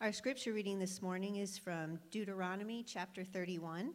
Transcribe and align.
Our 0.00 0.12
scripture 0.12 0.52
reading 0.52 0.78
this 0.78 1.02
morning 1.02 1.36
is 1.38 1.58
from 1.58 1.98
Deuteronomy 2.12 2.84
chapter 2.84 3.24
31. 3.24 3.92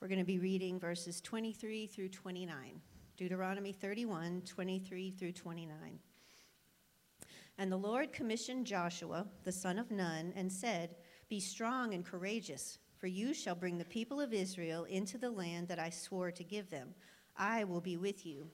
We're 0.00 0.06
going 0.06 0.20
to 0.20 0.24
be 0.24 0.38
reading 0.38 0.78
verses 0.78 1.20
23 1.20 1.88
through 1.88 2.10
29. 2.10 2.80
Deuteronomy 3.16 3.72
31, 3.72 4.42
23 4.46 5.10
through 5.10 5.32
29. 5.32 5.98
And 7.58 7.72
the 7.72 7.76
Lord 7.76 8.12
commissioned 8.12 8.68
Joshua, 8.68 9.26
the 9.42 9.50
son 9.50 9.80
of 9.80 9.90
Nun, 9.90 10.32
and 10.36 10.50
said, 10.50 10.94
Be 11.28 11.40
strong 11.40 11.92
and 11.92 12.04
courageous, 12.04 12.78
for 12.96 13.08
you 13.08 13.34
shall 13.34 13.56
bring 13.56 13.78
the 13.78 13.84
people 13.84 14.20
of 14.20 14.32
Israel 14.32 14.84
into 14.84 15.18
the 15.18 15.32
land 15.32 15.66
that 15.66 15.80
I 15.80 15.90
swore 15.90 16.30
to 16.30 16.44
give 16.44 16.70
them. 16.70 16.94
I 17.36 17.64
will 17.64 17.80
be 17.80 17.96
with 17.96 18.24
you. 18.24 18.46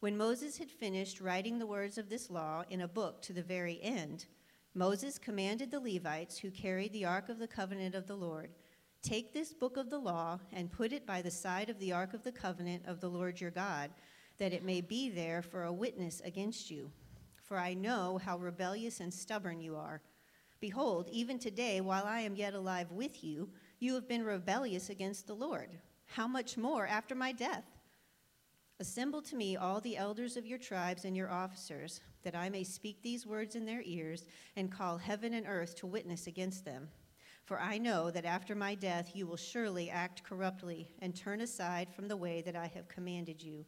When 0.00 0.16
Moses 0.16 0.58
had 0.58 0.72
finished 0.72 1.20
writing 1.20 1.60
the 1.60 1.66
words 1.68 1.98
of 1.98 2.08
this 2.08 2.30
law 2.30 2.64
in 2.68 2.80
a 2.80 2.88
book 2.88 3.22
to 3.22 3.32
the 3.32 3.44
very 3.44 3.78
end, 3.80 4.26
Moses 4.74 5.18
commanded 5.18 5.70
the 5.70 5.80
Levites 5.80 6.38
who 6.38 6.50
carried 6.50 6.92
the 6.92 7.04
ark 7.04 7.28
of 7.28 7.38
the 7.38 7.48
covenant 7.48 7.94
of 7.94 8.06
the 8.06 8.16
Lord 8.16 8.50
Take 9.02 9.32
this 9.32 9.52
book 9.52 9.76
of 9.76 9.90
the 9.90 9.98
law 9.98 10.38
and 10.52 10.70
put 10.70 10.92
it 10.92 11.04
by 11.04 11.22
the 11.22 11.30
side 11.30 11.68
of 11.68 11.78
the 11.80 11.92
ark 11.92 12.14
of 12.14 12.22
the 12.22 12.30
covenant 12.30 12.84
of 12.86 13.00
the 13.00 13.08
Lord 13.08 13.40
your 13.40 13.50
God, 13.50 13.90
that 14.38 14.52
it 14.52 14.64
may 14.64 14.80
be 14.80 15.10
there 15.10 15.42
for 15.42 15.64
a 15.64 15.72
witness 15.72 16.20
against 16.24 16.70
you. 16.70 16.88
For 17.42 17.58
I 17.58 17.74
know 17.74 18.20
how 18.24 18.38
rebellious 18.38 19.00
and 19.00 19.12
stubborn 19.12 19.60
you 19.60 19.74
are. 19.74 20.00
Behold, 20.60 21.08
even 21.10 21.40
today, 21.40 21.80
while 21.80 22.04
I 22.04 22.20
am 22.20 22.36
yet 22.36 22.54
alive 22.54 22.92
with 22.92 23.24
you, 23.24 23.50
you 23.80 23.94
have 23.94 24.06
been 24.06 24.22
rebellious 24.22 24.88
against 24.88 25.26
the 25.26 25.34
Lord. 25.34 25.70
How 26.06 26.28
much 26.28 26.56
more 26.56 26.86
after 26.86 27.16
my 27.16 27.32
death? 27.32 27.64
Assemble 28.78 29.22
to 29.22 29.34
me 29.34 29.56
all 29.56 29.80
the 29.80 29.96
elders 29.96 30.36
of 30.36 30.46
your 30.46 30.58
tribes 30.58 31.04
and 31.04 31.16
your 31.16 31.30
officers 31.30 32.00
that 32.22 32.34
I 32.34 32.48
may 32.48 32.64
speak 32.64 33.02
these 33.02 33.26
words 33.26 33.56
in 33.56 33.64
their 33.64 33.82
ears 33.84 34.26
and 34.56 34.70
call 34.70 34.98
heaven 34.98 35.34
and 35.34 35.46
earth 35.46 35.74
to 35.76 35.86
witness 35.86 36.26
against 36.26 36.64
them. 36.64 36.88
For 37.44 37.60
I 37.60 37.78
know 37.78 38.10
that 38.10 38.24
after 38.24 38.54
my 38.54 38.74
death 38.74 39.12
you 39.14 39.26
will 39.26 39.36
surely 39.36 39.90
act 39.90 40.22
corruptly 40.22 40.88
and 41.00 41.14
turn 41.14 41.40
aside 41.40 41.92
from 41.92 42.08
the 42.08 42.16
way 42.16 42.40
that 42.42 42.56
I 42.56 42.68
have 42.74 42.88
commanded 42.88 43.42
you. 43.42 43.64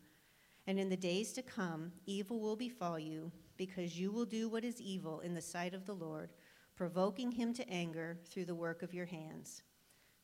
And 0.66 0.78
in 0.78 0.88
the 0.88 0.97
days 0.97 1.32
to 1.34 1.42
come, 1.42 1.92
evil 2.06 2.41
will 2.41 2.56
befall 2.56 2.98
you, 2.98 3.30
because 3.56 3.98
you 3.98 4.10
will 4.10 4.25
do 4.25 4.48
what 4.48 4.64
is 4.64 4.80
evil 4.80 5.20
in 5.20 5.34
the 5.34 5.42
sight 5.42 5.75
of 5.75 5.84
the 5.84 5.94
Lord, 5.94 6.30
provoking 6.77 7.30
him 7.30 7.52
to 7.55 7.69
anger 7.69 8.19
through 8.25 8.47
the 8.47 8.55
work 8.55 8.82
of 8.82 8.94
your 8.94 9.06
hands. 9.06 9.62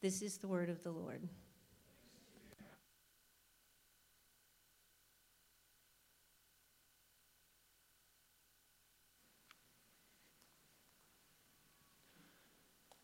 This 0.00 0.22
is 0.22 0.38
the 0.38 0.48
word 0.48 0.70
of 0.70 0.82
the 0.82 0.92
Lord. 0.92 1.28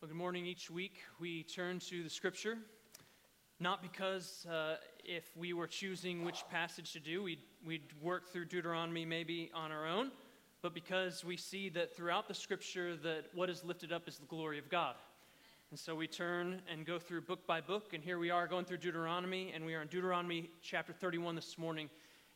Well, 0.06 0.12
good 0.12 0.18
morning. 0.18 0.46
Each 0.46 0.70
week 0.70 0.98
we 1.18 1.42
turn 1.42 1.80
to 1.80 2.04
the 2.04 2.08
scripture, 2.08 2.58
not 3.58 3.82
because 3.82 4.46
uh, 4.48 4.76
if 5.04 5.36
we 5.36 5.52
were 5.52 5.66
choosing 5.66 6.24
which 6.24 6.44
passage 6.48 6.92
to 6.92 7.00
do, 7.00 7.24
we'd, 7.24 7.40
we'd 7.66 7.92
work 8.00 8.28
through 8.28 8.44
Deuteronomy 8.44 9.04
maybe 9.04 9.50
on 9.52 9.72
our 9.72 9.84
own, 9.84 10.12
but 10.62 10.74
because 10.74 11.24
we 11.24 11.36
see 11.36 11.68
that 11.70 11.96
throughout 11.96 12.28
the 12.28 12.34
scripture 12.34 12.94
that 12.98 13.24
what 13.34 13.50
is 13.50 13.64
lifted 13.64 13.92
up 13.92 14.06
is 14.06 14.18
the 14.18 14.26
glory 14.26 14.60
of 14.60 14.68
God. 14.68 14.94
And 15.72 15.80
so 15.80 15.96
we 15.96 16.06
turn 16.06 16.62
and 16.72 16.86
go 16.86 17.00
through 17.00 17.22
book 17.22 17.44
by 17.44 17.60
book, 17.60 17.92
and 17.92 18.00
here 18.00 18.20
we 18.20 18.30
are 18.30 18.46
going 18.46 18.64
through 18.64 18.78
Deuteronomy, 18.78 19.50
and 19.56 19.66
we 19.66 19.74
are 19.74 19.82
in 19.82 19.88
Deuteronomy 19.88 20.50
chapter 20.62 20.92
31 20.92 21.34
this 21.34 21.58
morning. 21.58 21.90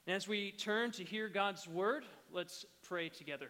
And 0.08 0.16
as 0.16 0.26
we 0.26 0.50
turn 0.50 0.90
to 0.90 1.04
hear 1.04 1.28
God's 1.28 1.68
word, 1.68 2.02
let's 2.32 2.66
pray 2.82 3.10
together. 3.10 3.46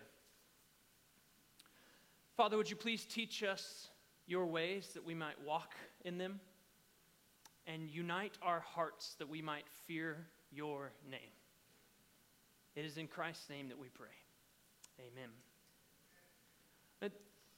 Father, 2.36 2.58
would 2.58 2.68
you 2.68 2.77
please 2.77 3.06
teach 3.06 3.42
us 3.42 3.89
your 4.30 4.46
ways 4.46 4.91
that 4.95 5.05
we 5.05 5.13
might 5.13 5.35
walk 5.45 5.74
in 6.05 6.17
them, 6.17 6.39
and 7.67 7.91
unite 7.91 8.39
our 8.42 8.61
hearts 8.61 9.17
that 9.18 9.29
we 9.29 9.42
might 9.42 9.64
fear 9.86 10.17
your 10.52 10.92
name. 11.11 11.20
It 12.77 12.85
is 12.85 12.96
in 12.96 13.08
Christ's 13.08 13.51
name 13.51 13.69
that 13.69 13.79
we 13.79 13.89
pray. 13.89 14.07
Amen. 15.01 15.30
But 17.01 17.13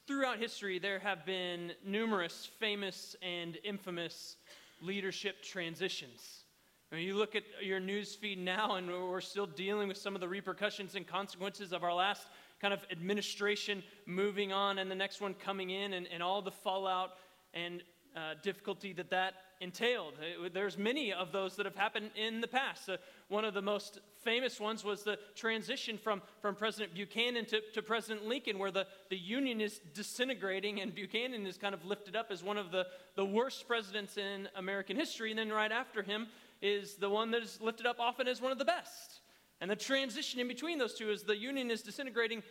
throughout 0.06 0.38
history, 0.38 0.78
there 0.78 0.98
have 0.98 1.26
been 1.26 1.72
numerous 1.84 2.48
famous 2.58 3.16
and 3.20 3.58
infamous 3.64 4.36
leadership 4.80 5.42
transitions. 5.42 6.44
I 6.90 6.96
mean, 6.96 7.06
you 7.06 7.16
look 7.16 7.36
at 7.36 7.44
your 7.62 7.80
news 7.80 8.14
feed 8.14 8.38
now, 8.38 8.76
and 8.76 8.88
we're 8.88 9.20
still 9.20 9.46
dealing 9.46 9.88
with 9.88 9.98
some 9.98 10.14
of 10.14 10.20
the 10.22 10.28
repercussions 10.28 10.94
and 10.94 11.06
consequences 11.06 11.72
of 11.72 11.84
our 11.84 11.94
last 11.94 12.26
kind 12.62 12.72
of 12.72 12.86
administration 12.90 13.82
moving 14.06 14.52
on 14.52 14.78
and 14.78 14.90
the 14.90 14.94
next 14.94 15.20
one 15.20 15.34
coming 15.34 15.70
in 15.70 15.92
and, 15.92 16.06
and 16.12 16.22
all 16.22 16.40
the 16.40 16.50
fallout 16.50 17.10
and 17.52 17.82
uh, 18.16 18.34
difficulty 18.42 18.92
that 18.92 19.10
that 19.10 19.34
entailed. 19.60 20.14
There's 20.52 20.76
many 20.76 21.12
of 21.12 21.32
those 21.32 21.56
that 21.56 21.66
have 21.66 21.76
happened 21.76 22.10
in 22.14 22.40
the 22.40 22.48
past. 22.48 22.88
Uh, 22.88 22.96
one 23.28 23.44
of 23.44 23.54
the 23.54 23.62
most 23.62 24.00
famous 24.22 24.60
ones 24.60 24.84
was 24.84 25.02
the 25.02 25.18
transition 25.34 25.96
from, 25.96 26.20
from 26.40 26.54
President 26.54 26.94
Buchanan 26.94 27.46
to, 27.46 27.60
to 27.74 27.82
President 27.82 28.26
Lincoln, 28.26 28.58
where 28.58 28.70
the, 28.70 28.86
the 29.08 29.16
Union 29.16 29.60
is 29.60 29.80
disintegrating 29.94 30.80
and 30.80 30.94
Buchanan 30.94 31.46
is 31.46 31.56
kind 31.56 31.74
of 31.74 31.84
lifted 31.84 32.14
up 32.14 32.26
as 32.30 32.42
one 32.42 32.58
of 32.58 32.70
the, 32.70 32.86
the 33.16 33.24
worst 33.24 33.66
presidents 33.66 34.16
in 34.16 34.48
American 34.56 34.96
history. 34.96 35.30
And 35.30 35.38
then 35.38 35.50
right 35.50 35.72
after 35.72 36.02
him 36.02 36.26
is 36.60 36.94
the 36.94 37.10
one 37.10 37.30
that 37.32 37.42
is 37.42 37.58
lifted 37.60 37.86
up 37.86 37.98
often 37.98 38.28
as 38.28 38.40
one 38.40 38.52
of 38.52 38.58
the 38.58 38.64
best. 38.64 39.21
And 39.62 39.70
the 39.70 39.76
transition 39.76 40.40
in 40.40 40.48
between 40.48 40.76
those 40.76 40.92
two 40.92 41.08
as 41.12 41.22
the 41.22 41.36
Union 41.36 41.70
is 41.70 41.82
disintegrating 41.82 42.42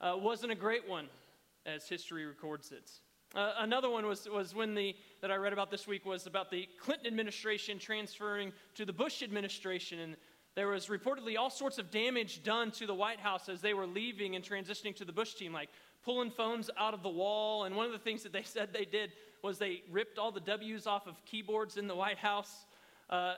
uh, 0.00 0.14
wasn't 0.16 0.52
a 0.52 0.54
great 0.54 0.88
one, 0.88 1.08
as 1.66 1.88
history 1.88 2.24
records 2.24 2.70
it. 2.70 2.92
Uh, 3.34 3.54
another 3.58 3.90
one 3.90 4.06
was, 4.06 4.28
was 4.32 4.54
when 4.54 4.76
the, 4.76 4.94
that 5.20 5.32
I 5.32 5.34
read 5.34 5.52
about 5.52 5.72
this 5.72 5.88
week 5.88 6.06
was 6.06 6.28
about 6.28 6.48
the 6.48 6.68
Clinton 6.80 7.08
administration 7.08 7.80
transferring 7.80 8.52
to 8.76 8.84
the 8.84 8.92
Bush 8.92 9.20
administration. 9.24 9.98
And 9.98 10.16
there 10.54 10.68
was 10.68 10.86
reportedly 10.86 11.36
all 11.36 11.50
sorts 11.50 11.78
of 11.78 11.90
damage 11.90 12.44
done 12.44 12.70
to 12.72 12.86
the 12.86 12.94
White 12.94 13.18
House 13.18 13.48
as 13.48 13.60
they 13.60 13.74
were 13.74 13.86
leaving 13.86 14.36
and 14.36 14.44
transitioning 14.44 14.94
to 14.94 15.04
the 15.04 15.12
Bush 15.12 15.34
team, 15.34 15.52
like 15.52 15.70
pulling 16.04 16.30
phones 16.30 16.70
out 16.78 16.94
of 16.94 17.02
the 17.02 17.10
wall. 17.10 17.64
And 17.64 17.74
one 17.74 17.86
of 17.86 17.92
the 17.92 17.98
things 17.98 18.22
that 18.22 18.32
they 18.32 18.42
said 18.44 18.72
they 18.72 18.84
did 18.84 19.10
was 19.42 19.58
they 19.58 19.82
ripped 19.90 20.20
all 20.20 20.30
the 20.30 20.38
W's 20.38 20.86
off 20.86 21.08
of 21.08 21.16
keyboards 21.24 21.78
in 21.78 21.88
the 21.88 21.96
White 21.96 22.18
House. 22.18 22.64
Uh, 23.08 23.34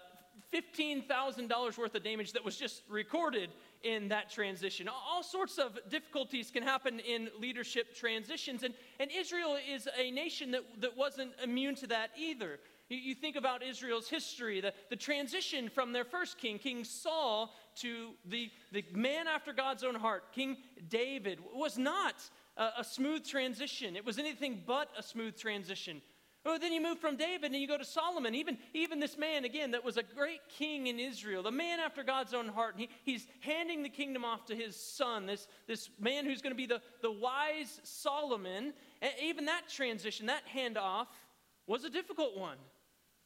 $15,000 0.52 1.78
worth 1.78 1.94
of 1.94 2.04
damage 2.04 2.32
that 2.32 2.44
was 2.44 2.56
just 2.56 2.82
recorded 2.88 3.50
in 3.82 4.08
that 4.08 4.30
transition. 4.30 4.88
All 4.88 5.22
sorts 5.22 5.58
of 5.58 5.78
difficulties 5.88 6.50
can 6.50 6.62
happen 6.62 7.00
in 7.00 7.30
leadership 7.40 7.94
transitions, 7.96 8.62
and, 8.62 8.74
and 9.00 9.10
Israel 9.10 9.56
is 9.70 9.88
a 9.98 10.10
nation 10.10 10.50
that, 10.52 10.62
that 10.80 10.96
wasn't 10.96 11.32
immune 11.42 11.74
to 11.76 11.86
that 11.88 12.10
either. 12.18 12.58
You, 12.88 12.98
you 12.98 13.14
think 13.14 13.36
about 13.36 13.62
Israel's 13.62 14.08
history, 14.08 14.60
the, 14.60 14.74
the 14.90 14.96
transition 14.96 15.68
from 15.68 15.92
their 15.92 16.04
first 16.04 16.38
king, 16.38 16.58
King 16.58 16.84
Saul, 16.84 17.54
to 17.76 18.10
the, 18.26 18.50
the 18.72 18.84
man 18.92 19.26
after 19.26 19.52
God's 19.52 19.82
own 19.82 19.94
heart, 19.94 20.32
King 20.32 20.58
David, 20.88 21.38
was 21.54 21.78
not 21.78 22.16
a, 22.56 22.68
a 22.78 22.84
smooth 22.84 23.26
transition. 23.26 23.96
It 23.96 24.04
was 24.04 24.18
anything 24.18 24.62
but 24.66 24.90
a 24.98 25.02
smooth 25.02 25.36
transition. 25.36 26.02
Well, 26.44 26.58
then 26.58 26.72
you 26.72 26.82
move 26.82 26.98
from 26.98 27.16
David 27.16 27.52
and 27.52 27.60
you 27.60 27.68
go 27.68 27.78
to 27.78 27.84
Solomon. 27.84 28.34
Even, 28.34 28.58
even 28.74 28.98
this 28.98 29.16
man, 29.16 29.44
again, 29.44 29.70
that 29.72 29.84
was 29.84 29.96
a 29.96 30.02
great 30.02 30.40
king 30.48 30.88
in 30.88 30.98
Israel, 30.98 31.44
the 31.44 31.52
man 31.52 31.78
after 31.78 32.02
God's 32.02 32.34
own 32.34 32.48
heart. 32.48 32.74
He, 32.76 32.88
he's 33.04 33.26
handing 33.40 33.84
the 33.84 33.88
kingdom 33.88 34.24
off 34.24 34.46
to 34.46 34.56
his 34.56 34.74
son, 34.74 35.26
this, 35.26 35.46
this 35.68 35.88
man 36.00 36.24
who's 36.24 36.42
going 36.42 36.52
to 36.52 36.56
be 36.56 36.66
the, 36.66 36.80
the 37.00 37.12
wise 37.12 37.80
Solomon. 37.84 38.72
And 39.00 39.12
even 39.22 39.44
that 39.44 39.68
transition, 39.68 40.26
that 40.26 40.42
handoff, 40.52 41.06
was 41.68 41.84
a 41.84 41.90
difficult 41.90 42.36
one. 42.36 42.58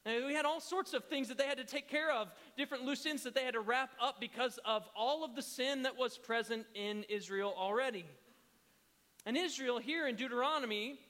And 0.05 0.27
we 0.27 0.35
had 0.35 0.45
all 0.45 0.61
sorts 0.61 0.93
of 0.93 1.05
things 1.07 1.29
that 1.29 1.39
they 1.39 1.47
had 1.47 1.59
to 1.59 1.65
take 1.65 1.89
care 1.89 2.13
of, 2.13 2.29
different 2.57 2.85
loose 2.85 3.07
ends 3.07 3.23
that 3.23 3.35
they 3.35 3.45
had 3.45 3.55
to 3.55 3.61
wrap 3.61 3.91
up 4.01 4.21
because 4.21 4.59
of 4.65 4.87
all 4.95 5.25
of 5.25 5.35
the 5.35 5.43
sin 5.43 5.83
that 5.83 5.97
was 5.97 6.19
present 6.19 6.67
in 6.75 7.03
Israel 7.09 7.55
already. 7.57 8.05
And 9.25 9.37
Israel, 9.37 9.79
here 9.79 10.07
in 10.07 10.15
Deuteronomy, 10.15 11.01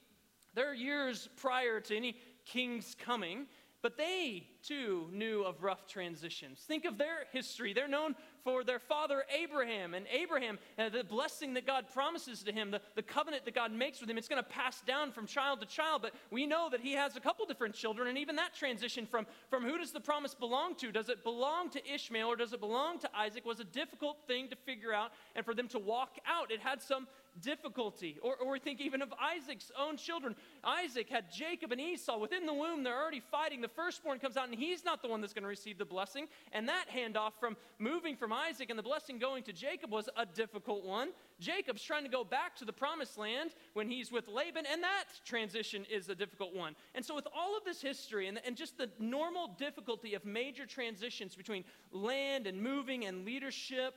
they're 0.56 0.74
years 0.74 1.28
prior 1.36 1.78
to 1.80 1.96
any 1.96 2.16
king's 2.44 2.96
coming, 2.98 3.46
but 3.82 3.96
they 3.96 4.48
too 4.66 5.06
knew 5.12 5.42
of 5.42 5.62
rough 5.62 5.86
transitions. 5.86 6.58
Think 6.66 6.84
of 6.86 6.98
their 6.98 7.26
history. 7.30 7.72
They're 7.72 7.86
known 7.86 8.16
for 8.42 8.64
their 8.64 8.80
father 8.80 9.24
Abraham. 9.36 9.94
And 9.94 10.06
Abraham, 10.10 10.58
uh, 10.78 10.88
the 10.88 11.04
blessing 11.04 11.54
that 11.54 11.66
God 11.66 11.84
promises 11.92 12.42
to 12.44 12.52
him, 12.52 12.72
the, 12.72 12.80
the 12.96 13.02
covenant 13.02 13.44
that 13.44 13.54
God 13.54 13.70
makes 13.70 14.00
with 14.00 14.10
him, 14.10 14.18
it's 14.18 14.26
going 14.26 14.42
to 14.42 14.48
pass 14.48 14.80
down 14.80 15.12
from 15.12 15.26
child 15.26 15.60
to 15.60 15.66
child. 15.66 16.02
But 16.02 16.14
we 16.32 16.46
know 16.46 16.68
that 16.70 16.80
he 16.80 16.94
has 16.94 17.16
a 17.16 17.20
couple 17.20 17.46
different 17.46 17.74
children. 17.74 18.08
And 18.08 18.18
even 18.18 18.34
that 18.36 18.54
transition 18.54 19.06
from, 19.06 19.26
from 19.50 19.62
who 19.62 19.78
does 19.78 19.92
the 19.92 20.00
promise 20.00 20.34
belong 20.34 20.74
to? 20.76 20.90
Does 20.90 21.08
it 21.08 21.22
belong 21.22 21.70
to 21.70 21.94
Ishmael 21.94 22.26
or 22.26 22.36
does 22.36 22.52
it 22.52 22.60
belong 22.60 22.98
to 23.00 23.10
Isaac? 23.16 23.44
was 23.44 23.60
a 23.60 23.64
difficult 23.64 24.16
thing 24.26 24.48
to 24.48 24.56
figure 24.56 24.92
out 24.92 25.12
and 25.36 25.44
for 25.44 25.54
them 25.54 25.68
to 25.68 25.78
walk 25.78 26.16
out. 26.26 26.50
It 26.50 26.60
had 26.60 26.82
some 26.82 27.06
difficulty. 27.40 28.18
Or, 28.22 28.36
or 28.36 28.58
think 28.58 28.80
even 28.80 29.02
of 29.02 29.12
Isaac's 29.20 29.70
own 29.78 29.96
children. 29.96 30.34
Isaac 30.64 31.08
had 31.08 31.30
Jacob 31.30 31.72
and 31.72 31.80
Esau. 31.80 32.18
Within 32.18 32.46
the 32.46 32.54
womb, 32.54 32.82
they're 32.82 33.00
already 33.00 33.20
fighting. 33.20 33.60
The 33.60 33.68
firstborn 33.68 34.18
comes 34.18 34.36
out, 34.36 34.48
and 34.48 34.54
he's 34.54 34.84
not 34.84 35.02
the 35.02 35.08
one 35.08 35.20
that's 35.20 35.32
going 35.32 35.42
to 35.42 35.48
receive 35.48 35.78
the 35.78 35.84
blessing. 35.84 36.26
And 36.52 36.68
that 36.68 36.86
handoff 36.94 37.32
from 37.38 37.56
moving 37.78 38.16
from 38.16 38.32
Isaac 38.32 38.70
and 38.70 38.78
the 38.78 38.82
blessing 38.82 39.18
going 39.18 39.42
to 39.44 39.52
Jacob 39.52 39.90
was 39.90 40.08
a 40.16 40.26
difficult 40.26 40.84
one. 40.84 41.10
Jacob's 41.38 41.82
trying 41.82 42.04
to 42.04 42.10
go 42.10 42.24
back 42.24 42.56
to 42.56 42.64
the 42.64 42.72
promised 42.72 43.18
land 43.18 43.50
when 43.74 43.88
he's 43.88 44.10
with 44.10 44.28
Laban, 44.28 44.64
and 44.70 44.82
that 44.82 45.04
transition 45.24 45.84
is 45.90 46.08
a 46.08 46.14
difficult 46.14 46.54
one. 46.54 46.74
And 46.94 47.04
so, 47.04 47.14
with 47.14 47.26
all 47.34 47.56
of 47.56 47.64
this 47.64 47.82
history 47.82 48.28
and, 48.28 48.40
and 48.46 48.56
just 48.56 48.78
the 48.78 48.88
normal 48.98 49.48
difficulty 49.58 50.14
of 50.14 50.24
major 50.24 50.66
transitions 50.66 51.34
between 51.34 51.64
land 51.92 52.46
and 52.46 52.60
moving 52.60 53.04
and 53.04 53.24
leadership, 53.24 53.94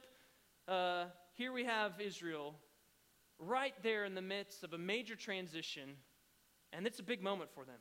uh, 0.68 1.06
here 1.36 1.54
we 1.54 1.64
have 1.64 2.00
Israel 2.02 2.56
right 3.40 3.74
there 3.82 4.06
in 4.06 4.16
the 4.16 4.22
midst 4.22 4.64
of 4.64 4.74
a 4.74 4.78
major 4.78 5.16
transition, 5.16 5.96
and 6.74 6.86
it's 6.86 7.00
a 7.00 7.04
big 7.04 7.24
moment 7.24 7.50
for 7.54 7.66
them. 7.66 7.80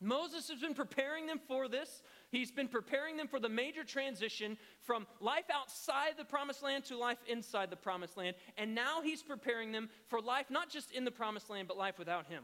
Moses 0.00 0.48
has 0.48 0.60
been 0.60 0.74
preparing 0.74 1.26
them 1.26 1.40
for 1.48 1.68
this. 1.68 2.02
He's 2.30 2.50
been 2.50 2.68
preparing 2.68 3.16
them 3.16 3.28
for 3.28 3.40
the 3.40 3.48
major 3.48 3.82
transition 3.82 4.58
from 4.82 5.06
life 5.20 5.46
outside 5.50 6.12
the 6.18 6.24
promised 6.24 6.62
land 6.62 6.84
to 6.86 6.98
life 6.98 7.18
inside 7.26 7.70
the 7.70 7.76
promised 7.76 8.16
land. 8.16 8.36
And 8.58 8.74
now 8.74 9.00
he's 9.00 9.22
preparing 9.22 9.72
them 9.72 9.88
for 10.08 10.20
life 10.20 10.46
not 10.50 10.68
just 10.68 10.92
in 10.92 11.04
the 11.04 11.10
promised 11.10 11.48
land, 11.48 11.66
but 11.66 11.78
life 11.78 11.98
without 11.98 12.26
him. 12.26 12.42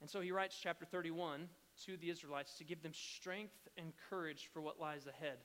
And 0.00 0.08
so 0.08 0.20
he 0.20 0.30
writes 0.30 0.56
chapter 0.62 0.84
31 0.84 1.48
to 1.86 1.96
the 1.96 2.10
Israelites 2.10 2.56
to 2.58 2.64
give 2.64 2.82
them 2.82 2.92
strength 2.94 3.68
and 3.76 3.92
courage 4.08 4.48
for 4.52 4.60
what 4.60 4.78
lies 4.78 5.08
ahead 5.08 5.38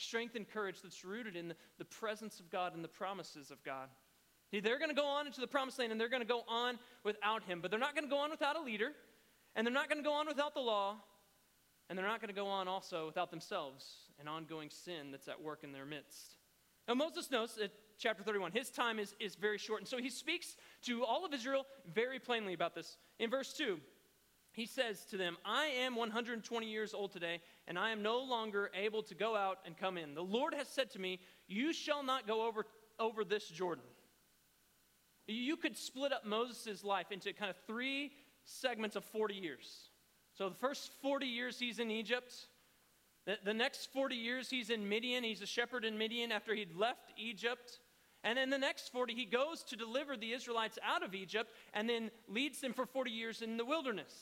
strength 0.00 0.34
and 0.34 0.48
courage 0.48 0.82
that's 0.82 1.04
rooted 1.04 1.36
in 1.36 1.48
the, 1.48 1.56
the 1.78 1.84
presence 1.84 2.40
of 2.40 2.50
God 2.50 2.74
and 2.74 2.82
the 2.82 2.88
promises 2.88 3.50
of 3.50 3.62
God. 3.62 3.88
They're 4.52 4.78
going 4.78 4.90
to 4.90 4.96
go 4.96 5.06
on 5.06 5.26
into 5.26 5.40
the 5.40 5.46
promised 5.46 5.78
land 5.78 5.92
and 5.92 6.00
they're 6.00 6.08
going 6.08 6.22
to 6.22 6.28
go 6.28 6.42
on 6.48 6.78
without 7.04 7.44
him, 7.44 7.60
but 7.60 7.70
they're 7.70 7.78
not 7.78 7.94
going 7.94 8.04
to 8.04 8.10
go 8.10 8.18
on 8.18 8.30
without 8.30 8.56
a 8.56 8.60
leader, 8.60 8.90
and 9.54 9.66
they're 9.66 9.74
not 9.74 9.88
going 9.88 10.02
to 10.02 10.08
go 10.08 10.14
on 10.14 10.26
without 10.26 10.54
the 10.54 10.60
law, 10.60 10.96
and 11.88 11.98
they're 11.98 12.06
not 12.06 12.20
going 12.20 12.28
to 12.28 12.34
go 12.34 12.46
on 12.46 12.66
also 12.66 13.06
without 13.06 13.30
themselves 13.30 14.08
and 14.18 14.28
ongoing 14.28 14.70
sin 14.70 15.10
that's 15.10 15.28
at 15.28 15.40
work 15.40 15.62
in 15.62 15.72
their 15.72 15.86
midst. 15.86 16.36
Now, 16.88 16.94
Moses 16.94 17.30
knows 17.30 17.54
that 17.56 17.70
chapter 17.98 18.22
31, 18.24 18.52
his 18.52 18.70
time 18.70 18.98
is, 18.98 19.14
is 19.20 19.36
very 19.36 19.58
short, 19.58 19.80
and 19.80 19.88
so 19.88 19.98
he 19.98 20.10
speaks 20.10 20.56
to 20.82 21.04
all 21.04 21.24
of 21.24 21.32
Israel 21.32 21.66
very 21.94 22.18
plainly 22.18 22.54
about 22.54 22.74
this. 22.74 22.96
In 23.18 23.30
verse 23.30 23.52
2, 23.52 23.78
he 24.52 24.66
says 24.66 25.04
to 25.06 25.16
them, 25.16 25.36
I 25.44 25.66
am 25.66 25.94
120 25.94 26.66
years 26.66 26.94
old 26.94 27.12
today, 27.12 27.40
and 27.70 27.78
I 27.78 27.92
am 27.92 28.02
no 28.02 28.18
longer 28.18 28.68
able 28.74 29.04
to 29.04 29.14
go 29.14 29.36
out 29.36 29.60
and 29.64 29.78
come 29.78 29.96
in. 29.96 30.16
The 30.16 30.22
Lord 30.22 30.54
has 30.54 30.66
said 30.66 30.90
to 30.90 30.98
me, 30.98 31.20
You 31.46 31.72
shall 31.72 32.02
not 32.02 32.26
go 32.26 32.48
over, 32.48 32.66
over 32.98 33.22
this 33.22 33.46
Jordan. 33.46 33.84
You 35.28 35.56
could 35.56 35.76
split 35.76 36.12
up 36.12 36.26
Moses' 36.26 36.82
life 36.82 37.12
into 37.12 37.32
kind 37.32 37.48
of 37.48 37.56
three 37.68 38.10
segments 38.44 38.96
of 38.96 39.04
40 39.04 39.34
years. 39.34 39.88
So 40.36 40.48
the 40.48 40.56
first 40.56 40.90
40 41.00 41.26
years 41.26 41.60
he's 41.60 41.78
in 41.78 41.92
Egypt. 41.92 42.34
The, 43.24 43.38
the 43.44 43.54
next 43.54 43.92
40 43.92 44.16
years 44.16 44.50
he's 44.50 44.70
in 44.70 44.88
Midian. 44.88 45.22
He's 45.22 45.40
a 45.40 45.46
shepherd 45.46 45.84
in 45.84 45.96
Midian 45.96 46.32
after 46.32 46.56
he'd 46.56 46.74
left 46.74 47.12
Egypt. 47.16 47.78
And 48.24 48.36
then 48.36 48.50
the 48.50 48.58
next 48.58 48.90
40, 48.90 49.14
he 49.14 49.26
goes 49.26 49.62
to 49.68 49.76
deliver 49.76 50.16
the 50.16 50.32
Israelites 50.32 50.80
out 50.84 51.04
of 51.04 51.14
Egypt 51.14 51.52
and 51.72 51.88
then 51.88 52.10
leads 52.28 52.60
them 52.60 52.72
for 52.72 52.84
40 52.84 53.12
years 53.12 53.42
in 53.42 53.56
the 53.56 53.64
wilderness. 53.64 54.12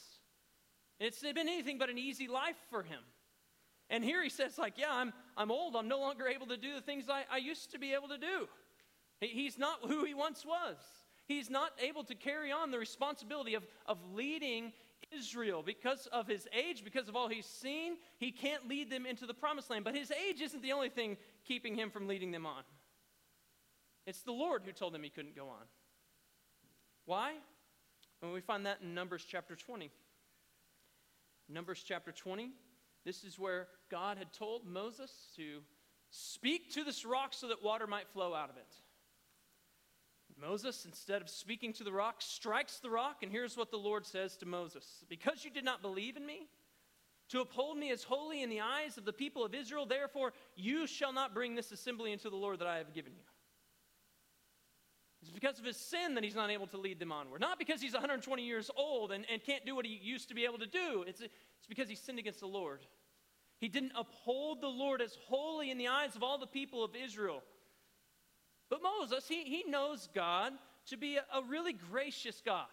It's 1.01 1.23
been 1.23 1.39
anything 1.39 1.79
but 1.79 1.89
an 1.89 1.97
easy 1.97 2.29
life 2.29 2.57
for 2.69 2.83
him. 2.83 3.01
And 3.91 4.05
here 4.05 4.23
he 4.23 4.29
says, 4.29 4.59
like, 4.59 4.75
yeah, 4.77 4.91
I'm, 4.91 5.13
I'm 5.37 5.51
old. 5.51 5.75
I'm 5.75 5.89
no 5.89 5.99
longer 6.01 6.29
able 6.29 6.47
to 6.49 6.57
do 6.57 6.75
the 6.75 6.81
things 6.81 7.09
I, 7.09 7.25
I 7.31 7.39
used 7.39 7.73
to 7.73 7.79
be 7.79 7.95
able 7.95 8.09
to 8.09 8.19
do. 8.19 8.49
He's 9.21 9.59
not 9.59 9.79
who 9.83 10.05
he 10.05 10.15
once 10.15 10.45
was. 10.45 10.77
He's 11.27 11.51
not 11.51 11.73
able 11.81 12.05
to 12.05 12.15
carry 12.15 12.53
on 12.53 12.71
the 12.71 12.79
responsibility 12.79 13.55
of, 13.55 13.67
of 13.87 13.99
leading 14.15 14.73
Israel 15.11 15.63
because 15.63 16.07
of 16.13 16.27
his 16.27 16.47
age, 16.53 16.85
because 16.85 17.09
of 17.09 17.17
all 17.17 17.29
he's 17.29 17.47
seen. 17.47 17.97
He 18.19 18.31
can't 18.31 18.69
lead 18.69 18.91
them 18.91 19.07
into 19.07 19.27
the 19.27 19.35
promised 19.35 19.71
land. 19.71 19.85
But 19.85 19.95
his 19.95 20.11
age 20.11 20.41
isn't 20.41 20.63
the 20.63 20.73
only 20.73 20.89
thing 20.89 21.17
keeping 21.47 21.75
him 21.75 21.91
from 21.91 22.07
leading 22.07 22.31
them 22.31 22.47
on. 22.47 22.63
It's 24.07 24.23
the 24.23 24.33
Lord 24.33 24.63
who 24.65 24.73
told 24.73 24.95
them 24.95 25.03
he 25.03 25.11
couldn't 25.11 25.37
go 25.37 25.49
on. 25.49 25.67
Why? 27.05 27.35
Well, 28.23 28.33
we 28.33 28.41
find 28.41 28.67
that 28.67 28.81
in 28.83 28.95
Numbers 28.95 29.25
chapter 29.29 29.55
20. 29.55 29.91
Numbers 31.49 31.83
chapter 31.87 32.13
20. 32.13 32.51
This 33.09 33.25
is 33.25 33.39
where 33.39 33.69
God 33.91 34.19
had 34.19 34.35
told 34.35 34.67
Moses 34.67 35.11
to 35.37 35.61
speak 36.11 36.75
to 36.75 36.85
this 36.85 37.07
rock 37.07 37.33
so 37.33 37.49
that 37.49 37.65
water 37.65 37.87
might 37.87 38.07
flow 38.11 38.35
out 38.35 38.51
of 38.51 38.59
it. 38.59 38.75
Moses, 40.39 40.85
instead 40.85 41.23
of 41.23 41.31
speaking 41.31 41.73
to 41.73 41.85
the 41.85 41.91
rock, 41.91 42.17
strikes 42.19 42.81
the 42.81 42.91
rock, 42.91 43.23
and 43.23 43.33
here's 43.33 43.57
what 43.57 43.71
the 43.71 43.79
Lord 43.79 44.05
says 44.05 44.37
to 44.37 44.47
Moses 44.47 45.07
Because 45.09 45.43
you 45.43 45.51
did 45.51 45.65
not 45.65 45.81
believe 45.81 46.19
in 46.19 46.27
me, 46.27 46.49
to 47.31 47.41
uphold 47.41 47.79
me 47.79 47.91
as 47.91 48.03
holy 48.03 48.43
in 48.43 48.51
the 48.51 48.61
eyes 48.61 48.99
of 48.99 49.07
the 49.07 49.13
people 49.15 49.43
of 49.43 49.55
Israel, 49.55 49.87
therefore 49.87 50.35
you 50.55 50.87
shall 50.87 51.15
not 51.15 51.33
bring 51.33 51.55
this 51.55 51.73
assembly 51.73 52.13
into 52.13 52.29
the 52.29 52.37
Lord 52.37 52.59
that 52.59 52.69
I 52.69 52.77
have 52.77 52.93
given 52.93 53.13
you. 53.17 53.25
It's 55.23 55.31
because 55.31 55.59
of 55.59 55.65
his 55.65 55.77
sin 55.77 56.15
that 56.15 56.25
he's 56.25 56.35
not 56.35 56.51
able 56.51 56.67
to 56.69 56.77
lead 56.77 57.01
them 57.01 57.11
onward. 57.11 57.41
Not 57.41 57.59
because 57.59 57.81
he's 57.81 57.95
120 57.95 58.43
years 58.43 58.71
old 58.77 59.13
and, 59.13 59.25
and 59.31 59.43
can't 59.43 59.65
do 59.67 59.75
what 59.75 59.85
he 59.85 59.99
used 60.03 60.29
to 60.29 60.35
be 60.35 60.45
able 60.45 60.59
to 60.59 60.67
do. 60.67 61.05
It's, 61.07 61.21
it's 61.21 61.67
because 61.69 61.89
he 61.89 61.97
sinned 61.97 62.19
against 62.19 62.41
the 62.41 62.47
Lord. 62.47 62.81
He 63.59 63.69
didn't 63.69 63.93
uphold 63.97 64.61
the 64.61 64.69
Lord 64.69 65.01
as 65.01 65.17
holy 65.27 65.71
in 65.71 65.79
the 65.79 65.89
eyes 65.89 66.17
of 66.17 66.23
all 66.23 66.39
the 66.39 66.47
people 66.47 66.85
of 66.85 66.95
Israel. 66.95 67.43
But 68.71 68.83
Moses, 68.83 69.27
he, 69.27 69.45
he 69.45 69.65
knows 69.69 70.09
God 70.15 70.53
to 70.87 70.97
be 70.97 71.17
a, 71.17 71.25
a 71.35 71.43
really 71.43 71.73
gracious 71.73 72.43
God 72.45 72.67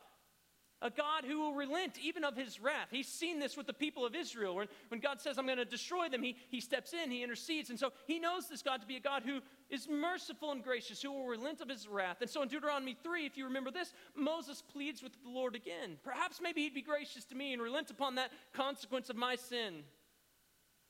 a 0.82 0.90
God 0.90 1.24
who 1.26 1.40
will 1.40 1.54
relent 1.54 1.98
even 2.02 2.24
of 2.24 2.36
his 2.36 2.60
wrath. 2.60 2.90
He's 2.92 3.08
seen 3.08 3.40
this 3.40 3.56
with 3.56 3.66
the 3.66 3.74
people 3.74 4.06
of 4.06 4.14
Israel. 4.14 4.56
When, 4.56 4.68
when 4.90 5.00
God 5.00 5.22
says, 5.22 5.38
I'm 5.38 5.46
going 5.46 5.58
to 5.58 5.66
destroy 5.66 6.10
them, 6.10 6.22
he, 6.22 6.36
he 6.50 6.60
steps 6.60 6.94
in, 6.94 7.10
he 7.10 7.24
intercedes. 7.24 7.70
And 7.70 7.80
so 7.80 7.92
he 8.08 8.20
knows 8.20 8.48
this 8.48 8.62
God 8.62 8.82
to 8.82 8.88
be 8.88 8.98
a 8.98 9.02
God 9.02 9.24
who 9.26 9.40
is 9.70 9.88
merciful 9.90 10.52
and 10.52 10.64
gracious, 10.64 11.02
who 11.02 11.12
will 11.12 11.26
relent 11.26 11.62
of 11.62 11.70
his 11.70 11.88
wrath. 11.88 12.18
And 12.22 12.30
so 12.30 12.42
in 12.44 12.50
Deuteronomy 12.50 12.96
3, 13.04 13.26
if 13.26 13.38
you 13.38 13.46
remember 13.46 13.72
this, 13.72 13.94
Moses 14.16 14.62
pleads 14.62 15.02
with 15.02 15.14
the 15.24 15.30
Lord 15.30 15.56
again. 15.56 15.98
Perhaps 16.04 16.40
maybe 16.42 16.62
he'd 16.62 16.76
be 16.76 16.82
gracious 16.82 17.26
to 17.26 17.36
me 17.36 17.54
and 17.54 17.62
relent 17.62 17.90
upon 17.90 18.16
that 18.16 18.32
consequence 18.54 19.10
of 19.10 19.16
my 19.16 19.36
sin. 19.36 19.84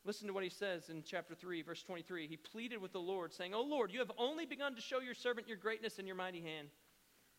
Listen 0.06 0.28
to 0.28 0.34
what 0.34 0.44
he 0.44 0.50
says 0.50 0.90
in 0.90 1.02
chapter 1.04 1.34
3, 1.34 1.64
verse 1.64 1.82
23. 1.82 2.28
He 2.28 2.38
pleaded 2.38 2.80
with 2.80 2.94
the 2.94 3.00
Lord, 3.00 3.34
saying, 3.34 3.56
O 3.56 3.64
Lord, 3.64 3.92
you 3.92 4.00
have 4.00 4.12
only 4.20 4.46
begun 4.46 4.76
to 4.76 4.82
show 4.82 5.00
your 5.00 5.16
servant 5.16 5.48
your 5.48 5.58
greatness 5.58 5.98
and 5.98 6.08
your 6.08 6.16
mighty 6.16 6.42
hand. 6.42 6.68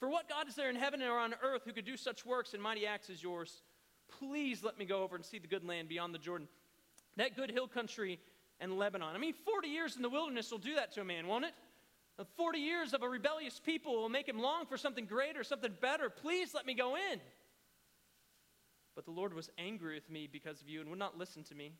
For 0.00 0.08
what 0.08 0.28
God 0.28 0.48
is 0.48 0.56
there 0.56 0.68
in 0.68 0.74
heaven 0.74 1.00
or 1.00 1.16
on 1.18 1.34
earth 1.42 1.62
who 1.64 1.72
could 1.72 1.84
do 1.84 1.96
such 1.96 2.26
works 2.26 2.54
and 2.54 2.62
mighty 2.62 2.84
acts 2.84 3.08
as 3.08 3.22
yours? 3.22 3.62
Please 4.18 4.64
let 4.64 4.78
me 4.78 4.84
go 4.84 5.04
over 5.04 5.14
and 5.14 5.24
see 5.24 5.38
the 5.38 5.46
good 5.46 5.64
land 5.64 5.88
beyond 5.88 6.12
the 6.12 6.18
Jordan, 6.18 6.48
that 7.16 7.36
good 7.36 7.50
hill 7.52 7.68
country 7.68 8.18
and 8.58 8.76
Lebanon. 8.76 9.14
I 9.14 9.18
mean, 9.18 9.32
40 9.32 9.68
years 9.68 9.94
in 9.94 10.02
the 10.02 10.10
wilderness 10.10 10.50
will 10.50 10.58
do 10.58 10.74
that 10.74 10.92
to 10.94 11.00
a 11.02 11.04
man, 11.04 11.28
won't 11.28 11.44
it? 11.44 11.54
40 12.36 12.58
years 12.58 12.94
of 12.94 13.02
a 13.02 13.08
rebellious 13.08 13.60
people 13.60 13.94
will 13.94 14.08
make 14.08 14.28
him 14.28 14.40
long 14.40 14.66
for 14.66 14.76
something 14.76 15.04
greater, 15.04 15.44
something 15.44 15.72
better. 15.80 16.10
Please 16.10 16.52
let 16.52 16.66
me 16.66 16.74
go 16.74 16.96
in. 16.96 17.20
But 18.94 19.04
the 19.04 19.10
Lord 19.12 19.34
was 19.34 19.50
angry 19.56 19.94
with 19.94 20.10
me 20.10 20.26
because 20.30 20.60
of 20.60 20.68
you 20.68 20.80
and 20.80 20.90
would 20.90 20.98
not 20.98 21.18
listen 21.18 21.44
to 21.44 21.54
me. 21.54 21.72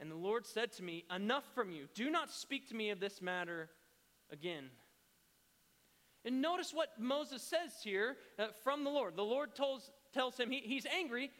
And 0.00 0.10
the 0.10 0.16
Lord 0.16 0.46
said 0.46 0.72
to 0.72 0.82
me, 0.82 1.04
Enough 1.14 1.44
from 1.54 1.70
you. 1.70 1.86
Do 1.94 2.10
not 2.10 2.30
speak 2.30 2.68
to 2.70 2.74
me 2.74 2.90
of 2.90 3.00
this 3.00 3.20
matter 3.20 3.68
again. 4.32 4.70
And 6.24 6.42
notice 6.42 6.72
what 6.74 6.88
Moses 6.98 7.42
says 7.42 7.72
here 7.82 8.16
uh, 8.38 8.46
from 8.62 8.84
the 8.84 8.90
Lord. 8.90 9.16
The 9.16 9.22
Lord 9.22 9.54
tells, 9.54 9.90
tells 10.12 10.38
him 10.38 10.50
he, 10.50 10.60
he's 10.60 10.86
angry 10.86 11.30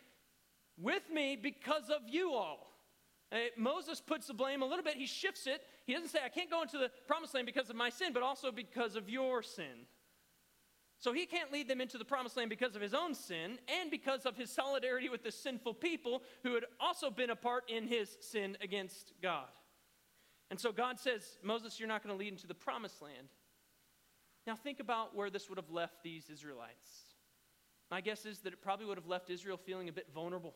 with 0.78 1.02
me 1.12 1.36
because 1.36 1.90
of 1.90 2.02
you 2.08 2.32
all. 2.32 2.70
Uh, 3.32 3.36
Moses 3.56 4.00
puts 4.00 4.26
the 4.26 4.34
blame 4.34 4.62
a 4.62 4.66
little 4.66 4.84
bit, 4.84 4.96
he 4.96 5.06
shifts 5.06 5.46
it. 5.46 5.62
He 5.86 5.92
doesn't 5.92 6.08
say, 6.08 6.18
I 6.24 6.28
can't 6.28 6.50
go 6.50 6.62
into 6.62 6.78
the 6.78 6.90
promised 7.06 7.34
land 7.34 7.46
because 7.46 7.70
of 7.70 7.76
my 7.76 7.90
sin, 7.90 8.12
but 8.12 8.22
also 8.22 8.50
because 8.50 8.96
of 8.96 9.08
your 9.08 9.42
sin. 9.42 9.86
So 11.00 11.14
he 11.14 11.24
can't 11.24 11.50
lead 11.50 11.66
them 11.66 11.80
into 11.80 11.96
the 11.96 12.04
promised 12.04 12.36
land 12.36 12.50
because 12.50 12.76
of 12.76 12.82
his 12.82 12.92
own 12.92 13.14
sin 13.14 13.58
and 13.80 13.90
because 13.90 14.26
of 14.26 14.36
his 14.36 14.50
solidarity 14.50 15.08
with 15.08 15.24
the 15.24 15.32
sinful 15.32 15.74
people 15.74 16.22
who 16.42 16.54
had 16.54 16.64
also 16.78 17.10
been 17.10 17.30
a 17.30 17.36
part 17.36 17.64
in 17.70 17.88
his 17.88 18.18
sin 18.20 18.58
against 18.60 19.14
God. 19.22 19.48
And 20.50 20.60
so 20.60 20.72
God 20.72 21.00
says, 21.00 21.38
Moses, 21.42 21.80
you're 21.80 21.88
not 21.88 22.02
going 22.02 22.14
to 22.14 22.18
lead 22.18 22.32
into 22.32 22.46
the 22.46 22.54
promised 22.54 23.00
land. 23.00 23.28
Now, 24.46 24.56
think 24.56 24.78
about 24.78 25.16
where 25.16 25.30
this 25.30 25.48
would 25.48 25.56
have 25.56 25.70
left 25.70 26.02
these 26.02 26.28
Israelites. 26.28 27.04
My 27.90 28.02
guess 28.02 28.26
is 28.26 28.40
that 28.40 28.52
it 28.52 28.60
probably 28.60 28.84
would 28.84 28.98
have 28.98 29.06
left 29.06 29.30
Israel 29.30 29.56
feeling 29.56 29.88
a 29.88 29.92
bit 29.92 30.08
vulnerable, 30.14 30.54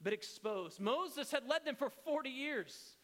a 0.00 0.04
bit 0.04 0.14
exposed. 0.14 0.80
Moses 0.80 1.30
had 1.30 1.46
led 1.46 1.66
them 1.66 1.76
for 1.76 1.90
40 1.90 2.30
years. 2.30 2.96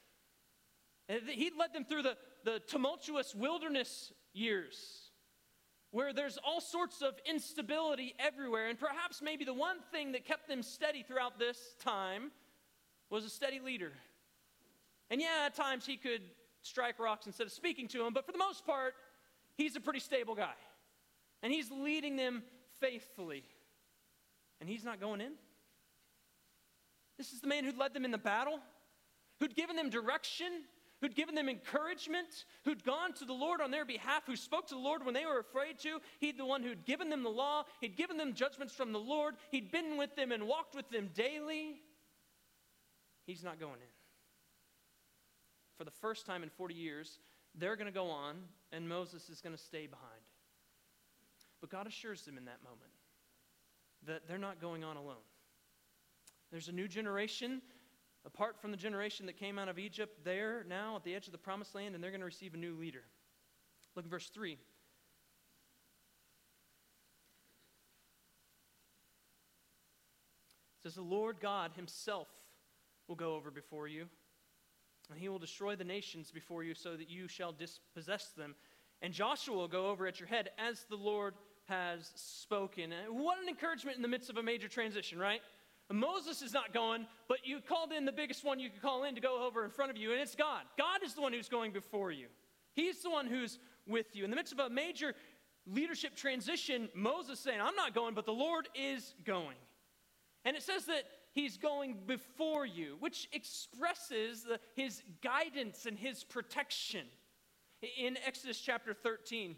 And 1.10 1.28
He'd 1.28 1.56
led 1.58 1.74
them 1.74 1.84
through 1.84 2.04
the, 2.04 2.16
the 2.44 2.60
tumultuous 2.60 3.34
wilderness 3.34 4.12
years 4.32 5.09
where 5.90 6.12
there's 6.12 6.38
all 6.44 6.60
sorts 6.60 7.02
of 7.02 7.14
instability 7.28 8.14
everywhere. 8.18 8.68
And 8.68 8.78
perhaps 8.78 9.20
maybe 9.22 9.44
the 9.44 9.54
one 9.54 9.78
thing 9.92 10.12
that 10.12 10.24
kept 10.24 10.48
them 10.48 10.62
steady 10.62 11.02
throughout 11.02 11.38
this 11.38 11.58
time 11.80 12.30
was 13.10 13.24
a 13.24 13.30
steady 13.30 13.60
leader. 13.60 13.92
And 15.10 15.20
yeah, 15.20 15.46
at 15.46 15.54
times 15.54 15.84
he 15.84 15.96
could 15.96 16.22
strike 16.62 16.98
rocks 16.98 17.26
instead 17.26 17.46
of 17.46 17.52
speaking 17.52 17.88
to 17.88 17.98
them, 17.98 18.12
but 18.12 18.24
for 18.24 18.32
the 18.32 18.38
most 18.38 18.64
part, 18.64 18.94
he's 19.56 19.74
a 19.74 19.80
pretty 19.80 19.98
stable 19.98 20.34
guy. 20.34 20.54
And 21.42 21.52
he's 21.52 21.70
leading 21.70 22.16
them 22.16 22.42
faithfully. 22.80 23.42
And 24.60 24.68
he's 24.68 24.84
not 24.84 25.00
going 25.00 25.20
in. 25.20 25.32
This 27.18 27.32
is 27.32 27.40
the 27.40 27.48
man 27.48 27.64
who 27.64 27.72
led 27.78 27.92
them 27.94 28.04
in 28.04 28.10
the 28.10 28.18
battle, 28.18 28.60
who'd 29.40 29.56
given 29.56 29.74
them 29.76 29.90
direction, 29.90 30.48
who'd 31.00 31.14
given 31.14 31.34
them 31.34 31.48
encouragement, 31.48 32.44
who'd 32.64 32.84
gone 32.84 33.12
to 33.14 33.24
the 33.24 33.32
Lord 33.32 33.60
on 33.60 33.70
their 33.70 33.84
behalf, 33.84 34.24
who 34.26 34.36
spoke 34.36 34.66
to 34.68 34.74
the 34.74 34.80
Lord 34.80 35.04
when 35.04 35.14
they 35.14 35.24
were 35.24 35.38
afraid 35.38 35.78
to. 35.80 36.00
He'd 36.18 36.38
the 36.38 36.44
one 36.44 36.62
who'd 36.62 36.84
given 36.84 37.08
them 37.08 37.22
the 37.22 37.30
law, 37.30 37.64
he'd 37.80 37.96
given 37.96 38.16
them 38.16 38.34
judgments 38.34 38.74
from 38.74 38.92
the 38.92 38.98
Lord, 38.98 39.36
he'd 39.50 39.72
been 39.72 39.96
with 39.96 40.14
them 40.16 40.32
and 40.32 40.46
walked 40.46 40.74
with 40.74 40.88
them 40.90 41.10
daily. 41.14 41.80
He's 43.26 43.44
not 43.44 43.58
going 43.58 43.74
in. 43.74 43.88
For 45.78 45.84
the 45.84 45.90
first 45.90 46.26
time 46.26 46.42
in 46.42 46.50
40 46.50 46.74
years, 46.74 47.18
they're 47.54 47.76
going 47.76 47.86
to 47.86 47.92
go 47.92 48.10
on, 48.10 48.36
and 48.72 48.88
Moses 48.88 49.28
is 49.30 49.40
going 49.40 49.56
to 49.56 49.62
stay 49.62 49.86
behind. 49.86 50.20
But 51.60 51.70
God 51.70 51.86
assures 51.86 52.22
them 52.22 52.36
in 52.36 52.44
that 52.46 52.62
moment 52.62 52.92
that 54.06 54.26
they're 54.26 54.38
not 54.38 54.60
going 54.60 54.84
on 54.84 54.96
alone. 54.96 55.16
There's 56.50 56.68
a 56.68 56.72
new 56.72 56.88
generation, 56.88 57.62
apart 58.26 58.60
from 58.60 58.70
the 58.70 58.76
generation 58.76 59.26
that 59.26 59.36
came 59.36 59.58
out 59.58 59.68
of 59.68 59.78
Egypt, 59.78 60.24
there 60.24 60.64
now 60.68 60.96
at 60.96 61.04
the 61.04 61.14
edge 61.14 61.26
of 61.26 61.32
the 61.32 61.38
promised 61.38 61.74
land, 61.74 61.94
and 61.94 62.02
they're 62.02 62.10
going 62.10 62.20
to 62.20 62.26
receive 62.26 62.54
a 62.54 62.58
new 62.58 62.74
leader. 62.74 63.02
Look 63.96 64.04
at 64.04 64.10
verse 64.10 64.28
3. 64.28 64.52
It 64.52 64.58
says, 70.82 70.94
The 70.94 71.02
Lord 71.02 71.40
God 71.40 71.72
Himself 71.76 72.28
will 73.08 73.16
go 73.16 73.34
over 73.34 73.50
before 73.50 73.88
you, 73.88 74.06
and 75.10 75.18
He 75.18 75.28
will 75.28 75.38
destroy 75.38 75.76
the 75.76 75.84
nations 75.84 76.30
before 76.30 76.62
you, 76.62 76.74
so 76.74 76.96
that 76.96 77.10
you 77.10 77.28
shall 77.28 77.52
dispossess 77.52 78.28
them. 78.36 78.54
And 79.02 79.12
Joshua 79.12 79.56
will 79.56 79.68
go 79.68 79.88
over 79.88 80.06
at 80.06 80.20
your 80.20 80.28
head, 80.28 80.50
as 80.58 80.84
the 80.88 80.96
Lord 80.96 81.34
has 81.68 82.10
spoken. 82.14 82.92
What 83.08 83.42
an 83.42 83.48
encouragement 83.48 83.96
in 83.96 84.02
the 84.02 84.08
midst 84.08 84.28
of 84.28 84.36
a 84.36 84.42
major 84.42 84.68
transition, 84.68 85.18
right? 85.18 85.40
Moses 85.92 86.42
is 86.42 86.52
not 86.52 86.72
going, 86.72 87.06
but 87.28 87.38
you 87.44 87.60
called 87.60 87.92
in 87.92 88.04
the 88.04 88.12
biggest 88.12 88.44
one 88.44 88.60
you 88.60 88.70
could 88.70 88.82
call 88.82 89.04
in 89.04 89.14
to 89.14 89.20
go 89.20 89.44
over 89.44 89.64
in 89.64 89.70
front 89.70 89.90
of 89.90 89.96
you, 89.96 90.12
and 90.12 90.20
it's 90.20 90.34
God. 90.34 90.62
God 90.78 91.02
is 91.04 91.14
the 91.14 91.20
one 91.20 91.32
who's 91.32 91.48
going 91.48 91.72
before 91.72 92.12
you. 92.12 92.26
He's 92.74 93.02
the 93.02 93.10
one 93.10 93.26
who's 93.26 93.58
with 93.86 94.14
you. 94.14 94.24
In 94.24 94.30
the 94.30 94.36
midst 94.36 94.52
of 94.52 94.60
a 94.60 94.70
major 94.70 95.14
leadership 95.66 96.14
transition, 96.14 96.88
Moses 96.94 97.40
saying, 97.40 97.60
I'm 97.60 97.74
not 97.74 97.94
going, 97.94 98.14
but 98.14 98.24
the 98.24 98.32
Lord 98.32 98.68
is 98.74 99.14
going. 99.24 99.56
And 100.44 100.56
it 100.56 100.62
says 100.62 100.86
that 100.86 101.04
he's 101.32 101.56
going 101.56 101.98
before 102.06 102.64
you, 102.64 102.96
which 103.00 103.28
expresses 103.32 104.44
the, 104.44 104.60
his 104.74 105.02
guidance 105.22 105.86
and 105.86 105.98
his 105.98 106.24
protection. 106.24 107.06
In 107.98 108.16
Exodus 108.26 108.60
chapter 108.60 108.94
13, 108.94 109.56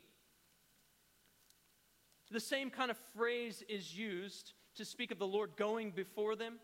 the 2.31 2.41
same 2.41 2.71
kind 2.71 2.91
of 2.91 2.97
phrase 3.15 3.63
is 3.69 3.97
used 3.97 4.55
to 4.77 4.85
speak 4.85 5.11
of 5.11 5.19
the 5.19 5.27
Lord 5.27 5.51
going 5.57 5.91
before 5.91 6.37
them. 6.37 6.59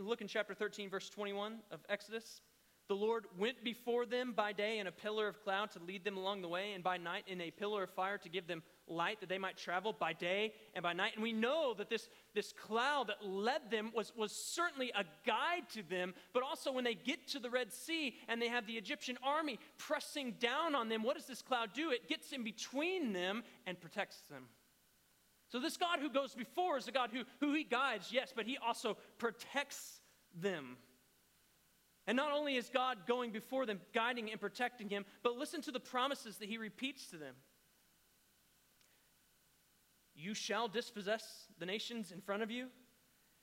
Look 0.00 0.20
in 0.20 0.28
chapter 0.28 0.54
13, 0.54 0.90
verse 0.90 1.08
21 1.10 1.58
of 1.70 1.80
Exodus. 1.88 2.40
The 2.88 2.94
Lord 2.94 3.24
went 3.36 3.64
before 3.64 4.06
them 4.06 4.32
by 4.32 4.52
day 4.52 4.78
in 4.78 4.86
a 4.86 4.92
pillar 4.92 5.26
of 5.26 5.42
cloud 5.42 5.72
to 5.72 5.80
lead 5.80 6.04
them 6.04 6.16
along 6.16 6.42
the 6.42 6.48
way, 6.48 6.72
and 6.72 6.84
by 6.84 6.96
night 6.96 7.24
in 7.26 7.40
a 7.40 7.50
pillar 7.50 7.82
of 7.82 7.90
fire 7.90 8.16
to 8.18 8.28
give 8.28 8.46
them 8.46 8.62
light 8.86 9.18
that 9.18 9.28
they 9.28 9.38
might 9.38 9.56
travel 9.56 9.92
by 9.92 10.12
day 10.12 10.52
and 10.72 10.84
by 10.84 10.92
night. 10.92 11.14
And 11.14 11.22
we 11.22 11.32
know 11.32 11.74
that 11.78 11.90
this, 11.90 12.08
this 12.32 12.52
cloud 12.52 13.08
that 13.08 13.26
led 13.26 13.72
them 13.72 13.90
was, 13.92 14.12
was 14.16 14.30
certainly 14.30 14.92
a 14.94 15.04
guide 15.26 15.68
to 15.74 15.82
them, 15.82 16.14
but 16.32 16.44
also 16.44 16.70
when 16.70 16.84
they 16.84 16.94
get 16.94 17.26
to 17.28 17.40
the 17.40 17.50
Red 17.50 17.72
Sea 17.72 18.14
and 18.28 18.40
they 18.40 18.48
have 18.48 18.68
the 18.68 18.74
Egyptian 18.74 19.18
army 19.20 19.58
pressing 19.78 20.36
down 20.38 20.76
on 20.76 20.88
them, 20.88 21.02
what 21.02 21.16
does 21.16 21.26
this 21.26 21.42
cloud 21.42 21.70
do? 21.74 21.90
It 21.90 22.08
gets 22.08 22.30
in 22.30 22.44
between 22.44 23.12
them 23.12 23.42
and 23.66 23.80
protects 23.80 24.20
them. 24.30 24.44
So, 25.48 25.60
this 25.60 25.76
God 25.76 26.00
who 26.00 26.10
goes 26.10 26.34
before 26.34 26.76
is 26.76 26.88
a 26.88 26.92
God 26.92 27.10
who, 27.12 27.22
who 27.40 27.54
he 27.54 27.62
guides, 27.62 28.08
yes, 28.10 28.32
but 28.34 28.46
he 28.46 28.58
also 28.58 28.96
protects 29.18 30.00
them. 30.34 30.76
And 32.06 32.16
not 32.16 32.32
only 32.32 32.56
is 32.56 32.68
God 32.68 32.98
going 33.06 33.32
before 33.32 33.66
them, 33.66 33.80
guiding 33.92 34.30
and 34.30 34.40
protecting 34.40 34.88
him, 34.88 35.04
but 35.22 35.36
listen 35.36 35.62
to 35.62 35.72
the 35.72 35.80
promises 35.80 36.36
that 36.38 36.48
he 36.48 36.58
repeats 36.58 37.06
to 37.08 37.16
them. 37.16 37.34
You 40.14 40.34
shall 40.34 40.68
dispossess 40.68 41.46
the 41.58 41.66
nations 41.66 42.12
in 42.12 42.20
front 42.20 42.42
of 42.42 42.50
you, 42.50 42.68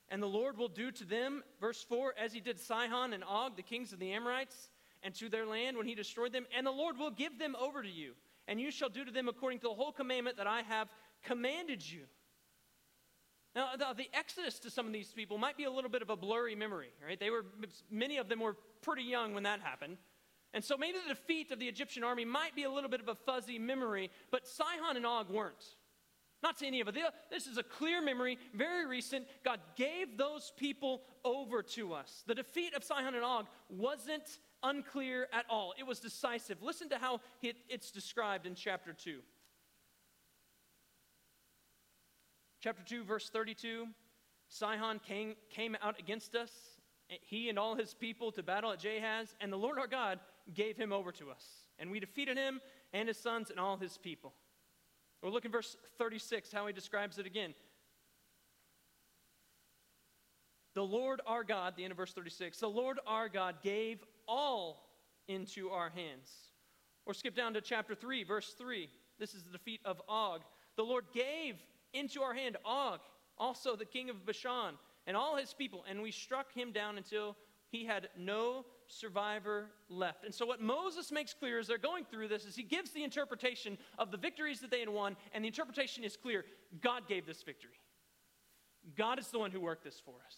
and 0.10 0.22
the 0.22 0.28
Lord 0.28 0.58
will 0.58 0.70
do 0.70 0.92
to 0.92 1.06
them, 1.06 1.44
verse 1.60 1.84
4, 1.84 2.16
as 2.18 2.34
he 2.34 2.40
did 2.40 2.60
Sihon 2.60 3.14
and 3.14 3.24
Og, 3.24 3.56
the 3.56 3.62
kings 3.62 3.94
of 3.94 4.00
the 4.00 4.12
Amorites, 4.12 4.70
and 5.04 5.14
to 5.16 5.30
their 5.30 5.46
land 5.46 5.78
when 5.78 5.86
he 5.86 5.96
destroyed 5.96 6.34
them, 6.34 6.46
and 6.56 6.66
the 6.66 6.72
Lord 6.72 6.98
will 6.98 7.12
give 7.12 7.38
them 7.38 7.56
over 7.60 7.84
to 7.84 7.90
you, 7.90 8.14
and 8.48 8.60
you 8.60 8.72
shall 8.72 8.90
do 8.90 9.06
to 9.06 9.12
them 9.12 9.28
according 9.28 9.60
to 9.60 9.68
the 9.68 9.74
whole 9.74 9.92
commandment 9.92 10.38
that 10.38 10.48
I 10.48 10.62
have 10.62 10.90
commanded 11.24 11.90
you. 11.90 12.02
Now, 13.56 13.76
the, 13.78 13.86
the, 13.96 14.10
exodus 14.14 14.58
to 14.60 14.72
some 14.72 14.88
of 14.88 14.94
these 14.94 15.14
people 15.14 15.38
might 15.38 15.58
be 15.58 15.66
a 15.66 15.72
little 15.72 15.90
bit 15.90 16.02
of 16.02 16.10
a 16.10 16.16
blurry 16.16 16.56
memory, 16.56 16.90
right? 17.06 17.20
They 17.20 17.30
were, 17.30 17.46
many 17.92 18.18
of 18.18 18.28
them 18.28 18.40
were 18.40 18.56
pretty 18.82 19.04
young 19.04 19.34
when 19.34 19.44
that 19.44 19.60
happened. 19.62 19.98
And 20.54 20.64
so 20.64 20.76
maybe 20.78 20.98
the 21.08 21.14
defeat 21.14 21.52
of 21.52 21.60
the 21.60 21.68
Egyptian 21.68 22.04
army 22.04 22.26
might 22.26 22.56
be 22.56 22.64
a 22.64 22.72
little 22.72 22.90
bit 22.90 23.00
of 23.00 23.08
a 23.08 23.16
fuzzy 23.16 23.60
memory, 23.60 24.10
but 24.32 24.48
Sihon 24.48 24.98
and 24.98 25.06
Og 25.06 25.30
weren't. 25.30 25.76
Not 26.42 26.58
to 26.58 26.68
any 26.68 26.82
of 26.82 26.88
it. 26.90 26.96
This 27.32 27.48
is 27.48 27.58
a 27.58 27.64
clear 27.64 28.02
memory, 28.02 28.38
very 28.54 28.86
recent. 28.86 29.26
God 29.46 29.62
gave 29.78 30.18
those 30.18 30.52
people 30.58 31.04
over 31.24 31.64
to 31.64 31.94
us. 31.94 32.24
The 32.28 32.36
defeat 32.36 32.76
of 32.76 32.84
Sihon 32.84 33.16
and 33.16 33.24
Og 33.24 33.48
wasn't 33.70 34.40
unclear 34.62 35.28
at 35.32 35.46
all, 35.50 35.74
it 35.78 35.86
was 35.86 36.00
decisive. 36.00 36.62
Listen 36.62 36.90
to 36.90 36.98
how 36.98 37.22
it's 37.42 37.92
described 37.92 38.46
in 38.46 38.56
chapter 38.56 38.94
2. 38.94 39.20
Chapter 42.64 42.82
2, 42.86 43.04
verse 43.04 43.30
32 43.30 43.88
Sihon 44.48 45.00
came, 45.06 45.36
came 45.50 45.76
out 45.82 46.00
against 46.00 46.34
us, 46.34 46.50
he 47.08 47.50
and 47.50 47.60
all 47.60 47.76
his 47.76 47.94
people, 47.94 48.32
to 48.32 48.42
battle 48.42 48.72
at 48.72 48.80
Jahaz, 48.80 49.36
and 49.42 49.52
the 49.52 49.58
Lord 49.58 49.78
our 49.78 49.88
God 49.88 50.20
gave 50.54 50.78
him 50.78 50.94
over 50.94 51.12
to 51.12 51.30
us. 51.30 51.44
And 51.78 51.92
we 51.92 52.00
defeated 52.00 52.38
him 52.38 52.62
and 52.94 53.10
his 53.10 53.18
sons 53.18 53.50
and 53.50 53.60
all 53.60 53.76
his 53.76 53.98
people. 53.98 54.34
Or 55.22 55.30
look 55.30 55.44
in 55.44 55.52
verse 55.52 55.76
36, 55.98 56.54
how 56.54 56.66
he 56.68 56.72
describes 56.72 57.18
it 57.18 57.26
again. 57.26 57.54
The 60.74 60.86
Lord 60.86 61.20
our 61.28 61.44
God, 61.44 61.74
the 61.76 61.84
end 61.84 61.92
of 61.92 61.98
verse 61.98 62.14
36, 62.14 62.60
the 62.60 62.68
Lord 62.70 62.98
our 63.06 63.28
God 63.28 63.56
gave 63.62 64.00
all 64.26 64.90
into 65.28 65.70
our 65.70 65.90
hands. 65.90 66.32
Or 67.06 67.14
skip 67.14 67.36
down 67.36 67.56
to 67.56 67.62
chapter 67.62 67.94
3, 67.94 68.24
verse 68.24 68.56
3. 68.58 68.88
This 69.20 69.34
is 69.34 69.44
the 69.44 69.52
defeat 69.52 69.82
of 69.84 70.02
Og. 70.08 70.44
The 70.78 70.84
Lord 70.84 71.06
gave 71.14 71.56
into 71.94 72.22
our 72.22 72.34
hand 72.34 72.58
Og, 72.66 73.00
also 73.38 73.76
the 73.76 73.86
king 73.86 74.10
of 74.10 74.26
Bashan, 74.26 74.76
and 75.06 75.18
all 75.18 75.36
his 75.36 75.54
people, 75.54 75.84
and 75.90 76.02
we 76.02 76.12
struck 76.12 76.54
him 76.54 76.72
down 76.72 76.98
until 76.98 77.36
he 77.70 77.86
had 77.86 78.10
no 78.18 78.66
survivor 78.88 79.66
left. 79.90 80.24
And 80.24 80.34
so, 80.34 80.46
what 80.46 80.62
Moses 80.62 81.12
makes 81.12 81.34
clear 81.34 81.60
as 81.60 81.68
they're 81.68 81.78
going 81.78 82.06
through 82.06 82.28
this 82.28 82.46
is 82.46 82.56
he 82.56 82.64
gives 82.64 82.92
the 82.92 83.04
interpretation 83.04 83.78
of 83.98 84.12
the 84.12 84.18
victories 84.18 84.60
that 84.62 84.72
they 84.72 84.80
had 84.80 84.90
won, 84.90 85.16
and 85.34 85.44
the 85.44 85.48
interpretation 85.48 86.04
is 86.04 86.16
clear 86.16 86.46
God 86.82 87.08
gave 87.08 87.26
this 87.26 87.44
victory. 87.44 87.80
God 88.98 89.20
is 89.20 89.28
the 89.28 89.40
one 89.40 89.52
who 89.52 89.62
worked 89.62 89.84
this 89.84 90.02
for 90.04 90.16
us. 90.26 90.38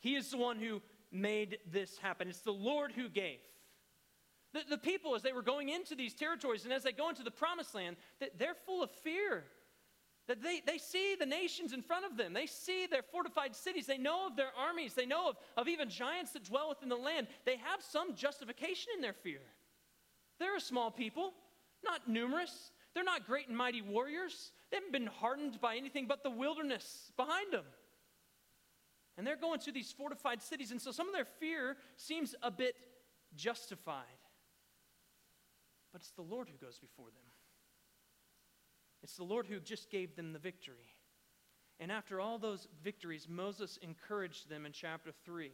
He 0.00 0.16
is 0.16 0.30
the 0.30 0.36
one 0.38 0.58
who 0.58 0.82
made 1.12 1.58
this 1.70 1.98
happen. 1.98 2.28
It's 2.28 2.40
the 2.40 2.50
Lord 2.50 2.92
who 2.92 3.08
gave. 3.08 3.38
The, 4.52 4.62
the 4.70 4.78
people, 4.78 5.14
as 5.14 5.22
they 5.22 5.32
were 5.32 5.42
going 5.42 5.68
into 5.68 5.94
these 5.94 6.14
territories 6.14 6.64
and 6.64 6.72
as 6.72 6.82
they 6.82 6.92
go 6.92 7.08
into 7.08 7.22
the 7.22 7.30
promised 7.30 7.74
land, 7.74 7.96
that 8.20 8.38
they're 8.38 8.56
full 8.66 8.82
of 8.82 8.90
fear. 8.90 9.44
That 10.28 10.42
they, 10.42 10.62
they 10.64 10.78
see 10.78 11.16
the 11.18 11.26
nations 11.26 11.72
in 11.72 11.82
front 11.82 12.04
of 12.04 12.16
them. 12.16 12.32
They 12.32 12.46
see 12.46 12.86
their 12.86 13.02
fortified 13.02 13.56
cities. 13.56 13.86
They 13.86 13.98
know 13.98 14.26
of 14.28 14.36
their 14.36 14.50
armies. 14.56 14.94
They 14.94 15.06
know 15.06 15.30
of, 15.30 15.36
of 15.56 15.68
even 15.68 15.88
giants 15.88 16.32
that 16.32 16.44
dwell 16.44 16.68
within 16.68 16.88
the 16.88 16.96
land. 16.96 17.26
They 17.44 17.56
have 17.56 17.82
some 17.82 18.14
justification 18.14 18.92
in 18.94 19.02
their 19.02 19.12
fear. 19.12 19.40
They're 20.38 20.56
a 20.56 20.60
small 20.60 20.90
people, 20.90 21.32
not 21.84 22.08
numerous. 22.08 22.70
They're 22.94 23.04
not 23.04 23.26
great 23.26 23.48
and 23.48 23.56
mighty 23.56 23.82
warriors. 23.82 24.52
They 24.70 24.76
haven't 24.76 24.92
been 24.92 25.06
hardened 25.06 25.60
by 25.60 25.76
anything 25.76 26.06
but 26.06 26.22
the 26.22 26.30
wilderness 26.30 27.10
behind 27.16 27.52
them. 27.52 27.64
And 29.16 29.26
they're 29.26 29.36
going 29.36 29.60
to 29.60 29.72
these 29.72 29.92
fortified 29.92 30.40
cities, 30.40 30.70
and 30.70 30.80
so 30.80 30.90
some 30.90 31.06
of 31.06 31.14
their 31.14 31.26
fear 31.26 31.76
seems 31.96 32.34
a 32.42 32.50
bit 32.50 32.74
justified. 33.34 34.04
But 35.92 36.00
it's 36.00 36.12
the 36.12 36.22
Lord 36.22 36.48
who 36.48 36.64
goes 36.64 36.78
before 36.78 37.06
them. 37.06 37.31
It's 39.02 39.16
the 39.16 39.24
Lord 39.24 39.46
who 39.46 39.58
just 39.60 39.90
gave 39.90 40.14
them 40.14 40.32
the 40.32 40.38
victory. 40.38 40.94
And 41.80 41.90
after 41.90 42.20
all 42.20 42.38
those 42.38 42.68
victories, 42.82 43.26
Moses 43.28 43.78
encouraged 43.82 44.48
them 44.48 44.66
in 44.66 44.72
chapter 44.72 45.10
3. 45.24 45.50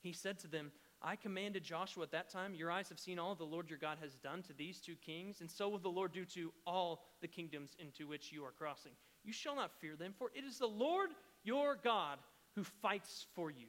He 0.00 0.12
said 0.12 0.38
to 0.40 0.48
them, 0.48 0.70
I 1.00 1.16
commanded 1.16 1.64
Joshua 1.64 2.04
at 2.04 2.12
that 2.12 2.28
time, 2.28 2.54
Your 2.54 2.70
eyes 2.70 2.88
have 2.88 2.98
seen 2.98 3.18
all 3.18 3.34
the 3.34 3.44
Lord 3.44 3.68
your 3.68 3.78
God 3.78 3.98
has 4.00 4.14
done 4.16 4.42
to 4.42 4.52
these 4.52 4.80
two 4.80 4.96
kings, 4.96 5.40
and 5.40 5.50
so 5.50 5.68
will 5.68 5.78
the 5.78 5.88
Lord 5.88 6.12
do 6.12 6.24
to 6.26 6.52
all 6.66 7.04
the 7.20 7.28
kingdoms 7.28 7.76
into 7.78 8.06
which 8.06 8.32
you 8.32 8.44
are 8.44 8.52
crossing. 8.52 8.92
You 9.24 9.32
shall 9.32 9.56
not 9.56 9.78
fear 9.80 9.96
them, 9.96 10.14
for 10.16 10.30
it 10.34 10.44
is 10.44 10.58
the 10.58 10.66
Lord 10.66 11.10
your 11.44 11.76
God 11.82 12.18
who 12.54 12.64
fights 12.64 13.26
for 13.34 13.50
you. 13.50 13.66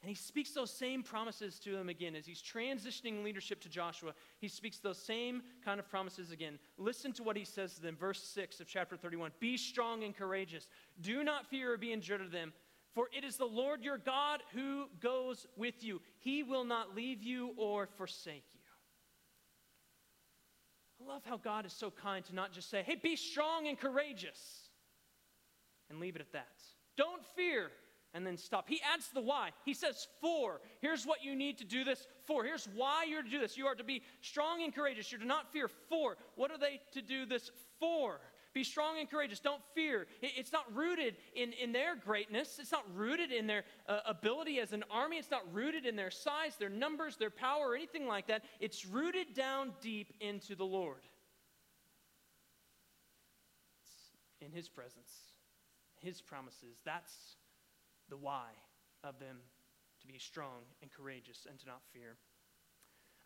And 0.00 0.08
he 0.08 0.14
speaks 0.14 0.52
those 0.52 0.70
same 0.70 1.02
promises 1.02 1.58
to 1.60 1.72
them 1.72 1.88
again 1.88 2.14
as 2.14 2.24
he's 2.24 2.40
transitioning 2.40 3.24
leadership 3.24 3.60
to 3.62 3.68
Joshua. 3.68 4.12
He 4.38 4.46
speaks 4.46 4.78
those 4.78 4.98
same 4.98 5.42
kind 5.64 5.80
of 5.80 5.88
promises 5.88 6.30
again. 6.30 6.58
Listen 6.76 7.12
to 7.14 7.24
what 7.24 7.36
he 7.36 7.44
says 7.44 7.74
to 7.74 7.82
them, 7.82 7.96
verse 7.96 8.22
6 8.22 8.60
of 8.60 8.68
chapter 8.68 8.96
31 8.96 9.32
Be 9.40 9.56
strong 9.56 10.04
and 10.04 10.16
courageous. 10.16 10.68
Do 11.00 11.24
not 11.24 11.46
fear 11.46 11.72
or 11.72 11.76
be 11.76 11.92
in 11.92 11.98
dread 11.98 12.20
of 12.20 12.30
them, 12.30 12.52
for 12.94 13.08
it 13.12 13.24
is 13.24 13.36
the 13.36 13.44
Lord 13.44 13.82
your 13.82 13.98
God 13.98 14.42
who 14.54 14.86
goes 15.00 15.46
with 15.56 15.82
you. 15.82 16.00
He 16.20 16.44
will 16.44 16.64
not 16.64 16.94
leave 16.94 17.20
you 17.20 17.52
or 17.56 17.88
forsake 17.96 18.46
you. 18.52 18.60
I 21.02 21.12
love 21.12 21.22
how 21.24 21.38
God 21.38 21.66
is 21.66 21.72
so 21.72 21.90
kind 21.90 22.24
to 22.26 22.34
not 22.36 22.52
just 22.52 22.70
say, 22.70 22.84
Hey, 22.84 22.94
be 22.94 23.16
strong 23.16 23.66
and 23.66 23.76
courageous, 23.76 24.68
and 25.90 25.98
leave 25.98 26.14
it 26.14 26.20
at 26.20 26.32
that. 26.34 26.46
Don't 26.96 27.24
fear 27.34 27.70
and 28.18 28.26
then 28.26 28.36
stop. 28.36 28.68
He 28.68 28.80
adds 28.92 29.10
the 29.14 29.20
why. 29.20 29.50
He 29.64 29.72
says, 29.72 30.08
For. 30.20 30.60
Here's 30.80 31.06
what 31.06 31.24
you 31.24 31.36
need 31.36 31.56
to 31.58 31.64
do 31.64 31.84
this 31.84 32.08
for. 32.26 32.42
Here's 32.42 32.68
why 32.74 33.04
you're 33.08 33.22
to 33.22 33.30
do 33.30 33.38
this. 33.38 33.56
You 33.56 33.66
are 33.66 33.76
to 33.76 33.84
be 33.84 34.02
strong 34.22 34.64
and 34.64 34.74
courageous. 34.74 35.12
You're 35.12 35.20
to 35.20 35.26
not 35.26 35.52
fear. 35.52 35.68
For. 35.88 36.16
What 36.34 36.50
are 36.50 36.58
they 36.58 36.80
to 36.94 37.00
do 37.00 37.24
this 37.24 37.52
for? 37.78 38.20
Be 38.54 38.64
strong 38.64 38.98
and 38.98 39.08
courageous. 39.08 39.38
Don't 39.38 39.62
fear. 39.72 40.08
It's 40.20 40.50
not 40.52 40.64
rooted 40.74 41.14
in, 41.36 41.52
in 41.52 41.70
their 41.70 41.94
greatness. 41.94 42.58
It's 42.60 42.72
not 42.72 42.84
rooted 42.92 43.30
in 43.30 43.46
their 43.46 43.62
uh, 43.88 44.00
ability 44.04 44.58
as 44.58 44.72
an 44.72 44.82
army. 44.90 45.18
It's 45.18 45.30
not 45.30 45.42
rooted 45.54 45.86
in 45.86 45.94
their 45.94 46.10
size, 46.10 46.56
their 46.58 46.68
numbers, 46.68 47.16
their 47.16 47.30
power, 47.30 47.68
or 47.68 47.76
anything 47.76 48.08
like 48.08 48.26
that. 48.26 48.42
It's 48.58 48.84
rooted 48.84 49.32
down 49.32 49.74
deep 49.80 50.12
into 50.20 50.56
the 50.56 50.64
Lord. 50.64 51.04
It's 53.80 53.92
in 54.40 54.50
His 54.50 54.68
presence, 54.68 55.12
His 56.00 56.20
promises. 56.20 56.80
That's 56.84 57.36
the 58.08 58.16
why 58.16 58.48
of 59.04 59.18
them 59.18 59.38
to 60.00 60.06
be 60.06 60.18
strong 60.18 60.62
and 60.82 60.90
courageous 60.90 61.46
and 61.48 61.58
to 61.58 61.66
not 61.66 61.80
fear. 61.92 62.16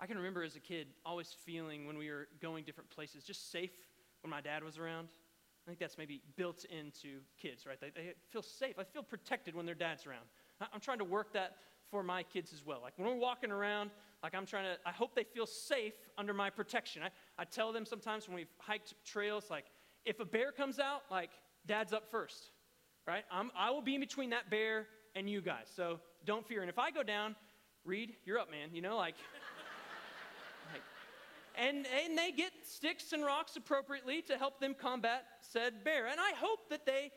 I 0.00 0.06
can 0.06 0.16
remember 0.16 0.42
as 0.42 0.56
a 0.56 0.60
kid 0.60 0.88
always 1.04 1.34
feeling 1.44 1.86
when 1.86 1.96
we 1.96 2.10
were 2.10 2.28
going 2.40 2.64
different 2.64 2.90
places 2.90 3.24
just 3.24 3.52
safe 3.52 3.70
when 4.22 4.30
my 4.30 4.40
dad 4.40 4.64
was 4.64 4.78
around. 4.78 5.08
I 5.64 5.70
think 5.70 5.78
that's 5.78 5.96
maybe 5.96 6.20
built 6.36 6.64
into 6.64 7.20
kids, 7.40 7.66
right? 7.66 7.80
They, 7.80 7.90
they 7.90 8.14
feel 8.30 8.42
safe. 8.42 8.78
I 8.78 8.84
feel 8.84 9.02
protected 9.02 9.54
when 9.54 9.64
their 9.64 9.76
dad's 9.76 10.06
around. 10.06 10.24
I'm 10.72 10.80
trying 10.80 10.98
to 10.98 11.04
work 11.04 11.32
that 11.34 11.56
for 11.90 12.02
my 12.02 12.22
kids 12.22 12.52
as 12.52 12.64
well. 12.64 12.80
Like 12.82 12.94
when 12.96 13.06
we're 13.06 13.20
walking 13.20 13.52
around, 13.52 13.90
like 14.22 14.34
I'm 14.34 14.46
trying 14.46 14.64
to, 14.64 14.76
I 14.86 14.92
hope 14.92 15.14
they 15.14 15.24
feel 15.24 15.46
safe 15.46 15.94
under 16.16 16.34
my 16.34 16.50
protection. 16.50 17.02
I, 17.02 17.10
I 17.40 17.44
tell 17.44 17.72
them 17.72 17.84
sometimes 17.84 18.26
when 18.26 18.36
we've 18.36 18.52
hiked 18.58 18.94
trails, 19.04 19.50
like 19.50 19.66
if 20.04 20.18
a 20.20 20.24
bear 20.24 20.50
comes 20.50 20.78
out, 20.78 21.02
like 21.10 21.30
dad's 21.66 21.92
up 21.92 22.10
first 22.10 22.51
right? 23.06 23.25
I'm, 23.30 23.50
I 23.56 23.71
will 23.71 23.82
be 23.82 23.94
in 23.94 24.00
between 24.00 24.30
that 24.30 24.50
bear 24.50 24.87
and 25.14 25.28
you 25.28 25.40
guys. 25.40 25.66
So 25.75 26.00
don't 26.25 26.47
fear. 26.47 26.61
And 26.61 26.71
if 26.71 26.78
I 26.78 26.90
go 26.90 27.02
down, 27.02 27.37
Reed, 27.85 28.14
you're 28.25 28.38
up, 28.38 28.50
man. 28.50 28.71
You 28.73 28.82
know, 28.82 28.97
like, 28.97 29.14
like 30.73 30.82
and, 31.56 31.87
and 32.04 32.16
they 32.16 32.30
get 32.30 32.52
sticks 32.64 33.12
and 33.12 33.25
rocks 33.25 33.56
appropriately 33.56 34.23
to 34.23 34.38
help 34.38 34.61
them 34.61 34.75
combat 34.78 35.25
said 35.40 35.85
bear. 35.85 36.06
And 36.06 36.21
I 36.21 36.32
hope 36.37 36.71
that 36.71 36.87
they 36.87 37.11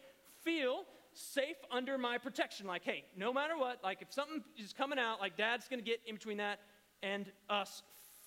feel 0.44 0.84
safe 1.14 1.58
under 1.72 1.98
my 1.98 2.18
protection. 2.18 2.68
Like, 2.68 2.84
hey, 2.84 3.06
no 3.16 3.32
matter 3.32 3.58
what, 3.58 3.84
like 3.84 4.02
if 4.02 4.12
something 4.12 4.44
is 4.58 4.74
coming 4.74 5.00
out, 5.00 5.20
like 5.20 5.38
dad's 5.38 5.68
gonna 5.68 5.82
get 5.82 6.02
in 6.06 6.16
between 6.16 6.38
that 6.38 6.60
and 7.02 7.32
us 7.50 7.84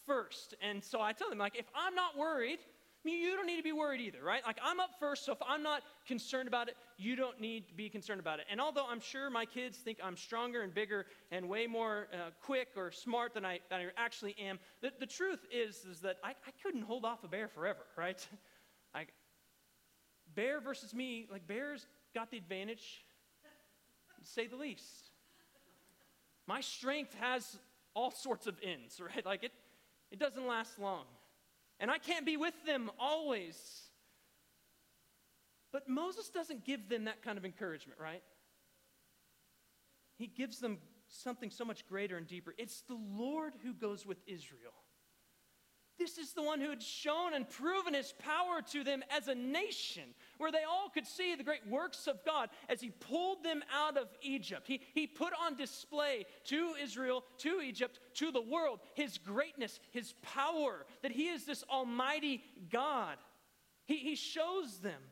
first. 0.06 0.54
And 0.62 0.82
so 0.82 1.00
I 1.00 1.12
tell 1.12 1.28
them, 1.28 1.38
like, 1.38 1.56
if 1.56 1.66
I'm 1.74 1.94
not 1.94 2.16
worried, 2.16 2.58
you 3.04 3.36
don't 3.36 3.46
need 3.46 3.56
to 3.56 3.62
be 3.62 3.72
worried 3.72 4.00
either, 4.00 4.22
right? 4.22 4.42
Like, 4.44 4.58
I'm 4.62 4.80
up 4.80 4.90
first, 4.98 5.24
so 5.24 5.32
if 5.32 5.38
I'm 5.46 5.62
not 5.62 5.82
concerned 6.06 6.48
about 6.48 6.68
it, 6.68 6.76
you 6.96 7.16
don't 7.16 7.40
need 7.40 7.68
to 7.68 7.74
be 7.74 7.88
concerned 7.88 8.20
about 8.20 8.40
it. 8.40 8.46
And 8.50 8.60
although 8.60 8.86
I'm 8.88 9.00
sure 9.00 9.30
my 9.30 9.44
kids 9.44 9.78
think 9.78 9.98
I'm 10.02 10.16
stronger 10.16 10.62
and 10.62 10.74
bigger 10.74 11.06
and 11.30 11.48
way 11.48 11.66
more 11.66 12.08
uh, 12.12 12.30
quick 12.42 12.68
or 12.76 12.90
smart 12.90 13.34
than 13.34 13.44
I, 13.44 13.60
than 13.70 13.80
I 13.80 13.86
actually 13.96 14.34
am, 14.38 14.58
the, 14.80 14.90
the 14.98 15.06
truth 15.06 15.46
is, 15.52 15.84
is 15.84 16.00
that 16.00 16.16
I, 16.24 16.30
I 16.30 16.50
couldn't 16.62 16.82
hold 16.82 17.04
off 17.04 17.22
a 17.24 17.28
bear 17.28 17.48
forever, 17.48 17.80
right? 17.96 18.26
Like, 18.94 19.12
bear 20.34 20.60
versus 20.60 20.92
me, 20.92 21.28
like, 21.30 21.46
bear's 21.46 21.86
got 22.14 22.30
the 22.30 22.36
advantage, 22.36 23.04
to 24.18 24.26
say 24.26 24.48
the 24.48 24.56
least. 24.56 25.10
My 26.46 26.60
strength 26.60 27.14
has 27.20 27.58
all 27.94 28.10
sorts 28.10 28.46
of 28.46 28.56
ends, 28.62 29.00
right? 29.14 29.24
Like, 29.24 29.44
it, 29.44 29.52
it 30.10 30.18
doesn't 30.18 30.46
last 30.46 30.78
long 30.78 31.04
and 31.80 31.90
I 31.90 31.98
can't 31.98 32.26
be 32.26 32.36
with 32.36 32.54
them 32.66 32.90
always. 32.98 33.56
But 35.72 35.88
Moses 35.88 36.28
doesn't 36.30 36.64
give 36.64 36.88
them 36.88 37.04
that 37.04 37.22
kind 37.22 37.38
of 37.38 37.44
encouragement, 37.44 38.00
right? 38.00 38.22
He 40.16 40.26
gives 40.26 40.58
them 40.58 40.78
something 41.08 41.50
so 41.50 41.64
much 41.64 41.86
greater 41.86 42.16
and 42.16 42.26
deeper. 42.26 42.54
It's 42.58 42.82
the 42.82 42.98
Lord 42.98 43.54
who 43.62 43.72
goes 43.72 44.04
with 44.06 44.18
Israel. 44.26 44.72
This 45.98 46.16
is 46.16 46.32
the 46.32 46.42
one 46.42 46.60
who 46.60 46.70
had 46.70 46.82
shown 46.82 47.34
and 47.34 47.48
proven 47.48 47.92
his 47.92 48.12
power 48.12 48.62
to 48.70 48.84
them 48.84 49.02
as 49.10 49.26
a 49.26 49.34
nation, 49.34 50.04
where 50.38 50.52
they 50.52 50.62
all 50.62 50.88
could 50.88 51.06
see 51.06 51.34
the 51.34 51.42
great 51.42 51.66
works 51.68 52.06
of 52.06 52.24
God 52.24 52.50
as 52.68 52.80
he 52.80 52.90
pulled 52.90 53.42
them 53.42 53.64
out 53.74 53.96
of 53.96 54.08
Egypt. 54.22 54.68
He, 54.68 54.80
he 54.94 55.08
put 55.08 55.32
on 55.42 55.56
display 55.56 56.26
to 56.44 56.74
Israel, 56.80 57.24
to 57.38 57.60
Egypt, 57.60 57.98
to 58.14 58.30
the 58.30 58.40
world, 58.40 58.78
his 58.94 59.18
greatness, 59.18 59.80
his 59.90 60.14
power, 60.22 60.86
that 61.02 61.12
he 61.12 61.28
is 61.28 61.44
this 61.44 61.64
almighty 61.68 62.44
God. 62.70 63.16
He, 63.86 63.96
he 63.96 64.14
shows 64.14 64.78
them 64.78 65.02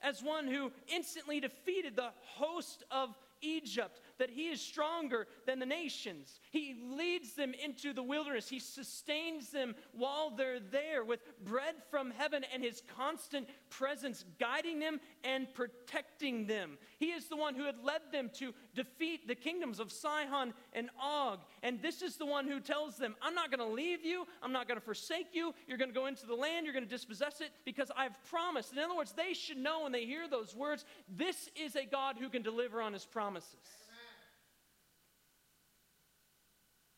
as 0.00 0.22
one 0.22 0.46
who 0.46 0.70
instantly 0.86 1.40
defeated 1.40 1.96
the 1.96 2.12
host 2.36 2.84
of 2.90 3.18
Egypt, 3.42 4.00
that 4.20 4.30
he 4.30 4.48
is 4.48 4.60
stronger 4.60 5.26
than 5.46 5.58
the 5.58 5.66
nations. 5.66 6.40
He 6.50 6.76
leads 6.96 7.32
them 7.32 7.52
into 7.64 7.92
the 7.92 8.02
wilderness. 8.02 8.48
He 8.48 8.60
sustains 8.60 9.50
them 9.50 9.74
while 9.92 10.30
they're 10.30 10.60
there 10.60 11.04
with 11.04 11.20
bread 11.44 11.74
from 11.90 12.10
heaven 12.10 12.44
and 12.52 12.62
his 12.62 12.82
constant 12.96 13.48
presence 13.70 14.24
guiding 14.38 14.78
them 14.78 15.00
and 15.24 15.52
protecting 15.54 16.46
them. 16.46 16.76
He 16.98 17.06
is 17.06 17.28
the 17.28 17.36
one 17.36 17.54
who 17.54 17.64
had 17.64 17.82
led 17.82 18.02
them 18.12 18.30
to 18.34 18.52
defeat 18.74 19.26
the 19.26 19.34
kingdoms 19.34 19.80
of 19.80 19.90
Sihon 19.90 20.52
and 20.74 20.90
Og. 21.02 21.40
And 21.62 21.80
this 21.80 22.02
is 22.02 22.16
the 22.16 22.26
one 22.26 22.46
who 22.46 22.60
tells 22.60 22.96
them, 22.96 23.16
I'm 23.22 23.34
not 23.34 23.50
going 23.50 23.66
to 23.66 23.74
leave 23.74 24.04
you. 24.04 24.26
I'm 24.42 24.52
not 24.52 24.68
going 24.68 24.78
to 24.78 24.84
forsake 24.84 25.28
you. 25.32 25.54
You're 25.66 25.78
going 25.78 25.90
to 25.90 25.98
go 25.98 26.06
into 26.06 26.26
the 26.26 26.34
land. 26.34 26.66
You're 26.66 26.74
going 26.74 26.84
to 26.84 26.90
dispossess 26.90 27.40
it 27.40 27.52
because 27.64 27.90
I've 27.96 28.22
promised. 28.24 28.72
In 28.72 28.78
other 28.80 28.94
words, 28.94 29.12
they 29.12 29.32
should 29.32 29.56
know 29.56 29.84
when 29.84 29.92
they 29.92 30.04
hear 30.04 30.28
those 30.28 30.54
words, 30.54 30.84
this 31.08 31.48
is 31.56 31.74
a 31.74 31.86
God 31.86 32.16
who 32.18 32.28
can 32.28 32.42
deliver 32.42 32.82
on 32.82 32.92
his 32.92 33.06
promises. 33.06 33.56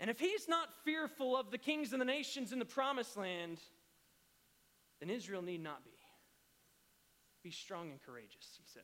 And 0.03 0.11
if 0.11 0.19
he's 0.19 0.49
not 0.49 0.69
fearful 0.85 1.37
of 1.37 1.53
the 1.53 1.59
kings 1.59 1.93
and 1.93 2.01
the 2.01 2.05
nations 2.05 2.53
in 2.53 2.59
the 2.59 2.65
promised 2.65 3.17
land, 3.17 3.61
then 4.99 5.09
Israel 5.09 5.43
need 5.43 5.63
not 5.63 5.85
be. 5.85 5.93
Be 7.45 7.53
strong 7.53 7.93
and 7.93 8.03
courageous, 8.03 8.59
he 8.59 8.65
says. 8.67 8.83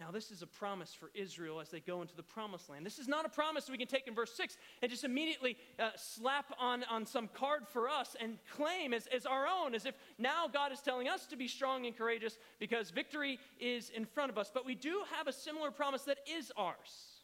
Now, 0.00 0.10
this 0.10 0.30
is 0.30 0.40
a 0.40 0.46
promise 0.46 0.94
for 0.94 1.10
Israel 1.14 1.60
as 1.60 1.68
they 1.68 1.80
go 1.80 2.00
into 2.00 2.16
the 2.16 2.22
promised 2.22 2.70
land. 2.70 2.86
This 2.86 2.98
is 2.98 3.08
not 3.08 3.26
a 3.26 3.28
promise 3.28 3.68
we 3.68 3.76
can 3.76 3.88
take 3.88 4.06
in 4.06 4.14
verse 4.14 4.32
6 4.34 4.56
and 4.80 4.90
just 4.90 5.04
immediately 5.04 5.58
uh, 5.78 5.90
slap 5.96 6.46
on, 6.58 6.82
on 6.84 7.04
some 7.04 7.28
card 7.34 7.68
for 7.68 7.90
us 7.90 8.16
and 8.18 8.38
claim 8.56 8.94
as, 8.94 9.06
as 9.08 9.26
our 9.26 9.46
own, 9.46 9.74
as 9.74 9.84
if 9.84 9.94
now 10.16 10.48
God 10.50 10.72
is 10.72 10.80
telling 10.80 11.08
us 11.08 11.26
to 11.26 11.36
be 11.36 11.46
strong 11.46 11.84
and 11.84 11.94
courageous 11.94 12.38
because 12.58 12.88
victory 12.88 13.38
is 13.60 13.90
in 13.90 14.06
front 14.06 14.30
of 14.30 14.38
us. 14.38 14.50
But 14.54 14.64
we 14.64 14.74
do 14.74 15.02
have 15.14 15.26
a 15.26 15.32
similar 15.32 15.70
promise 15.70 16.04
that 16.04 16.18
is 16.26 16.50
ours. 16.56 17.17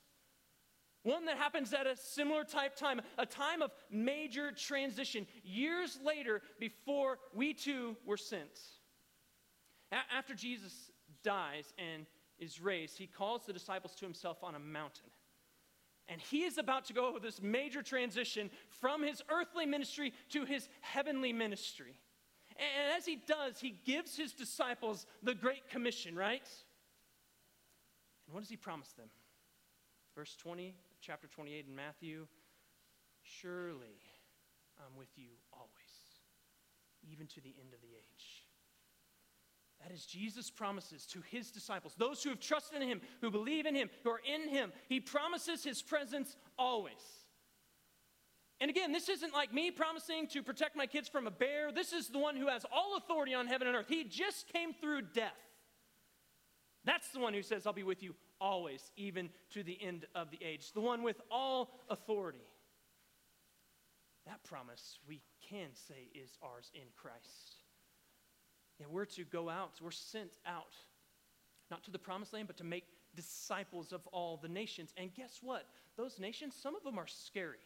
One 1.05 1.27
that 1.27 1.37
happens 1.37 1.75
at 1.75 1.87
a 1.87 1.97
similar 1.97 2.45
type 2.45 2.77
time, 2.77 3.01
a 3.19 3.27
time 3.27 3.61
of 3.61 3.71
major 3.91 4.51
transition, 4.51 5.27
years 5.43 5.99
later 6.03 6.41
before 6.59 7.19
we 7.35 7.53
too 7.53 7.97
were 8.07 8.17
sent. 8.17 8.59
A- 9.93 10.17
after 10.17 10.35
Jesus 10.35 10.91
dies 11.23 11.75
and 11.79 12.07
is 12.39 12.59
raised, 12.59 12.97
he 12.97 13.07
calls 13.07 13.45
the 13.45 13.53
disciples 13.53 13.95
to 13.97 14.07
himself 14.07 14.43
on 14.43 14.55
a 14.55 14.59
mountain. 14.59 15.11
And 16.09 16.23
he 16.23 16.45
is 16.45 16.57
about 16.57 16.87
to 16.87 16.95
go 16.95 17.19
this 17.19 17.41
major 17.41 17.83
transition 17.83 18.51
from 18.69 19.03
his 19.03 19.23
earthly 19.29 19.67
ministry 19.67 20.15
to 20.31 20.47
his 20.47 20.69
heavenly 20.81 21.35
ministry. 21.35 21.99
And 22.57 22.97
as 22.97 23.05
he 23.05 23.17
does, 23.17 23.61
he 23.61 23.79
gives 23.85 24.17
his 24.17 24.33
disciples 24.33 25.07
the 25.23 25.35
Great 25.35 25.69
Commission, 25.69 26.15
right? 26.15 26.49
And 28.27 28.35
what 28.35 28.41
does 28.41 28.51
he 28.51 28.57
promise 28.57 28.93
them? 28.93 29.09
Verse 30.15 30.35
20 30.37 30.75
chapter 31.05 31.27
28 31.27 31.67
in 31.69 31.77
Matthew 31.77 32.27
Surely 33.23 34.01
I'm 34.79 34.99
with 34.99 35.09
you 35.17 35.29
always, 35.53 35.71
even 37.11 37.27
to 37.29 37.41
the 37.41 37.55
end 37.61 37.73
of 37.75 37.81
the 37.81 37.89
age. 37.89 38.45
That 39.83 39.93
is 39.93 40.05
Jesus' 40.05 40.51
promises 40.51 41.07
to 41.07 41.21
his 41.31 41.51
disciples, 41.51 41.95
those 41.97 42.23
who 42.23 42.31
have 42.31 42.41
trusted 42.41 42.83
in 42.83 42.89
him, 42.89 43.01
who 43.21 43.31
believe 43.31 43.67
in 43.67 43.75
him, 43.75 43.89
who 44.03 44.11
are 44.11 44.21
in 44.25 44.49
him. 44.49 44.73
He 44.89 45.01
promises 45.01 45.63
his 45.63 45.81
presence 45.83 46.37
always. 46.59 46.93
And 48.61 48.71
again, 48.71 48.93
this 48.93 49.09
isn't 49.09 49.33
like 49.33 49.53
me 49.53 49.71
promising 49.71 50.27
to 50.29 50.43
protect 50.43 50.77
my 50.77 50.87
kids 50.87 51.09
from 51.09 51.27
a 51.27 51.31
bear. 51.31 51.73
This 51.73 51.93
is 51.93 52.09
the 52.09 52.19
one 52.19 52.37
who 52.37 52.49
has 52.49 52.65
all 52.73 52.97
authority 52.97 53.35
on 53.35 53.47
heaven 53.47 53.67
and 53.67 53.77
earth. 53.77 53.89
He 53.89 54.05
just 54.05 54.49
came 54.49 54.73
through 54.73 55.03
death. 55.15 55.33
That's 56.85 57.09
the 57.09 57.21
one 57.21 57.35
who 57.35 57.43
says, 57.43 57.67
I'll 57.67 57.73
be 57.73 57.83
with 57.83 58.03
you 58.03 58.15
always, 58.45 58.93
even 58.97 59.31
to 59.51 59.63
the 59.63 59.79
end 59.83 60.05
of 60.15 60.31
the 60.31 60.39
age, 60.45 60.73
the 60.73 60.81
one 60.81 61.03
with 61.03 61.21
all 61.31 61.81
authority. 61.89 62.47
That 64.27 64.45
promise 64.45 64.99
we 65.09 65.23
can 65.49 65.69
say 65.73 66.09
is 66.15 66.37
ours 66.43 66.71
in 66.75 66.89
Christ. 66.95 67.63
Yeah, 68.79 68.87
we're 68.91 69.07
to 69.07 69.25
go 69.25 69.49
out, 69.49 69.81
we're 69.83 69.91
sent 69.91 70.31
out, 70.47 70.75
not 71.71 71.85
to 71.85 71.91
the 71.91 71.99
promised 71.99 72.35
land, 72.35 72.47
but 72.47 72.59
to 72.59 72.65
make 72.65 72.85
disciples 73.17 73.93
of 73.93 74.07
all 74.09 74.37
the 74.37 74.49
nations. 74.49 74.93
And 74.97 75.15
guess 75.15 75.39
what? 75.41 75.67
Those 75.97 76.19
nations, 76.19 76.55
some 76.61 76.77
of 76.77 76.83
them 76.83 76.99
are 76.99 77.07
scary. 77.07 77.65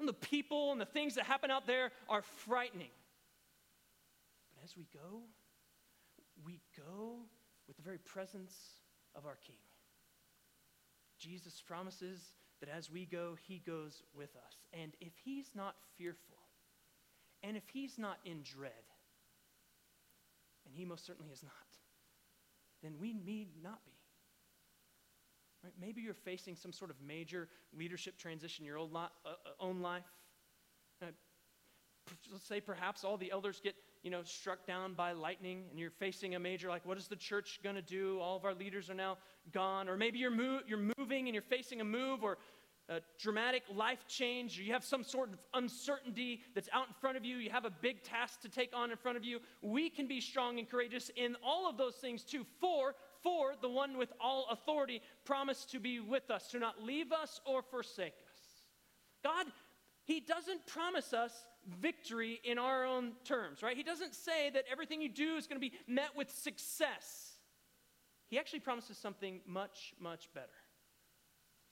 And 0.00 0.08
the 0.08 0.14
people 0.14 0.72
and 0.72 0.80
the 0.80 0.86
things 0.86 1.14
that 1.14 1.26
happen 1.26 1.50
out 1.50 1.66
there 1.66 1.92
are 2.08 2.22
frightening. 2.22 2.90
But 4.54 4.64
as 4.64 4.76
we 4.76 4.86
go, 4.92 5.20
we 6.44 6.60
go 6.76 7.18
with 7.68 7.76
the 7.76 7.82
very 7.82 7.98
presence 7.98 8.54
of 9.16 9.26
our 9.26 9.38
King. 9.46 9.56
Jesus 11.18 11.62
promises 11.66 12.20
that 12.60 12.68
as 12.68 12.90
we 12.90 13.06
go, 13.06 13.36
he 13.46 13.58
goes 13.58 14.02
with 14.14 14.30
us. 14.36 14.54
And 14.72 14.92
if 15.00 15.12
he's 15.24 15.50
not 15.54 15.74
fearful, 15.96 16.36
and 17.42 17.56
if 17.56 17.64
he's 17.72 17.98
not 17.98 18.18
in 18.24 18.42
dread, 18.42 18.72
and 20.64 20.74
he 20.74 20.84
most 20.84 21.06
certainly 21.06 21.30
is 21.30 21.42
not, 21.42 21.52
then 22.82 22.94
we 23.00 23.14
need 23.14 23.48
not 23.62 23.84
be. 23.84 23.92
Right? 25.64 25.72
Maybe 25.80 26.00
you're 26.00 26.14
facing 26.14 26.56
some 26.56 26.72
sort 26.72 26.90
of 26.90 26.96
major 27.06 27.48
leadership 27.76 28.18
transition 28.18 28.64
in 28.64 28.66
your 28.66 28.78
own, 28.78 28.90
li- 28.92 29.00
uh, 29.24 29.28
uh, 29.28 29.34
own 29.60 29.80
life. 29.80 30.04
Uh, 31.02 31.06
let's 32.30 32.46
say 32.46 32.60
perhaps 32.60 33.04
all 33.04 33.16
the 33.16 33.30
elders 33.30 33.60
get 33.62 33.74
you 34.06 34.12
know 34.12 34.22
struck 34.22 34.64
down 34.68 34.94
by 34.94 35.10
lightning 35.10 35.64
and 35.68 35.80
you're 35.80 35.90
facing 35.90 36.36
a 36.36 36.38
major 36.38 36.68
like 36.68 36.86
what 36.86 36.96
is 36.96 37.08
the 37.08 37.16
church 37.16 37.58
going 37.64 37.74
to 37.74 37.82
do 37.82 38.20
all 38.20 38.36
of 38.36 38.44
our 38.44 38.54
leaders 38.54 38.88
are 38.88 38.94
now 38.94 39.18
gone 39.52 39.88
or 39.88 39.96
maybe 39.96 40.16
you're, 40.16 40.30
mo- 40.30 40.60
you're 40.64 40.92
moving 40.96 41.26
and 41.26 41.34
you're 41.34 41.42
facing 41.42 41.80
a 41.80 41.84
move 41.84 42.22
or 42.22 42.38
a 42.88 43.00
dramatic 43.18 43.64
life 43.74 44.06
change, 44.06 44.60
or 44.60 44.62
you 44.62 44.72
have 44.72 44.84
some 44.84 45.02
sort 45.02 45.32
of 45.32 45.40
uncertainty 45.54 46.40
that's 46.54 46.68
out 46.72 46.86
in 46.86 46.94
front 47.00 47.16
of 47.16 47.24
you, 47.24 47.38
you 47.38 47.50
have 47.50 47.64
a 47.64 47.70
big 47.82 48.00
task 48.04 48.40
to 48.42 48.48
take 48.48 48.70
on 48.72 48.92
in 48.92 48.96
front 48.96 49.16
of 49.16 49.24
you, 49.24 49.40
we 49.60 49.90
can 49.90 50.06
be 50.06 50.20
strong 50.20 50.60
and 50.60 50.70
courageous 50.70 51.10
in 51.16 51.36
all 51.44 51.68
of 51.68 51.76
those 51.76 51.96
things 51.96 52.22
too. 52.22 52.46
For, 52.60 52.94
for 53.24 53.54
the 53.60 53.68
one 53.68 53.98
with 53.98 54.12
all 54.20 54.46
authority 54.52 55.02
promised 55.24 55.72
to 55.72 55.80
be 55.80 55.98
with 55.98 56.30
us, 56.30 56.46
to 56.52 56.60
not 56.60 56.80
leave 56.80 57.10
us 57.10 57.40
or 57.44 57.60
forsake 57.60 58.14
us. 58.32 58.36
God, 59.24 59.46
He 60.06 60.20
doesn't 60.20 60.66
promise 60.66 61.12
us 61.12 61.32
victory 61.80 62.40
in 62.44 62.58
our 62.58 62.86
own 62.86 63.12
terms, 63.24 63.62
right? 63.62 63.76
He 63.76 63.82
doesn't 63.82 64.14
say 64.14 64.50
that 64.50 64.64
everything 64.70 65.02
you 65.02 65.08
do 65.08 65.34
is 65.34 65.48
going 65.48 65.60
to 65.60 65.68
be 65.70 65.76
met 65.88 66.10
with 66.16 66.30
success. 66.30 67.32
He 68.28 68.38
actually 68.38 68.60
promises 68.60 68.96
something 68.96 69.40
much, 69.46 69.94
much 70.00 70.28
better. 70.32 70.46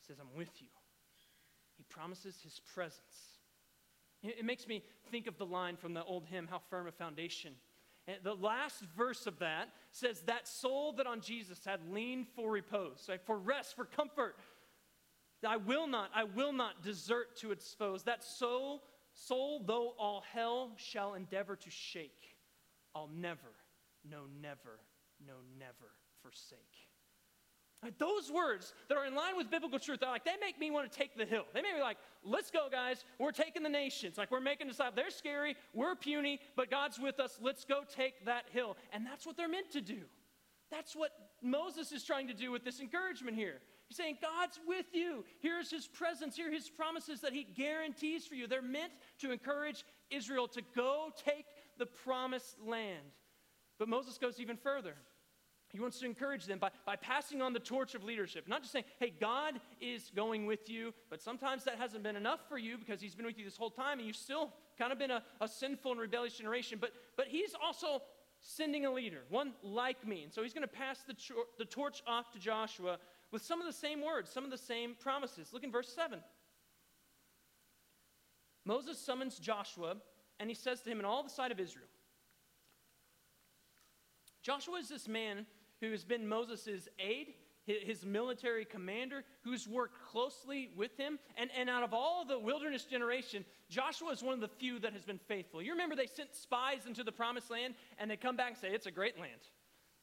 He 0.01 0.07
says, 0.07 0.17
I'm 0.21 0.37
with 0.37 0.51
you. 0.61 0.67
He 1.77 1.85
promises 1.89 2.37
his 2.43 2.61
presence. 2.75 3.39
It 4.23 4.45
makes 4.45 4.67
me 4.67 4.83
think 5.11 5.29
of 5.29 5.39
the 5.39 5.47
line 5.47 5.77
from 5.77 5.95
the 5.95 6.03
old 6.03 6.25
hymn, 6.25 6.49
How 6.51 6.61
Firm 6.71 6.89
a 6.89 6.93
Foundation. 6.93 7.53
And 8.09 8.19
the 8.23 8.35
last 8.35 8.83
verse 8.97 9.27
of 9.27 9.39
that 9.39 9.69
says, 9.93 10.23
That 10.23 10.49
soul 10.49 10.93
that 10.95 11.07
on 11.07 11.21
Jesus 11.21 11.65
had 11.65 11.81
leaned 11.93 12.27
for 12.35 12.51
repose, 12.51 13.07
right? 13.09 13.21
for 13.25 13.39
rest, 13.39 13.77
for 13.77 13.85
comfort. 13.85 14.37
I 15.45 15.57
will 15.57 15.87
not, 15.87 16.11
I 16.15 16.25
will 16.25 16.53
not 16.53 16.83
desert 16.83 17.37
to 17.39 17.53
its 17.53 17.75
foes. 17.75 18.03
That 18.05 18.25
soul, 18.25 18.83
soul, 19.13 19.63
though 19.65 19.95
all 19.99 20.23
hell 20.33 20.73
shall 20.77 21.15
endeavor 21.15 21.57
to 21.57 21.71
shake, 21.71 22.37
I'll 22.95 23.11
never, 23.15 23.53
no, 24.09 24.23
never, 24.41 24.81
no, 25.27 25.35
never 25.59 25.93
forsake. 26.23 26.59
Those 27.99 28.31
words 28.31 28.73
that 28.89 28.97
are 28.97 29.05
in 29.05 29.15
line 29.15 29.37
with 29.37 29.51
biblical 29.51 29.79
truth, 29.79 30.01
they're 30.01 30.09
like, 30.09 30.25
they 30.25 30.37
make 30.41 30.59
me 30.59 30.71
want 30.71 30.91
to 30.91 30.99
take 30.99 31.17
the 31.17 31.27
hill. 31.27 31.45
They 31.53 31.61
make 31.61 31.75
me 31.75 31.83
like, 31.83 31.99
let's 32.25 32.51
go, 32.51 32.69
guys. 32.71 33.05
We're 33.19 33.33
taking 33.33 33.63
the 33.63 33.69
nations. 33.69 34.17
Like, 34.17 34.31
we're 34.31 34.41
making 34.41 34.69
disciples. 34.69 34.95
They're 34.97 35.11
scary. 35.11 35.55
We're 35.75 35.95
puny, 35.95 36.41
but 36.57 36.71
God's 36.71 36.99
with 36.99 37.21
us. 37.21 37.39
Let's 37.43 37.65
go 37.65 37.83
take 37.95 38.25
that 38.25 38.45
hill. 38.53 38.77
And 38.93 39.05
that's 39.05 39.27
what 39.27 39.37
they're 39.37 39.49
meant 39.49 39.71
to 39.73 39.83
do. 39.83 40.01
That's 40.71 40.97
what 40.97 41.11
Moses 41.43 41.93
is 41.93 42.05
trying 42.05 42.29
to 42.29 42.35
do 42.35 42.51
with 42.51 42.65
this 42.65 42.81
encouragement 42.81 43.37
here. 43.37 43.61
He's 43.89 43.97
saying, 43.97 44.19
God's 44.23 44.59
with 44.67 44.87
you. 44.93 45.25
Here's 45.41 45.71
his 45.71 45.87
presence. 45.87 46.37
Here 46.37 46.49
are 46.49 46.53
his 46.53 46.69
promises 46.69 47.21
that 47.21 47.33
he 47.33 47.45
guarantees 47.45 48.27
for 48.27 48.35
you. 48.35 48.47
They're 48.47 48.63
meant 48.63 48.93
to 49.21 49.31
encourage 49.31 49.85
Israel 50.11 50.49
to 50.49 50.63
go 50.75 51.11
take 51.25 51.47
the 51.79 51.87
promised 51.87 52.57
land. 52.65 53.05
But 53.79 53.89
Moses 53.89 54.19
goes 54.19 54.41
even 54.41 54.57
further. 54.57 54.95
He 55.75 55.81
wants 55.81 55.99
to 55.99 56.07
encourage 56.07 56.47
them 56.47 56.61
by, 56.61 56.71
by 56.87 56.95
passing 56.95 57.43
on 57.43 57.53
the 57.53 57.59
torch 57.59 57.97
of 57.97 58.05
leadership. 58.05 58.47
Not 58.47 58.63
just 58.63 58.73
saying, 58.73 58.85
hey, 59.01 59.13
God 59.21 59.61
is 59.81 60.13
going 60.15 60.47
with 60.47 60.71
you, 60.71 60.95
but 61.11 61.21
sometimes 61.21 61.65
that 61.65 61.79
hasn't 61.79 62.05
been 62.05 62.15
enough 62.15 62.49
for 62.49 62.59
you 62.59 62.79
because 62.79 63.01
He's 63.01 63.17
been 63.17 63.27
with 63.27 63.39
you 63.39 63.45
this 63.45 63.57
whole 63.57 63.71
time 63.71 63.99
and 63.99 64.07
you've 64.07 64.15
still 64.15 64.53
kind 64.79 64.93
of 64.93 65.01
been 65.01 65.11
a, 65.11 65.23
a 65.41 65.49
sinful 65.49 65.91
and 65.91 66.01
rebellious 66.01 66.35
generation. 66.35 66.79
But, 66.81 66.93
but 67.17 67.27
He's 67.27 67.55
also 67.61 68.03
sending 68.41 68.87
a 68.87 68.93
leader, 68.93 69.23
one 69.31 69.53
like 69.65 70.07
me. 70.07 70.23
And 70.23 70.33
so 70.33 70.45
He's 70.45 70.55
going 70.55 70.63
to 70.63 70.69
pass 70.69 71.01
the, 71.09 71.17
the 71.59 71.65
torch 71.65 72.05
off 72.07 72.31
to 72.35 72.39
Joshua 72.39 72.99
with 73.35 73.43
some 73.43 73.61
of 73.61 73.67
the 73.67 73.73
same 73.73 74.01
words, 74.01 74.31
some 74.31 74.45
of 74.45 74.53
the 74.53 74.57
same 74.57 74.95
promises. 74.95 75.53
Look 75.53 75.65
in 75.65 75.73
verse 75.73 75.93
7. 75.93 76.21
Moses 78.65 78.97
summons 78.97 79.41
Joshua 79.41 79.97
and 80.39 80.49
he 80.49 80.55
says 80.55 80.83
to 80.83 80.91
him 80.91 81.01
in 81.01 81.05
all 81.05 81.25
the 81.25 81.29
sight 81.29 81.51
of 81.51 81.59
Israel, 81.59 81.89
Joshua 84.41 84.79
is 84.79 84.89
this 84.89 85.09
man 85.09 85.47
who's 85.81 86.05
been 86.05 86.29
Moses' 86.29 86.89
aide, 87.01 87.35
his 87.67 88.07
military 88.07 88.65
commander, 88.65 89.25
who's 89.43 89.67
worked 89.67 90.01
closely 90.07 90.71
with 90.77 90.97
him. 90.97 91.19
And, 91.37 91.51
and 91.59 91.69
out 91.69 91.83
of 91.83 91.93
all 91.93 92.25
the 92.25 92.39
wilderness 92.39 92.85
generation, 92.85 93.45
Joshua 93.69 94.13
is 94.13 94.23
one 94.23 94.35
of 94.35 94.41
the 94.41 94.49
few 94.49 94.79
that 94.79 94.93
has 94.93 95.05
been 95.05 95.19
faithful. 95.19 95.61
You 95.61 95.73
remember 95.73 95.97
they 95.97 96.07
sent 96.07 96.37
spies 96.37 96.87
into 96.87 97.03
the 97.03 97.11
promised 97.11 97.51
land, 97.51 97.75
and 97.99 98.09
they 98.09 98.17
come 98.17 98.37
back 98.37 98.51
and 98.51 98.59
say, 98.59 98.69
It's 98.69 98.87
a 98.87 98.93
great 98.93 99.19
land, 99.19 99.41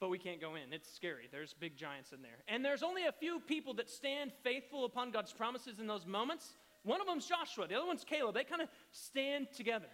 but 0.01 0.09
we 0.09 0.17
can't 0.17 0.41
go 0.41 0.55
in. 0.55 0.73
It's 0.73 0.91
scary. 0.91 1.29
There's 1.31 1.53
big 1.53 1.77
giants 1.77 2.11
in 2.11 2.23
there. 2.23 2.39
And 2.47 2.65
there's 2.65 2.81
only 2.81 3.05
a 3.05 3.11
few 3.11 3.39
people 3.39 3.75
that 3.75 3.87
stand 3.87 4.31
faithful 4.43 4.83
upon 4.83 5.11
God's 5.11 5.31
promises 5.31 5.79
in 5.79 5.85
those 5.85 6.07
moments. 6.07 6.55
One 6.83 6.99
of 6.99 7.05
them's 7.05 7.27
Joshua, 7.27 7.67
the 7.67 7.75
other 7.75 7.85
one's 7.85 8.03
Caleb. 8.03 8.33
They 8.33 8.43
kind 8.43 8.63
of 8.63 8.67
stand 8.89 9.49
together. 9.55 9.85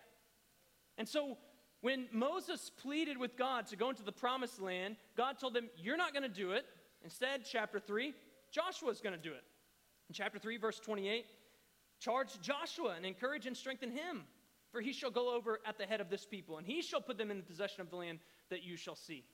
And 0.98 1.08
so 1.08 1.38
when 1.82 2.08
Moses 2.14 2.72
pleaded 2.82 3.18
with 3.18 3.36
God 3.36 3.68
to 3.68 3.76
go 3.76 3.90
into 3.90 4.02
the 4.02 4.14
promised 4.14 4.62
land, 4.62 4.96
God 5.18 5.40
told 5.40 5.58
him, 5.58 5.70
You're 5.76 5.98
not 5.98 6.14
going 6.14 6.24
to 6.24 6.30
do 6.30 6.52
it. 6.52 6.66
Instead, 7.04 7.42
chapter 7.44 7.78
3, 7.78 8.14
Joshua's 8.50 9.02
going 9.02 9.16
to 9.16 9.22
do 9.22 9.34
it. 9.34 9.44
In 10.08 10.14
chapter 10.14 10.40
3, 10.40 10.56
verse 10.56 10.80
28, 10.80 11.26
charge 12.00 12.40
Joshua 12.40 12.94
and 12.96 13.06
encourage 13.06 13.46
and 13.46 13.58
strengthen 13.58 13.92
him, 13.92 14.24
for 14.72 14.80
he 14.80 14.94
shall 14.94 15.12
go 15.12 15.36
over 15.36 15.60
at 15.68 15.78
the 15.78 15.86
head 15.86 16.00
of 16.00 16.10
this 16.10 16.26
people, 16.26 16.58
and 16.58 16.66
he 16.66 16.82
shall 16.82 17.02
put 17.02 17.18
them 17.18 17.30
in 17.30 17.36
the 17.36 17.44
possession 17.44 17.82
of 17.82 17.90
the 17.90 17.98
land 17.98 18.20
that 18.50 18.64
you 18.64 18.78
shall 18.78 18.96
see. 18.96 19.26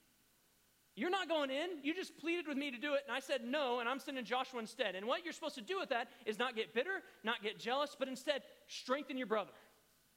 You're 0.95 1.09
not 1.09 1.27
going 1.27 1.49
in. 1.49 1.69
You 1.81 1.95
just 1.95 2.17
pleaded 2.17 2.47
with 2.47 2.57
me 2.57 2.69
to 2.69 2.77
do 2.77 2.93
it, 2.93 3.01
and 3.07 3.15
I 3.15 3.19
said 3.19 3.43
no, 3.43 3.79
and 3.79 3.89
I'm 3.89 3.99
sending 3.99 4.25
Joshua 4.25 4.59
instead. 4.59 4.95
And 4.95 5.07
what 5.07 5.23
you're 5.23 5.33
supposed 5.33 5.55
to 5.55 5.61
do 5.61 5.79
with 5.79 5.89
that 5.89 6.09
is 6.25 6.37
not 6.37 6.55
get 6.55 6.73
bitter, 6.73 7.01
not 7.23 7.41
get 7.41 7.57
jealous, 7.59 7.95
but 7.97 8.07
instead 8.07 8.43
strengthen 8.67 9.17
your 9.17 9.27
brother. 9.27 9.51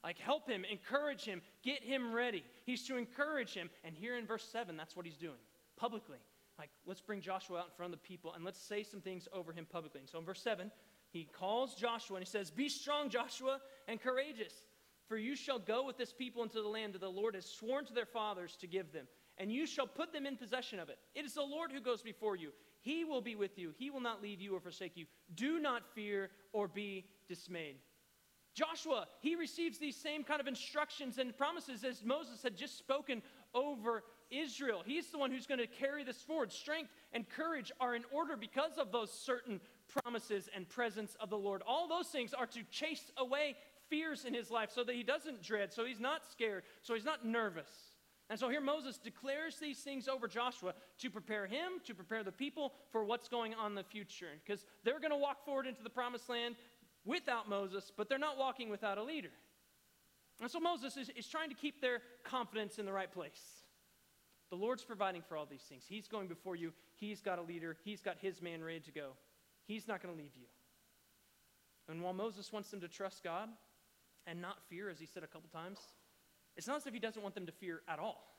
Like, 0.04 0.18
help 0.18 0.48
him, 0.48 0.64
encourage 0.70 1.24
him, 1.24 1.40
get 1.62 1.82
him 1.82 2.12
ready. 2.12 2.44
He's 2.64 2.86
to 2.86 2.96
encourage 2.96 3.54
him. 3.54 3.70
And 3.82 3.94
here 3.94 4.16
in 4.16 4.26
verse 4.26 4.46
7, 4.52 4.76
that's 4.76 4.94
what 4.94 5.06
he's 5.06 5.16
doing 5.16 5.38
publicly. 5.76 6.18
Like, 6.58 6.70
let's 6.86 7.00
bring 7.00 7.20
Joshua 7.20 7.58
out 7.58 7.66
in 7.66 7.70
front 7.76 7.92
of 7.92 8.00
the 8.00 8.06
people 8.06 8.32
and 8.34 8.44
let's 8.44 8.60
say 8.60 8.82
some 8.82 9.00
things 9.00 9.28
over 9.32 9.52
him 9.52 9.66
publicly. 9.70 10.00
And 10.00 10.08
so 10.08 10.18
in 10.18 10.24
verse 10.24 10.42
7, 10.42 10.70
he 11.10 11.24
calls 11.24 11.74
Joshua 11.74 12.16
and 12.16 12.24
he 12.24 12.30
says, 12.30 12.50
Be 12.50 12.68
strong, 12.68 13.10
Joshua, 13.10 13.60
and 13.88 14.00
courageous, 14.00 14.52
for 15.08 15.16
you 15.16 15.36
shall 15.36 15.58
go 15.58 15.84
with 15.84 15.96
this 15.96 16.12
people 16.12 16.42
into 16.42 16.62
the 16.62 16.68
land 16.68 16.94
that 16.94 17.00
the 17.00 17.08
Lord 17.08 17.34
has 17.34 17.46
sworn 17.46 17.84
to 17.86 17.92
their 17.92 18.06
fathers 18.06 18.56
to 18.60 18.66
give 18.66 18.92
them, 18.92 19.06
and 19.38 19.52
you 19.52 19.66
shall 19.66 19.86
put 19.86 20.12
them 20.12 20.26
in 20.26 20.36
possession 20.36 20.78
of 20.78 20.88
it. 20.88 20.98
It 21.14 21.24
is 21.24 21.34
the 21.34 21.42
Lord 21.42 21.72
who 21.72 21.80
goes 21.80 22.02
before 22.02 22.36
you. 22.36 22.50
He 22.80 23.04
will 23.04 23.20
be 23.20 23.34
with 23.34 23.58
you, 23.58 23.72
He 23.76 23.90
will 23.90 24.00
not 24.00 24.22
leave 24.22 24.40
you 24.40 24.54
or 24.54 24.60
forsake 24.60 24.96
you. 24.96 25.06
Do 25.34 25.58
not 25.58 25.82
fear 25.94 26.30
or 26.52 26.68
be 26.68 27.06
dismayed. 27.28 27.76
Joshua, 28.56 29.06
he 29.20 29.36
receives 29.36 29.76
these 29.76 29.96
same 29.96 30.24
kind 30.24 30.40
of 30.40 30.46
instructions 30.46 31.18
and 31.18 31.36
promises 31.36 31.84
as 31.84 32.02
Moses 32.02 32.42
had 32.42 32.56
just 32.56 32.78
spoken 32.78 33.22
over 33.52 34.02
Israel. 34.30 34.82
He's 34.84 35.10
the 35.10 35.18
one 35.18 35.30
who's 35.30 35.46
going 35.46 35.60
to 35.60 35.66
carry 35.66 36.04
this 36.04 36.22
forward. 36.22 36.50
Strength 36.50 36.90
and 37.12 37.28
courage 37.28 37.70
are 37.80 37.94
in 37.94 38.04
order 38.10 38.34
because 38.34 38.78
of 38.78 38.90
those 38.92 39.12
certain 39.12 39.60
promises 39.88 40.48
and 40.54 40.66
presence 40.66 41.16
of 41.20 41.28
the 41.28 41.36
Lord. 41.36 41.62
All 41.66 41.86
those 41.86 42.08
things 42.08 42.32
are 42.32 42.46
to 42.46 42.62
chase 42.70 43.12
away 43.18 43.56
fears 43.90 44.24
in 44.24 44.32
his 44.32 44.50
life 44.50 44.70
so 44.74 44.84
that 44.84 44.94
he 44.94 45.02
doesn't 45.02 45.42
dread, 45.42 45.72
so 45.72 45.84
he's 45.84 46.00
not 46.00 46.24
scared, 46.24 46.62
so 46.80 46.94
he's 46.94 47.04
not 47.04 47.26
nervous. 47.26 47.68
And 48.28 48.38
so 48.38 48.48
here 48.48 48.60
Moses 48.60 48.98
declares 48.98 49.56
these 49.60 49.78
things 49.78 50.08
over 50.08 50.26
Joshua 50.26 50.74
to 50.98 51.10
prepare 51.10 51.46
him, 51.46 51.80
to 51.84 51.94
prepare 51.94 52.24
the 52.24 52.32
people 52.32 52.72
for 52.90 53.04
what's 53.04 53.28
going 53.28 53.54
on 53.54 53.72
in 53.72 53.74
the 53.76 53.84
future. 53.84 54.26
Because 54.44 54.64
they're 54.84 54.98
going 54.98 55.12
to 55.12 55.16
walk 55.16 55.44
forward 55.44 55.66
into 55.66 55.82
the 55.82 55.90
promised 55.90 56.28
land 56.28 56.56
without 57.04 57.48
Moses, 57.48 57.92
but 57.96 58.08
they're 58.08 58.18
not 58.18 58.36
walking 58.36 58.68
without 58.68 58.98
a 58.98 59.02
leader. 59.02 59.30
And 60.40 60.50
so 60.50 60.58
Moses 60.58 60.96
is, 60.96 61.10
is 61.16 61.28
trying 61.28 61.48
to 61.50 61.54
keep 61.54 61.80
their 61.80 62.02
confidence 62.24 62.78
in 62.78 62.84
the 62.84 62.92
right 62.92 63.10
place. 63.10 63.40
The 64.50 64.56
Lord's 64.56 64.84
providing 64.84 65.22
for 65.22 65.36
all 65.36 65.46
these 65.46 65.62
things. 65.62 65.84
He's 65.88 66.08
going 66.08 66.28
before 66.28 66.56
you. 66.56 66.72
He's 66.94 67.20
got 67.20 67.38
a 67.38 67.42
leader. 67.42 67.76
He's 67.84 68.00
got 68.00 68.18
his 68.18 68.42
man 68.42 68.62
ready 68.62 68.80
to 68.80 68.92
go. 68.92 69.10
He's 69.66 69.88
not 69.88 70.02
going 70.02 70.14
to 70.14 70.20
leave 70.20 70.36
you. 70.36 70.46
And 71.88 72.02
while 72.02 72.12
Moses 72.12 72.52
wants 72.52 72.70
them 72.70 72.80
to 72.80 72.88
trust 72.88 73.22
God 73.22 73.48
and 74.26 74.40
not 74.40 74.58
fear, 74.68 74.88
as 74.88 74.98
he 74.98 75.06
said 75.06 75.22
a 75.22 75.26
couple 75.26 75.48
times, 75.48 75.78
it's 76.56 76.66
not 76.66 76.76
as 76.76 76.86
if 76.86 76.94
he 76.94 77.00
doesn't 77.00 77.22
want 77.22 77.34
them 77.34 77.46
to 77.46 77.52
fear 77.52 77.82
at 77.88 77.98
all. 77.98 78.36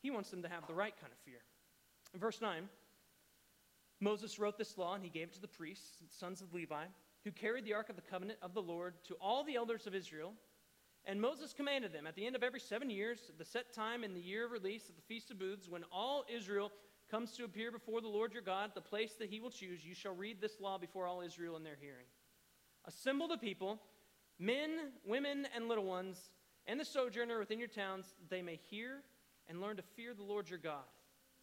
He 0.00 0.10
wants 0.10 0.30
them 0.30 0.42
to 0.42 0.48
have 0.48 0.66
the 0.66 0.74
right 0.74 0.94
kind 1.00 1.12
of 1.12 1.18
fear. 1.24 1.40
In 2.14 2.20
verse 2.20 2.40
9, 2.40 2.68
Moses 4.00 4.38
wrote 4.38 4.58
this 4.58 4.76
law 4.76 4.94
and 4.94 5.04
he 5.04 5.10
gave 5.10 5.28
it 5.28 5.34
to 5.34 5.40
the 5.40 5.48
priests, 5.48 5.98
sons 6.08 6.40
of 6.40 6.52
Levi, 6.52 6.84
who 7.24 7.30
carried 7.30 7.64
the 7.64 7.74
ark 7.74 7.88
of 7.88 7.96
the 7.96 8.02
covenant 8.02 8.38
of 8.42 8.52
the 8.52 8.62
Lord 8.62 8.94
to 9.04 9.14
all 9.20 9.44
the 9.44 9.54
elders 9.54 9.86
of 9.86 9.94
Israel. 9.94 10.32
And 11.04 11.20
Moses 11.20 11.52
commanded 11.52 11.92
them 11.92 12.06
at 12.06 12.14
the 12.14 12.26
end 12.26 12.36
of 12.36 12.42
every 12.42 12.60
seven 12.60 12.90
years, 12.90 13.30
the 13.38 13.44
set 13.44 13.72
time 13.72 14.04
in 14.04 14.14
the 14.14 14.20
year 14.20 14.46
of 14.46 14.52
release 14.52 14.88
of 14.88 14.96
the 14.96 15.02
Feast 15.02 15.30
of 15.30 15.38
Booths, 15.38 15.68
when 15.68 15.84
all 15.92 16.24
Israel 16.32 16.70
comes 17.10 17.32
to 17.32 17.44
appear 17.44 17.70
before 17.70 18.00
the 18.00 18.08
Lord 18.08 18.32
your 18.32 18.42
God, 18.42 18.70
the 18.74 18.80
place 18.80 19.14
that 19.18 19.28
he 19.28 19.40
will 19.40 19.50
choose, 19.50 19.84
you 19.84 19.94
shall 19.94 20.14
read 20.14 20.40
this 20.40 20.60
law 20.60 20.78
before 20.78 21.06
all 21.06 21.20
Israel 21.20 21.56
in 21.56 21.64
their 21.64 21.78
hearing. 21.80 22.06
Assemble 22.86 23.28
the 23.28 23.36
people, 23.36 23.80
men, 24.38 24.92
women, 25.04 25.46
and 25.54 25.68
little 25.68 25.84
ones, 25.84 26.30
and 26.66 26.78
the 26.78 26.84
sojourner 26.84 27.38
within 27.38 27.58
your 27.58 27.68
towns, 27.68 28.14
that 28.18 28.30
they 28.30 28.42
may 28.42 28.58
hear 28.70 29.02
and 29.48 29.60
learn 29.60 29.76
to 29.76 29.82
fear 29.82 30.14
the 30.14 30.22
Lord 30.22 30.48
your 30.48 30.58
God, 30.58 30.84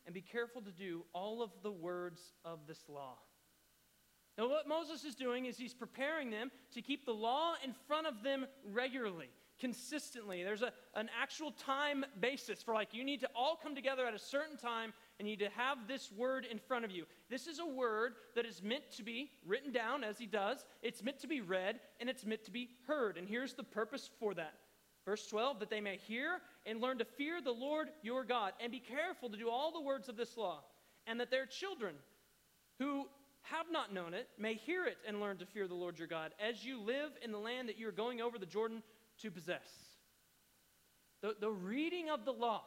and 0.05 0.13
be 0.13 0.21
careful 0.21 0.61
to 0.61 0.71
do 0.71 1.03
all 1.13 1.41
of 1.41 1.51
the 1.63 1.71
words 1.71 2.21
of 2.45 2.59
this 2.67 2.83
law. 2.87 3.17
Now, 4.37 4.47
what 4.47 4.67
Moses 4.67 5.03
is 5.03 5.15
doing 5.15 5.45
is 5.45 5.57
he's 5.57 5.73
preparing 5.73 6.29
them 6.29 6.49
to 6.73 6.81
keep 6.81 7.05
the 7.05 7.13
law 7.13 7.55
in 7.63 7.73
front 7.87 8.07
of 8.07 8.23
them 8.23 8.45
regularly 8.63 9.29
consistently. 9.59 10.43
There's 10.43 10.61
a, 10.61 10.71
an 10.95 11.09
actual 11.21 11.51
time 11.51 12.05
basis 12.19 12.63
for 12.63 12.73
like 12.73 12.93
you 12.93 13.03
need 13.03 13.19
to 13.19 13.29
all 13.35 13.59
come 13.61 13.75
together 13.75 14.05
at 14.05 14.13
a 14.13 14.19
certain 14.19 14.57
time 14.57 14.93
and 15.19 15.27
you 15.27 15.35
need 15.35 15.43
to 15.43 15.51
have 15.51 15.87
this 15.87 16.11
word 16.11 16.47
in 16.49 16.57
front 16.57 16.85
of 16.85 16.91
you. 16.91 17.05
This 17.29 17.45
is 17.45 17.59
a 17.59 17.65
word 17.65 18.13
that 18.35 18.45
is 18.45 18.63
meant 18.63 18.89
to 18.95 19.03
be 19.03 19.31
written 19.45 19.71
down 19.71 20.03
as 20.03 20.17
he 20.17 20.25
does, 20.25 20.65
it's 20.81 21.03
meant 21.03 21.19
to 21.19 21.27
be 21.27 21.41
read, 21.41 21.79
and 21.99 22.09
it's 22.09 22.25
meant 22.25 22.45
to 22.45 22.51
be 22.51 22.69
heard. 22.87 23.17
And 23.17 23.27
here's 23.27 23.53
the 23.53 23.63
purpose 23.63 24.09
for 24.19 24.33
that. 24.35 24.53
Verse 25.05 25.25
12, 25.27 25.59
that 25.59 25.69
they 25.69 25.81
may 25.81 25.97
hear 25.97 26.39
and 26.65 26.81
learn 26.81 26.97
to 26.99 27.05
fear 27.05 27.41
the 27.41 27.51
Lord 27.51 27.87
your 28.01 28.23
God, 28.23 28.53
and 28.61 28.71
be 28.71 28.79
careful 28.79 29.29
to 29.29 29.37
do 29.37 29.49
all 29.49 29.71
the 29.71 29.81
words 29.81 30.09
of 30.09 30.17
this 30.17 30.37
law, 30.37 30.63
and 31.07 31.19
that 31.19 31.31
their 31.31 31.45
children 31.45 31.95
who 32.79 33.07
have 33.43 33.65
not 33.71 33.93
known 33.93 34.13
it 34.13 34.27
may 34.37 34.53
hear 34.53 34.85
it 34.85 34.97
and 35.07 35.19
learn 35.19 35.37
to 35.37 35.45
fear 35.45 35.67
the 35.67 35.73
Lord 35.73 35.97
your 35.97 36.07
God 36.07 36.33
as 36.39 36.63
you 36.63 36.79
live 36.79 37.11
in 37.23 37.31
the 37.31 37.39
land 37.39 37.69
that 37.69 37.77
you 37.77 37.87
are 37.87 37.93
going 37.93 38.21
over 38.21 38.37
the 38.37 38.45
Jordan 38.45 38.83
to 39.21 39.31
possess. 39.31 39.67
The, 41.21 41.35
the 41.39 41.49
reading 41.49 42.09
of 42.09 42.25
the 42.25 42.33
law, 42.33 42.63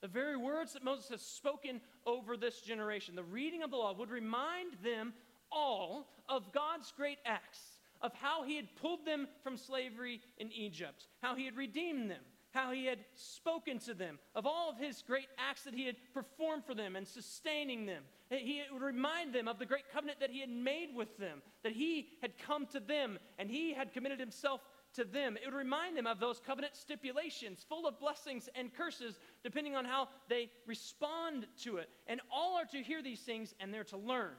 the 0.00 0.08
very 0.08 0.36
words 0.36 0.74
that 0.74 0.84
Moses 0.84 1.08
has 1.08 1.22
spoken 1.22 1.80
over 2.06 2.36
this 2.36 2.60
generation, 2.60 3.16
the 3.16 3.24
reading 3.24 3.62
of 3.62 3.70
the 3.70 3.76
law 3.76 3.94
would 3.94 4.10
remind 4.10 4.74
them 4.84 5.14
all 5.50 6.08
of 6.28 6.52
God's 6.52 6.92
great 6.96 7.18
acts, 7.24 7.60
of 8.00 8.12
how 8.14 8.44
he 8.44 8.56
had 8.56 8.74
pulled 8.76 9.04
them 9.04 9.28
from 9.42 9.56
slavery 9.56 10.20
in 10.38 10.50
Egypt, 10.52 11.06
how 11.22 11.34
he 11.34 11.44
had 11.44 11.56
redeemed 11.56 12.10
them, 12.10 12.22
how 12.52 12.72
he 12.72 12.86
had 12.86 12.98
spoken 13.14 13.78
to 13.78 13.94
them, 13.94 14.18
of 14.34 14.46
all 14.46 14.70
of 14.70 14.78
his 14.78 15.02
great 15.02 15.28
acts 15.38 15.62
that 15.64 15.74
he 15.74 15.84
had 15.84 15.96
performed 16.14 16.64
for 16.64 16.74
them 16.74 16.96
and 16.96 17.06
sustaining 17.06 17.86
them. 17.86 18.02
He 18.30 18.62
would 18.72 18.82
remind 18.82 19.34
them 19.34 19.48
of 19.48 19.58
the 19.58 19.66
great 19.66 19.90
covenant 19.92 20.20
that 20.20 20.30
he 20.30 20.40
had 20.40 20.50
made 20.50 20.94
with 20.94 21.16
them, 21.18 21.42
that 21.62 21.72
he 21.72 22.08
had 22.22 22.38
come 22.38 22.66
to 22.66 22.80
them 22.80 23.18
and 23.38 23.50
he 23.50 23.72
had 23.74 23.92
committed 23.92 24.20
himself 24.20 24.60
to 24.94 25.04
them. 25.04 25.36
It 25.36 25.44
would 25.44 25.54
remind 25.54 25.96
them 25.96 26.06
of 26.06 26.20
those 26.20 26.40
covenant 26.40 26.74
stipulations, 26.74 27.64
full 27.68 27.86
of 27.86 28.00
blessings 28.00 28.48
and 28.54 28.72
curses, 28.72 29.18
depending 29.42 29.76
on 29.76 29.84
how 29.84 30.08
they 30.28 30.50
respond 30.66 31.46
to 31.64 31.76
it. 31.76 31.88
And 32.06 32.20
all 32.32 32.56
are 32.56 32.66
to 32.66 32.82
hear 32.82 33.02
these 33.02 33.20
things 33.20 33.54
and 33.60 33.72
they're 33.72 33.84
to 33.84 33.98
learn. 33.98 34.34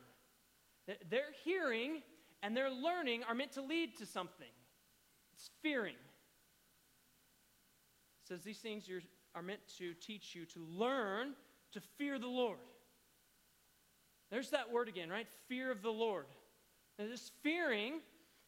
They're 1.09 1.33
hearing 1.43 2.01
and 2.41 2.55
their 2.55 2.69
learning 2.69 3.23
are 3.27 3.35
meant 3.35 3.53
to 3.53 3.61
lead 3.61 3.97
to 3.97 4.05
something. 4.05 4.47
It's 5.33 5.49
fearing. 5.61 5.95
It 8.23 8.27
says 8.27 8.43
these 8.43 8.59
things 8.59 8.89
are 9.35 9.41
meant 9.41 9.61
to 9.77 9.93
teach 9.95 10.35
you 10.35 10.45
to 10.45 10.65
learn 10.75 11.33
to 11.73 11.81
fear 11.97 12.19
the 12.19 12.27
Lord. 12.27 12.57
There's 14.31 14.51
that 14.51 14.71
word 14.71 14.87
again, 14.87 15.09
right? 15.09 15.27
Fear 15.47 15.71
of 15.71 15.81
the 15.81 15.89
Lord. 15.89 16.25
Now, 16.97 17.07
this 17.07 17.31
fearing 17.41 18.01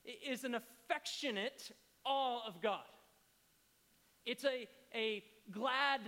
is 0.06 0.44
an 0.44 0.56
affectionate 0.56 1.72
awe 2.06 2.42
of 2.48 2.62
God. 2.62 2.82
It's 4.26 4.44
a, 4.44 4.68
a 4.94 5.24
glad 5.50 6.02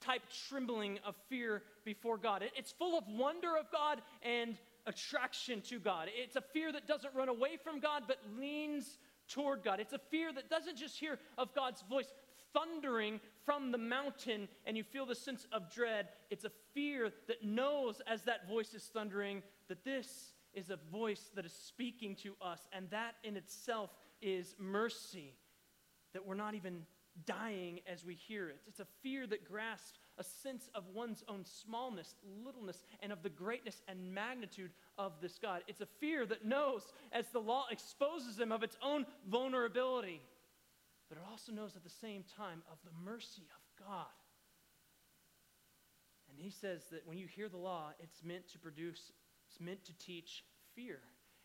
type 0.00 0.22
trembling 0.48 0.98
of 1.06 1.14
fear 1.28 1.62
before 1.84 2.18
God. 2.18 2.42
It, 2.42 2.52
it's 2.56 2.72
full 2.72 2.98
of 2.98 3.04
wonder 3.08 3.56
of 3.56 3.70
God 3.72 4.02
and 4.22 4.56
attraction 4.86 5.60
to 5.62 5.78
God. 5.78 6.08
It's 6.14 6.36
a 6.36 6.40
fear 6.40 6.72
that 6.72 6.86
doesn't 6.86 7.14
run 7.14 7.28
away 7.28 7.56
from 7.62 7.80
God 7.80 8.04
but 8.06 8.18
leans 8.38 8.98
toward 9.28 9.62
God. 9.62 9.80
It's 9.80 9.92
a 9.92 10.00
fear 10.10 10.32
that 10.32 10.48
doesn't 10.48 10.76
just 10.76 10.98
hear 10.98 11.18
of 11.36 11.54
God's 11.54 11.82
voice 11.82 12.12
thundering 12.52 13.20
from 13.44 13.72
the 13.72 13.78
mountain 13.78 14.48
and 14.64 14.76
you 14.76 14.84
feel 14.84 15.06
the 15.06 15.14
sense 15.14 15.46
of 15.52 15.70
dread. 15.70 16.08
It's 16.30 16.44
a 16.44 16.52
fear 16.72 17.12
that 17.26 17.44
knows 17.44 18.00
as 18.06 18.22
that 18.22 18.48
voice 18.48 18.72
is 18.74 18.84
thundering 18.84 19.42
that 19.68 19.84
this 19.84 20.32
is 20.54 20.70
a 20.70 20.78
voice 20.90 21.30
that 21.34 21.44
is 21.44 21.52
speaking 21.52 22.16
to 22.16 22.34
us, 22.40 22.66
and 22.72 22.88
that 22.88 23.16
in 23.22 23.36
itself 23.36 23.90
is 24.22 24.56
mercy, 24.58 25.34
that 26.14 26.26
we're 26.26 26.34
not 26.34 26.54
even 26.54 26.80
dying 27.26 27.80
as 27.86 28.04
we 28.06 28.14
hear 28.14 28.48
it. 28.48 28.60
It's 28.66 28.80
a 28.80 28.86
fear 29.02 29.26
that 29.26 29.46
grasps 29.46 29.98
a 30.18 30.24
sense 30.24 30.68
of 30.74 30.84
one's 30.94 31.22
own 31.28 31.44
smallness, 31.44 32.14
littleness, 32.44 32.84
and 33.00 33.12
of 33.12 33.22
the 33.22 33.28
greatness 33.28 33.82
and 33.88 34.14
magnitude 34.14 34.70
of 34.98 35.12
this 35.20 35.38
God. 35.38 35.62
It's 35.68 35.80
a 35.80 35.88
fear 36.00 36.24
that 36.26 36.44
knows 36.44 36.82
as 37.12 37.26
the 37.32 37.40
law 37.40 37.66
exposes 37.70 38.36
them 38.36 38.52
of 38.52 38.62
its 38.62 38.76
own 38.82 39.06
vulnerability, 39.28 40.20
but 41.08 41.18
it 41.18 41.24
also 41.30 41.52
knows 41.52 41.76
at 41.76 41.84
the 41.84 41.90
same 41.90 42.24
time 42.36 42.62
of 42.70 42.78
the 42.84 43.10
mercy 43.10 43.42
of 43.54 43.86
God. 43.86 44.06
And 46.30 46.38
he 46.38 46.50
says 46.50 46.82
that 46.90 47.06
when 47.06 47.18
you 47.18 47.26
hear 47.26 47.48
the 47.48 47.56
law, 47.56 47.90
it's 48.00 48.22
meant 48.24 48.48
to 48.52 48.58
produce, 48.58 49.12
it's 49.48 49.60
meant 49.60 49.84
to 49.84 49.98
teach 49.98 50.44
fear. 50.74 50.98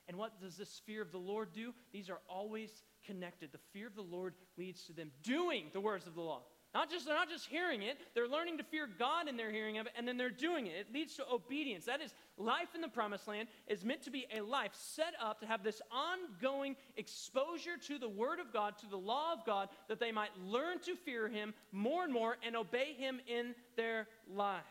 And 0.07 0.17
what 0.17 0.41
does 0.41 0.57
this 0.57 0.81
fear 0.86 1.01
of 1.01 1.12
the 1.12 1.17
Lord 1.17 1.53
do? 1.53 1.73
These 1.93 2.10
are 2.10 2.19
always 2.27 2.69
connected. 3.05 3.51
The 3.51 3.60
fear 3.71 3.88
of 3.88 3.95
the 3.95 4.01
Lord 4.01 4.34
leads 4.57 4.84
to 4.86 4.93
them 4.93 5.12
doing 5.23 5.65
the 5.73 5.79
words 5.79 6.07
of 6.07 6.15
the 6.15 6.21
law. 6.21 6.41
Not 6.73 6.89
just, 6.89 7.05
they're 7.05 7.15
not 7.15 7.29
just 7.29 7.47
hearing 7.47 7.81
it, 7.81 7.97
they're 8.15 8.29
learning 8.29 8.57
to 8.60 8.63
fear 8.63 8.88
God 8.88 9.27
in 9.27 9.36
their 9.36 9.51
hearing 9.51 9.77
of 9.77 9.88
it, 9.88 9.93
and 9.97 10.07
then 10.07 10.15
they're 10.15 10.29
doing 10.29 10.67
it. 10.67 10.75
It 10.75 10.93
leads 10.93 11.15
to 11.15 11.29
obedience. 11.29 11.84
That 11.84 12.01
is, 12.01 12.13
life 12.38 12.69
in 12.73 12.79
the 12.79 12.88
promised 12.88 13.27
land 13.27 13.49
is 13.67 13.84
meant 13.84 14.03
to 14.03 14.12
be 14.12 14.25
a 14.34 14.39
life 14.39 14.71
set 14.73 15.13
up 15.21 15.41
to 15.41 15.45
have 15.45 15.63
this 15.63 15.81
ongoing 15.91 16.77
exposure 16.95 17.75
to 17.88 17.99
the 17.99 18.07
Word 18.07 18.39
of 18.39 18.53
God, 18.53 18.77
to 18.79 18.88
the 18.88 18.97
law 18.97 19.34
of 19.34 19.45
God, 19.45 19.67
that 19.89 19.99
they 19.99 20.13
might 20.13 20.31
learn 20.45 20.79
to 20.86 20.95
fear 20.95 21.27
Him 21.27 21.53
more 21.73 22.05
and 22.05 22.13
more 22.13 22.38
and 22.41 22.55
obey 22.55 22.93
Him 22.97 23.19
in 23.27 23.53
their 23.75 24.07
lives. 24.34 24.63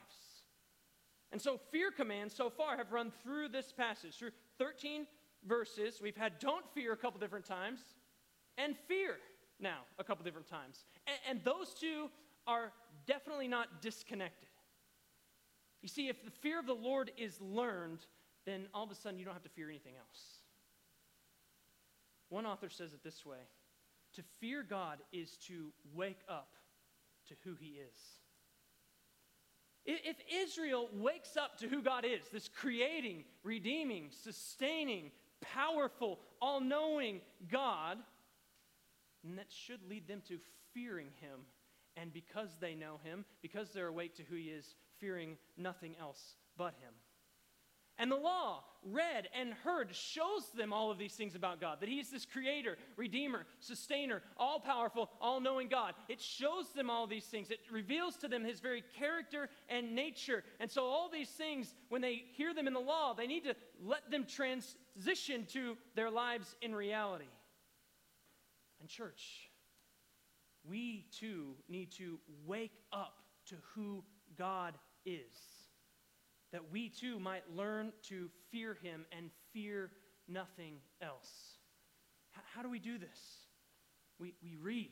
And 1.33 1.41
so, 1.41 1.61
fear 1.71 1.91
commands 1.91 2.35
so 2.35 2.49
far 2.49 2.79
have 2.79 2.93
run 2.93 3.13
through 3.23 3.49
this 3.49 3.73
passage, 3.73 4.17
through 4.17 4.33
13 4.59 5.07
verses. 5.47 6.01
We've 6.03 6.17
had 6.17 6.39
don't 6.39 6.65
fear 6.75 6.93
a 6.95 6.97
couple 6.97 7.21
different 7.21 7.45
times, 7.45 7.81
and 8.57 8.75
fear 8.89 9.17
now 9.63 9.81
a 9.99 10.05
couple 10.05 10.25
different 10.25 10.49
times. 10.49 10.85
And, 11.07 11.17
and 11.29 11.45
those 11.45 11.75
two 11.75 12.11
are 12.47 12.73
definitely 13.07 13.49
not 13.49 13.83
disconnected. 13.83 14.49
You 15.83 15.89
see, 15.89 16.09
if 16.09 16.25
the 16.25 16.31
fear 16.31 16.59
of 16.59 16.67
the 16.67 16.75
Lord 16.75 17.11
is 17.17 17.41
learned, 17.41 18.01
then 18.47 18.67
all 18.75 18.85
of 18.85 18.91
a 18.91 18.95
sudden 18.95 19.19
you 19.19 19.25
don't 19.25 19.35
have 19.35 19.43
to 19.45 19.49
fear 19.51 19.69
anything 19.69 19.95
else. 19.99 20.41
One 22.29 22.47
author 22.47 22.69
says 22.69 22.93
it 22.93 23.03
this 23.03 23.25
way 23.25 23.39
To 24.15 24.23
fear 24.41 24.63
God 24.63 24.99
is 25.13 25.37
to 25.49 25.73
wake 25.95 26.21
up 26.29 26.55
to 27.29 27.35
who 27.45 27.55
He 27.59 27.79
is. 27.79 28.01
If 29.87 30.17
Israel 30.33 30.89
wakes 30.93 31.37
up 31.37 31.59
to 31.59 31.69
who 31.69 31.83
God 31.83 32.05
is, 32.05 32.29
this 32.33 32.49
creating, 32.49 33.25
redeeming, 33.43 34.11
sustaining, 34.11 35.11
powerful, 35.41 36.21
all 36.41 36.61
knowing 36.61 37.21
God, 37.51 37.99
and 39.25 39.39
that 39.39 39.51
should 39.51 39.81
lead 39.89 40.09
them 40.09 40.23
to 40.29 40.39
fearing 40.73 41.09
him. 41.21 41.41
And 41.97 42.13
because 42.13 42.57
they 42.61 42.75
know 42.75 43.01
him, 43.03 43.25
because 43.43 43.71
they're 43.71 43.89
awake 43.89 44.15
to 44.17 44.23
who 44.23 44.37
he 44.37 44.45
is, 44.45 44.75
fearing 44.99 45.37
nothing 45.57 45.97
else 46.01 46.37
but 46.57 46.75
him. 46.81 46.93
And 48.01 48.11
the 48.11 48.17
law, 48.17 48.65
read 48.83 49.29
and 49.39 49.53
heard, 49.53 49.95
shows 49.95 50.49
them 50.57 50.73
all 50.73 50.91
of 50.91 50.97
these 50.97 51.13
things 51.13 51.35
about 51.35 51.61
God 51.61 51.81
that 51.81 51.89
He 51.91 52.01
is 52.01 52.09
this 52.09 52.25
creator, 52.25 52.79
redeemer, 52.97 53.45
sustainer, 53.59 54.23
all 54.39 54.59
powerful, 54.59 55.11
all 55.21 55.39
knowing 55.39 55.69
God. 55.69 55.93
It 56.09 56.19
shows 56.19 56.71
them 56.75 56.89
all 56.89 57.07
these 57.07 57.27
things. 57.27 57.51
It 57.51 57.61
reveals 57.71 58.17
to 58.17 58.29
them 58.29 58.43
His 58.43 58.59
very 58.59 58.83
character 58.99 59.51
and 59.69 59.95
nature. 59.95 60.45
And 60.61 60.71
so, 60.71 60.87
all 60.87 61.11
these 61.13 61.29
things, 61.29 61.75
when 61.91 62.01
they 62.01 62.25
hear 62.33 62.55
them 62.55 62.67
in 62.67 62.73
the 62.73 62.81
law, 62.81 63.13
they 63.13 63.27
need 63.27 63.45
to 63.45 63.55
let 63.85 64.11
them 64.11 64.25
transition 64.25 65.45
to 65.53 65.77
their 65.95 66.11
lives 66.11 66.57
in 66.63 66.75
reality. 66.75 67.29
Church, 68.91 69.51
we 70.69 71.07
too 71.17 71.55
need 71.69 71.93
to 71.93 72.19
wake 72.45 72.83
up 72.93 73.23
to 73.47 73.55
who 73.75 74.03
God 74.37 74.75
is, 75.07 75.33
that 76.53 76.73
we 76.73 76.89
too 76.89 77.21
might 77.21 77.45
learn 77.55 77.93
to 78.09 78.29
fear 78.51 78.77
him 78.83 79.07
and 79.17 79.31
fear 79.53 79.93
nothing 80.27 80.75
else. 81.01 81.59
H- 82.37 82.43
how 82.53 82.63
do 82.63 82.69
we 82.69 82.81
do 82.81 82.99
this? 82.99 83.47
We, 84.19 84.35
we 84.43 84.57
read. 84.61 84.91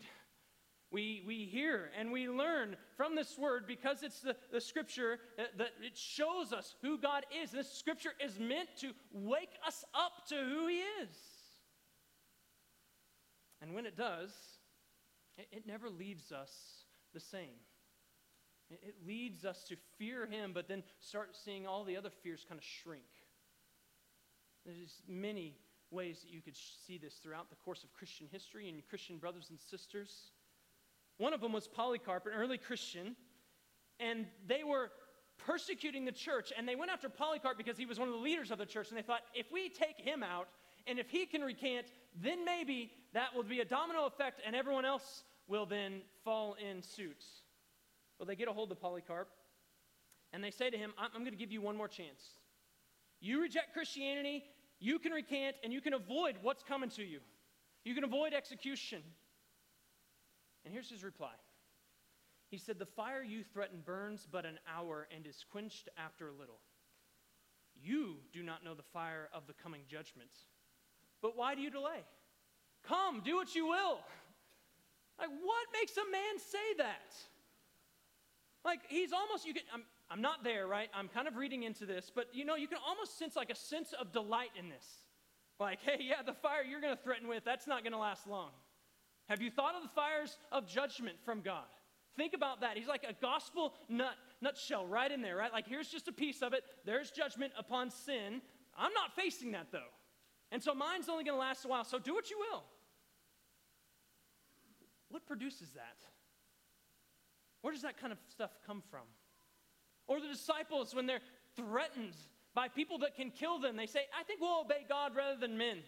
We, 0.91 1.23
we 1.27 1.45
hear 1.45 1.91
and 1.99 2.11
we 2.13 2.29
learn 2.29 2.77
from 2.97 3.15
this 3.15 3.37
word 3.37 3.67
because 3.67 4.03
it's 4.03 4.21
the, 4.21 4.37
the 4.51 4.61
scripture 4.61 5.19
that, 5.37 5.59
that 5.59 5.73
it 5.83 5.97
shows 5.97 6.53
us 6.53 6.77
who 6.81 6.99
God 6.99 7.27
is. 7.43 7.51
This 7.51 7.71
scripture 7.71 8.13
is 8.25 8.39
meant 8.39 8.69
to 8.79 8.93
wake 9.13 9.59
us 9.67 9.85
up 9.93 10.27
to 10.29 10.37
who 10.37 10.69
He 10.69 10.79
is. 11.03 11.38
And 13.61 13.75
when 13.75 13.87
it 13.87 13.97
does, 13.97 14.31
it, 15.37 15.49
it 15.51 15.67
never 15.67 15.89
leaves 15.89 16.33
us 16.33 16.51
the 17.15 17.21
same. 17.21 17.59
It, 18.71 18.81
it 18.83 18.95
leads 19.07 19.45
us 19.45 19.65
to 19.65 19.77
fear 19.99 20.27
Him, 20.27 20.53
but 20.53 20.69
then 20.69 20.83
start 21.01 21.37
seeing 21.45 21.67
all 21.67 21.85
the 21.85 21.97
other 21.97 22.11
fears 22.23 22.45
kind 22.49 22.59
of 22.59 22.65
shrink. 22.65 23.05
There's 24.65 25.03
many 25.09 25.57
ways 25.91 26.21
that 26.23 26.31
you 26.31 26.43
could 26.43 26.57
see 26.87 26.99
this 26.99 27.15
throughout 27.15 27.49
the 27.49 27.57
course 27.57 27.83
of 27.83 27.93
Christian 27.95 28.27
history 28.31 28.69
and 28.69 28.87
Christian 28.89 29.17
brothers 29.17 29.47
and 29.51 29.59
sisters. 29.59 30.33
One 31.17 31.33
of 31.33 31.41
them 31.41 31.53
was 31.53 31.67
Polycarp, 31.67 32.27
an 32.27 32.33
early 32.37 32.59
Christian, 32.59 33.17
and 33.99 34.27
they 34.47 34.63
were 34.63 34.91
persecuting 35.39 36.05
the 36.05 36.13
church, 36.13 36.53
and 36.57 36.69
they 36.69 36.77
went 36.77 36.91
after 36.91 37.09
Polycarp 37.09 37.57
because 37.57 37.79
he 37.79 37.87
was 37.87 37.99
one 37.99 38.09
of 38.09 38.15
the 38.15 38.21
leaders 38.21 38.51
of 38.51 38.59
the 38.59 38.67
church, 38.67 38.91
and 38.91 38.99
they 38.99 39.03
thought, 39.03 39.23
if 39.35 39.51
we 39.51 39.69
take 39.69 39.99
him 39.99 40.23
out, 40.23 40.49
and 40.89 40.99
if 40.99 41.11
he 41.11 41.27
can 41.27 41.43
recant, 41.43 41.87
then 42.21 42.45
maybe 42.45 42.91
that 43.15 43.35
will 43.35 43.43
be 43.43 43.61
a 43.61 43.65
domino 43.65 44.07
effect, 44.07 44.41
and 44.47 44.57
everyone 44.57 44.85
else 44.85 45.25
will 45.47 45.67
then 45.67 46.03
fall 46.25 46.55
in 46.55 46.83
suit. 46.83 47.25
Well, 48.19 48.27
they 48.27 48.37
get 48.37 48.49
a 48.49 48.53
hold 48.53 48.73
of 48.73 48.81
Polycarp, 48.81 49.29
and 50.33 50.43
they 50.43 50.51
say 50.51 50.71
to 50.71 50.77
him, 50.77 50.93
I'm, 50.99 51.11
I'm 51.15 51.21
going 51.23 51.33
to 51.33 51.39
give 51.39 51.53
you 51.53 51.61
one 51.61 51.77
more 51.77 51.89
chance. 51.89 52.23
You 53.21 53.41
reject 53.41 53.73
Christianity, 53.73 54.45
you 54.79 54.99
can 54.99 55.13
recant, 55.13 55.57
and 55.63 55.73
you 55.73 55.81
can 55.81 55.95
avoid 55.95 56.37
what's 56.43 56.63
coming 56.63 56.91
to 56.91 57.03
you. 57.03 57.21
You 57.85 57.95
can 57.95 58.05
avoid 58.05 58.35
execution. 58.35 59.03
And 60.65 60.73
here's 60.73 60.91
his 60.91 61.03
reply 61.05 61.33
He 62.51 62.59
said, 62.59 62.79
The 62.79 62.87
fire 62.87 63.23
you 63.23 63.43
threaten 63.43 63.83
burns 63.85 64.27
but 64.31 64.45
an 64.45 64.59
hour 64.69 65.09
and 65.15 65.27
is 65.27 65.45
quenched 65.51 65.89
after 65.97 66.29
a 66.29 66.33
little. 66.33 66.61
You 67.81 68.17
do 68.33 68.43
not 68.43 68.65
know 68.65 68.75
the 68.75 68.83
fire 68.83 69.29
of 69.33 69.47
the 69.47 69.55
coming 69.55 69.83
judgment. 69.89 70.31
But 71.23 71.37
why 71.37 71.55
do 71.55 71.63
you 71.63 71.71
delay? 71.71 72.05
Come, 72.87 73.23
do 73.25 73.37
what 73.37 73.55
you 73.55 73.67
will. 73.67 73.99
Like, 75.19 75.29
what 75.29 75.67
makes 75.79 75.97
a 75.97 76.11
man 76.11 76.39
say 76.39 76.75
that? 76.79 77.15
Like, 78.65 78.81
he's 78.89 79.13
almost, 79.13 79.47
you 79.47 79.55
can, 79.55 79.63
I'm, 79.73 79.83
I'm 80.11 80.21
not 80.21 80.45
there, 80.45 80.67
right? 80.67 80.89
I'm 80.95 81.09
kind 81.09 81.27
of 81.27 81.37
reading 81.37 81.65
into 81.65 81.87
this, 81.87 82.11
but 82.15 82.27
you 82.33 82.45
know, 82.45 82.55
you 82.55 82.69
can 82.69 82.79
almost 82.87 83.19
sense 83.19 83.37
like 83.37 83.51
a 83.51 83.55
sense 83.55 83.93
of 84.01 84.13
delight 84.13 84.51
in 84.59 84.69
this. 84.69 84.87
Like, 85.61 85.81
hey, 85.83 85.99
yeah, 86.01 86.23
the 86.25 86.35
fire 86.35 86.63
you're 86.69 86.81
going 86.81 86.97
to 86.97 87.03
threaten 87.03 87.29
with, 87.29 87.45
that's 87.45 87.67
not 87.67 87.83
going 87.83 87.93
to 87.93 87.99
last 87.99 88.27
long. 88.27 88.51
Have 89.29 89.43
you 89.43 89.51
thought 89.51 89.75
of 89.75 89.83
the 89.83 89.89
fires 89.89 90.39
of 90.53 90.67
judgment 90.67 91.17
from 91.25 91.41
God? 91.41 91.65
Think 92.17 92.33
about 92.33 92.61
that. 92.63 92.77
He's 92.77 92.89
like 92.89 93.05
a 93.09 93.13
gospel 93.21 93.75
nut, 93.89 94.15
nutshell 94.41 94.87
right 94.87 95.11
in 95.11 95.21
there, 95.21 95.37
right? 95.37 95.53
Like, 95.53 95.67
here's 95.67 95.89
just 95.89 96.09
a 96.09 96.13
piece 96.13 96.43
of 96.43 96.53
it. 96.53 96.65
There's 96.85 97.11
judgment 97.11 97.53
upon 97.59 97.91
sin. 97.91 98.41
I'm 98.77 98.93
not 98.93 99.15
facing 99.15 99.53
that, 99.53 99.67
though. 99.71 99.91
And 100.51 100.63
so 100.63 100.75
mine's 100.75 101.09
only 101.09 101.25
going 101.25 101.37
to 101.37 101.41
last 101.41 101.65
a 101.65 101.69
while, 101.69 101.85
so 101.85 101.99
do 101.99 102.15
what 102.15 102.31
you 102.31 102.39
will. 102.39 102.65
What 105.11 105.27
produces 105.27 105.71
that? 105.75 105.97
Where 107.63 107.73
does 107.73 107.83
that 107.83 108.01
kind 108.01 108.13
of 108.13 108.19
stuff 108.29 108.51
come 108.67 108.83
from? 108.91 109.07
Or 110.07 110.21
the 110.21 110.29
disciples, 110.29 110.95
when 110.95 111.07
they're 111.07 111.21
threatened 111.57 112.15
by 112.55 112.69
people 112.69 112.99
that 112.99 113.15
can 113.15 113.31
kill 113.31 113.59
them, 113.59 113.77
they 113.77 113.87
say, 113.87 114.01
I 114.19 114.23
think 114.23 114.41
we'll 114.41 114.61
obey 114.61 114.85
God 114.89 115.15
rather 115.15 115.39
than 115.39 115.59
men. 115.59 115.79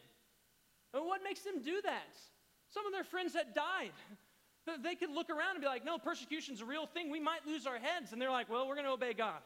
And 0.93 1.07
what 1.07 1.23
makes 1.23 1.41
them 1.41 1.63
do 1.63 1.81
that? 1.83 2.17
Some 2.69 2.87
of 2.87 2.93
their 2.93 3.05
friends 3.05 3.35
had 3.35 3.55
died. 3.55 3.93
They 4.85 4.95
could 4.95 5.11
look 5.11 5.31
around 5.31 5.53
and 5.53 5.61
be 5.63 5.67
like, 5.67 5.85
no, 5.85 5.99
persecution's 5.99 6.61
a 6.61 6.65
real 6.65 6.87
thing. 6.87 7.11
We 7.11 7.19
might 7.19 7.45
lose 7.45 7.67
our 7.67 7.79
heads. 7.79 8.13
And 8.13 8.21
they're 8.21 8.31
like, 8.31 8.49
well, 8.49 8.69
we're 8.69 8.75
going 8.75 8.85
to 8.85 8.93
obey 8.93 9.15
God. 9.15 9.41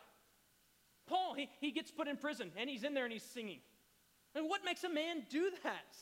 Paul, 1.07 1.35
he, 1.35 1.49
he 1.61 1.71
gets 1.71 1.91
put 1.91 2.09
in 2.09 2.17
prison 2.17 2.51
and 2.57 2.69
he's 2.69 2.83
in 2.83 2.95
there 2.95 3.05
and 3.05 3.13
he's 3.13 3.23
singing. 3.23 3.61
And 4.35 4.49
what 4.49 4.65
makes 4.65 4.85
a 4.85 4.89
man 4.89 5.25
do 5.31 5.51
that? 5.63 5.97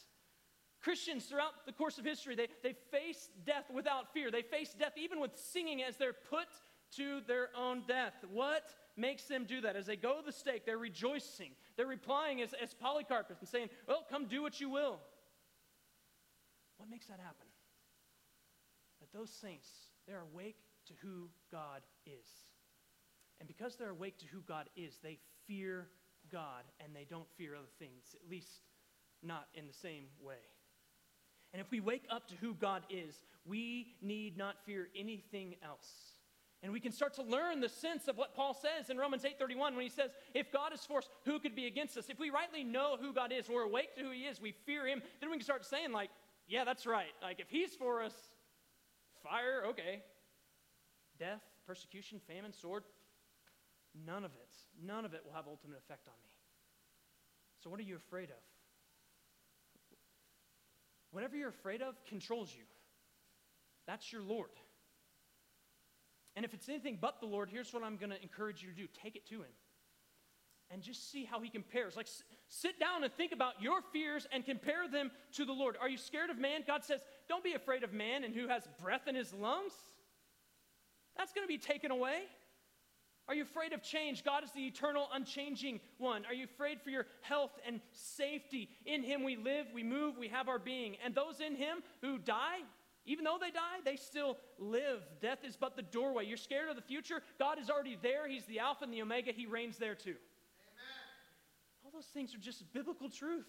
Christians 0.83 1.27
throughout 1.27 1.65
the 1.65 1.73
course 1.73 1.99
of 1.99 2.05
history, 2.05 2.35
they, 2.35 2.49
they 2.63 2.75
face 2.91 3.29
death 3.47 3.67
without 3.73 4.13
fear. 4.13 4.31
They 4.31 4.43
face 4.43 4.75
death 4.77 4.95
even 4.97 5.21
with 5.21 5.31
singing 5.37 5.83
as 5.83 5.97
they're 5.97 6.13
put 6.13 6.49
to 6.97 7.21
their 7.27 7.49
own 7.57 7.83
death. 7.87 8.15
What 8.31 8.75
makes 8.97 9.25
them 9.25 9.45
do 9.45 9.61
that? 9.61 9.77
As 9.77 9.87
they 9.87 9.97
go 9.97 10.19
to 10.19 10.27
the 10.27 10.33
stake, 10.33 10.67
they're 10.67 10.79
rejoicing. 10.79 11.53
They're 11.77 11.87
replying 11.87 12.43
as, 12.43 12.53
as 12.61 12.75
Polycarp 12.75 13.31
and 13.31 13.49
saying, 13.49 13.69
Well, 13.87 14.05
come 14.11 14.27
do 14.27 14.43
what 14.43 14.61
you 14.61 14.69
will. 14.69 14.99
What 16.79 16.91
makes 16.91 17.07
that 17.07 17.21
happen? 17.21 17.47
That 19.01 19.17
those 19.17 19.31
saints, 19.31 19.69
they're 20.07 20.25
awake 20.33 20.57
to 20.87 20.95
who 21.01 21.29
God 21.51 21.83
is. 22.07 22.27
And 23.39 23.47
because 23.47 23.77
they're 23.77 23.91
awake 23.91 24.19
to 24.19 24.27
who 24.27 24.41
God 24.41 24.69
is, 24.77 24.99
they 25.03 25.19
fear 25.47 25.89
God 26.33 26.65
and 26.81 26.97
they 26.97 27.07
don't 27.09 27.29
fear 27.37 27.55
other 27.55 27.69
things, 27.79 28.15
at 28.15 28.31
least 28.31 28.63
not 29.23 29.47
in 29.55 29.67
the 29.67 29.73
same 29.73 30.05
way. 30.21 30.43
And 31.53 31.61
if 31.61 31.71
we 31.71 31.81
wake 31.81 32.07
up 32.11 32.27
to 32.29 32.35
who 32.37 32.55
God 32.55 32.83
is, 32.89 33.23
we 33.45 33.95
need 34.01 34.39
not 34.39 34.57
fear 34.65 34.89
anything 34.97 35.57
else. 35.63 36.13
And 36.63 36.73
we 36.73 36.81
can 36.81 36.93
start 36.93 37.15
to 37.15 37.23
learn 37.23 37.61
the 37.61 37.69
sense 37.69 38.07
of 38.07 38.17
what 38.17 38.35
Paul 38.35 38.55
says 38.55 38.89
in 38.89 38.97
Romans 38.97 39.25
8:31 39.25 39.75
when 39.75 39.83
he 39.83 39.89
says, 39.89 40.15
"If 40.33 40.53
God 40.53 40.73
is 40.73 40.87
for 40.87 40.99
us, 40.99 41.09
who 41.25 41.41
could 41.41 41.55
be 41.57 41.67
against 41.67 41.97
us?" 41.99 42.09
If 42.09 42.21
we 42.21 42.31
rightly 42.31 42.63
know 42.63 42.97
who 42.97 43.13
God 43.13 43.33
is, 43.33 43.49
we're 43.49 43.63
awake 43.65 43.95
to 43.97 44.03
who 44.03 44.11
he 44.11 44.27
is, 44.27 44.41
we 44.41 44.53
fear 44.53 44.87
him, 44.87 45.03
then 45.21 45.31
we 45.31 45.37
can 45.37 45.45
start 45.45 45.65
saying 45.65 45.91
like, 45.91 46.11
"Yeah, 46.47 46.65
that's 46.65 46.87
right. 46.87 47.13
Like 47.21 47.41
if 47.41 47.51
he's 47.51 47.75
for 47.75 48.03
us, 48.03 48.33
fire, 49.23 49.67
okay. 49.67 50.05
Death, 51.19 51.43
persecution, 51.67 52.21
famine, 52.21 52.53
sword, 52.53 52.85
none 53.95 54.25
of 54.25 54.35
it, 54.37 54.42
none 54.85 55.05
of 55.05 55.15
it 55.15 55.23
will 55.25 55.33
have 55.33 55.47
ultimate 55.47 55.79
effect 55.79 56.09
on 56.09 56.15
me. 56.23 56.31
So 57.63 57.71
what 57.71 57.79
are 57.81 57.85
you 57.85 57.97
afraid 57.97 58.31
of? 58.31 58.43
Whatever 61.11 61.37
you're 61.37 61.51
afraid 61.51 61.83
of 61.83 61.95
controls 62.07 62.53
you. 62.57 62.65
That's 63.87 64.13
your 64.13 64.23
Lord. 64.23 64.51
And 66.35 66.45
if 66.45 66.55
it's 66.55 66.69
anything 66.69 66.99
but 67.01 67.21
the 67.21 67.27
Lord, 67.27 67.51
here's 67.51 67.73
what 67.73 67.83
I'm 67.83 67.97
going 67.97 68.11
to 68.11 68.23
encourage 68.23 68.63
you 68.63 68.71
to 68.71 68.75
do 68.75 68.87
take 69.03 69.17
it 69.17 69.27
to 69.29 69.37
Him 69.37 69.53
and 70.71 70.83
just 70.83 71.13
see 71.13 71.25
how 71.25 71.41
He 71.41 71.51
compares. 71.51 71.97
Like, 71.97 72.07
s- 72.07 72.23
sit 72.49 72.81
down 72.81 73.05
and 73.05 73.13
think 73.13 73.33
about 73.33 73.61
your 73.61 73.81
fears 73.93 74.27
and 74.33 74.45
compare 74.45 74.89
them 74.89 75.11
to 75.33 75.45
the 75.45 75.53
Lord. 75.53 75.77
Are 75.79 75.89
you 75.89 75.99
scared 75.99 76.31
of 76.31 76.39
man? 76.39 76.63
God 76.67 76.85
says, 76.85 77.01
don't 77.29 77.45
be 77.45 77.53
afraid 77.53 77.85
of 77.85 77.93
man 77.93 78.25
and 78.25 78.35
who 78.35 78.49
has 78.49 78.67
breath 78.81 79.07
in 79.07 79.15
his 79.15 79.35
lungs. 79.35 79.73
That's 81.17 81.33
going 81.35 81.45
to 81.45 81.49
be 81.49 81.59
taken 81.59 81.91
away. 81.91 82.23
Are 83.29 83.35
you 83.35 83.43
afraid 83.43 83.73
of 83.73 83.83
change? 83.83 84.25
God 84.25 84.43
is 84.43 84.51
the 84.53 84.67
eternal, 84.67 85.09
unchanging 85.13 85.81
one. 85.99 86.25
Are 86.27 86.35
you 86.35 86.45
afraid 86.45 86.81
for 86.81 86.91
your 86.91 87.07
health 87.21 87.53
and 87.67 87.81
safety? 87.93 88.69
In 88.85 89.03
Him 89.03 89.23
we 89.23 89.37
live, 89.37 89.67
we 89.73 89.83
move, 89.83 90.19
we 90.19 90.29
have 90.29 90.49
our 90.49 90.59
being. 90.59 90.97
And 91.05 91.15
those 91.15 91.41
in 91.41 91.55
Him 91.55 91.79
who 92.01 92.19
die, 92.19 92.59
even 93.07 93.25
though 93.25 93.39
they 93.41 93.51
die, 93.51 93.79
they 93.85 93.97
still 93.97 94.39
live. 94.59 95.03
Death 95.21 95.45
is 95.45 95.57
but 95.57 95.77
the 95.77 95.83
doorway. 95.83 96.27
You're 96.27 96.37
scared 96.37 96.69
of 96.69 96.77
the 96.77 96.83
future? 96.83 97.23
God 97.39 97.61
is 97.61 97.71
already 97.71 97.97
there. 98.03 98.29
He's 98.29 98.45
the 98.45 98.59
Alpha 98.59 98.85
and 98.85 98.93
the 98.93 99.03
Omega. 99.03 99.33
He 99.33 99.47
reigns 99.47 99.79
there 99.79 99.95
too. 99.95 100.11
Amen. 100.11 101.85
All 101.85 101.91
those 101.93 102.07
things 102.07 102.35
are 102.35 102.39
just 102.39 102.73
biblical 102.73 103.09
truth. 103.09 103.47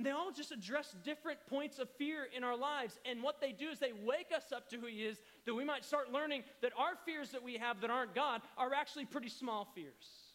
And 0.00 0.06
they 0.06 0.12
all 0.12 0.32
just 0.32 0.50
address 0.50 0.96
different 1.04 1.40
points 1.46 1.78
of 1.78 1.86
fear 1.98 2.26
in 2.34 2.42
our 2.42 2.56
lives. 2.56 2.98
And 3.04 3.22
what 3.22 3.38
they 3.38 3.52
do 3.52 3.68
is 3.68 3.78
they 3.78 3.92
wake 3.92 4.28
us 4.34 4.50
up 4.50 4.66
to 4.70 4.78
who 4.78 4.86
He 4.86 5.02
is, 5.04 5.20
that 5.44 5.52
we 5.52 5.62
might 5.62 5.84
start 5.84 6.10
learning 6.10 6.42
that 6.62 6.72
our 6.74 6.92
fears 7.04 7.32
that 7.32 7.42
we 7.42 7.58
have 7.58 7.82
that 7.82 7.90
aren't 7.90 8.14
God 8.14 8.40
are 8.56 8.72
actually 8.72 9.04
pretty 9.04 9.28
small 9.28 9.68
fears. 9.74 10.32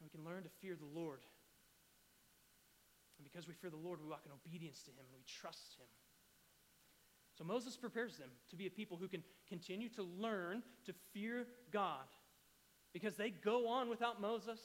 And 0.00 0.06
we 0.06 0.08
can 0.08 0.24
learn 0.24 0.44
to 0.44 0.48
fear 0.62 0.74
the 0.74 0.98
Lord. 0.98 1.20
And 3.18 3.30
because 3.30 3.46
we 3.46 3.52
fear 3.52 3.68
the 3.68 3.76
Lord, 3.76 3.98
we 4.02 4.08
walk 4.08 4.22
in 4.24 4.32
obedience 4.32 4.80
to 4.84 4.90
Him 4.90 5.00
and 5.00 5.12
we 5.14 5.22
trust 5.26 5.76
Him. 5.78 5.88
So 7.36 7.44
Moses 7.44 7.76
prepares 7.76 8.16
them 8.16 8.30
to 8.48 8.56
be 8.56 8.66
a 8.66 8.70
people 8.70 8.96
who 8.96 9.06
can 9.06 9.22
continue 9.46 9.90
to 9.90 10.02
learn 10.02 10.62
to 10.86 10.94
fear 11.12 11.46
God 11.70 12.08
because 12.94 13.16
they 13.16 13.28
go 13.28 13.68
on 13.68 13.90
without 13.90 14.18
Moses. 14.18 14.60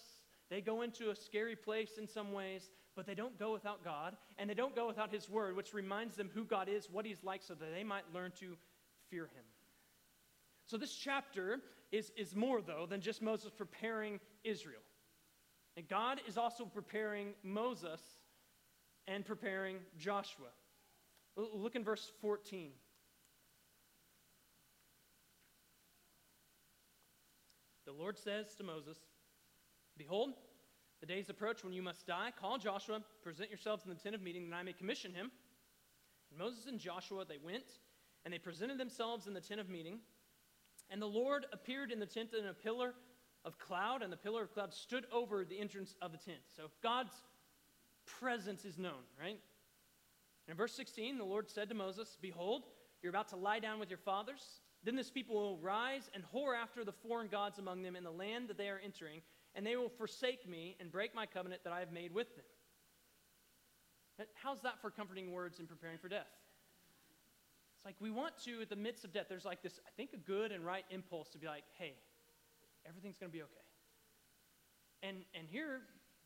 They 0.49 0.62
go 0.62 0.82
into 0.82 1.10
a 1.10 1.16
scary 1.16 1.58
place 1.58 1.97
in 1.97 2.08
some 2.08 2.32
ways, 2.32 2.72
but 2.98 3.06
they 3.06 3.14
don't 3.14 3.38
go 3.38 3.54
without 3.54 3.84
God, 3.84 4.18
and 4.38 4.50
they 4.50 4.56
don't 4.56 4.76
go 4.76 4.88
without 4.88 5.14
His 5.14 5.30
Word, 5.30 5.56
which 5.56 5.74
reminds 5.74 6.18
them 6.18 6.32
who 6.34 6.43
God 6.43 6.68
is, 6.68 6.89
what 6.91 7.06
He's 7.06 7.24
like, 7.24 7.43
so 7.43 7.54
that 7.54 7.74
they 7.74 7.84
might 7.84 8.04
learn 8.14 8.34
to 8.39 8.58
fear 9.10 9.26
Him. 9.26 9.43
So, 10.66 10.78
this 10.78 10.93
chapter 10.93 11.60
is, 11.91 12.12
is 12.18 12.36
more, 12.36 12.60
though, 12.60 12.88
than 12.89 13.00
just 13.00 13.22
Moses 13.22 13.52
preparing 13.56 14.20
Israel. 14.43 14.82
And 15.78 15.88
God 15.88 16.20
is 16.28 16.38
also 16.38 16.66
preparing 16.66 17.36
Moses 17.43 18.02
and 19.08 19.24
preparing 19.24 19.78
Joshua. 20.00 20.48
Look 21.38 21.76
in 21.76 21.84
verse 21.84 22.12
14. 22.20 22.72
the 27.86 27.93
Lord 27.93 28.18
says 28.18 28.54
to 28.56 28.64
Moses, 28.66 28.98
Behold, 29.98 30.34
the 31.00 31.06
days 31.06 31.30
approach 31.30 31.64
when 31.64 31.74
you 31.74 31.82
must 31.82 32.08
die. 32.08 32.32
Call 32.39 32.58
Joshua, 32.58 33.02
present 33.24 33.50
yourselves 33.50 33.84
in 33.86 33.89
the 33.89 34.00
tent 34.00 34.16
of 34.16 34.22
meeting, 34.22 34.50
that 34.50 34.56
I 34.56 34.64
may 34.64 34.74
commission 34.74 35.14
him. 35.14 35.32
And 36.30 36.39
Moses 36.39 36.66
and 36.66 36.80
Joshua, 36.80 37.26
they 37.28 37.38
went, 37.43 37.66
and 38.26 38.34
they 38.34 38.39
presented 38.39 38.78
themselves 38.78 39.28
in 39.28 39.34
the 39.34 39.41
tent 39.41 39.60
of 39.60 39.70
meeting. 39.70 40.00
And 40.89 41.02
the 41.02 41.08
Lord 41.08 41.45
appeared 41.54 41.91
in 41.91 42.00
the 42.00 42.06
tent 42.06 42.30
in 42.38 42.48
a 42.48 42.54
pillar 42.54 42.93
of 43.45 43.60
cloud, 43.60 44.02
and 44.02 44.12
the 44.12 44.18
pillar 44.18 44.43
of 44.43 44.54
cloud 44.54 44.74
stood 44.74 45.06
over 45.12 45.45
the 45.45 45.60
entrance 45.60 45.95
of 46.02 46.12
the 46.12 46.18
tent. 46.18 46.39
So 46.56 46.64
God's 46.82 47.14
presence 48.06 48.66
is 48.66 48.78
known, 48.78 49.04
right? 49.20 49.39
And 50.48 50.52
in 50.52 50.58
verse 50.58 50.74
16, 50.74 51.18
the 51.18 51.24
Lord 51.24 51.50
said 51.50 51.70
to 51.70 51.76
Moses, 51.76 52.18
Behold, 52.22 52.64
you're 53.02 53.10
about 53.10 53.30
to 53.30 53.36
lie 53.36 53.60
down 53.60 53.80
with 53.80 53.89
your 53.89 54.00
fathers. 54.00 54.62
Then 54.84 54.95
this 54.95 55.10
people 55.10 55.36
will 55.36 55.58
rise 55.58 56.10
and 56.14 56.24
whore 56.34 56.56
after 56.56 56.84
the 56.84 56.91
foreign 56.91 57.28
gods 57.28 57.60
among 57.60 57.82
them 57.82 57.95
in 57.95 58.04
the 58.04 58.12
land 58.12 58.48
that 58.48 58.58
they 58.58 58.70
are 58.70 58.82
entering, 58.84 59.22
and 59.58 59.66
they 59.66 59.76
will 59.76 59.89
forsake 59.89 60.47
me 60.47 60.78
and 60.80 60.91
break 60.91 61.16
my 61.16 61.26
covenant 61.26 61.64
that 61.64 61.74
I 61.74 61.80
have 61.80 61.91
made 61.91 62.14
with 62.14 62.34
them. 62.36 62.45
How's 64.36 64.62
that 64.62 64.80
for 64.82 64.91
comforting 64.91 65.32
words 65.32 65.58
and 65.58 65.68
preparing 65.68 65.97
for 65.97 66.08
death? 66.08 66.30
It's 67.76 67.86
like 67.86 67.95
we 67.99 68.12
want 68.12 68.36
to, 68.45 68.62
at 68.62 68.70
the 68.70 68.76
midst 68.76 69.03
of 69.03 69.12
death, 69.12 69.26
there's 69.28 69.45
like 69.45 69.64
this, 69.64 69.80
I 69.86 69.89
think, 69.97 70.12
a 70.14 70.18
good 70.18 70.51
and 70.51 70.64
right 70.64 70.86
impulse 70.91 71.30
to 71.30 71.39
be 71.39 71.47
like, 71.47 71.64
hey, 71.78 71.93
everything's 72.88 73.18
going 73.18 73.32
to 73.32 73.36
be 73.36 73.41
okay. 73.41 73.68
And, 75.01 75.18
and 75.38 75.47
here, 75.47 75.82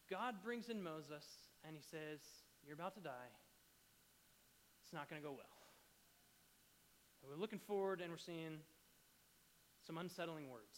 God 0.09 0.35
brings 0.43 0.69
in 0.69 0.83
Moses 0.83 1.25
and 1.65 1.75
he 1.75 1.81
says, 1.81 2.19
You're 2.65 2.75
about 2.75 2.95
to 2.95 3.01
die. 3.01 3.31
It's 4.83 4.93
not 4.93 5.09
going 5.09 5.21
to 5.21 5.27
go 5.27 5.33
well. 5.33 5.57
And 7.21 7.31
we're 7.31 7.39
looking 7.39 7.59
forward 7.59 8.01
and 8.01 8.11
we're 8.11 8.17
seeing 8.17 8.59
some 9.85 9.97
unsettling 9.97 10.49
words, 10.49 10.77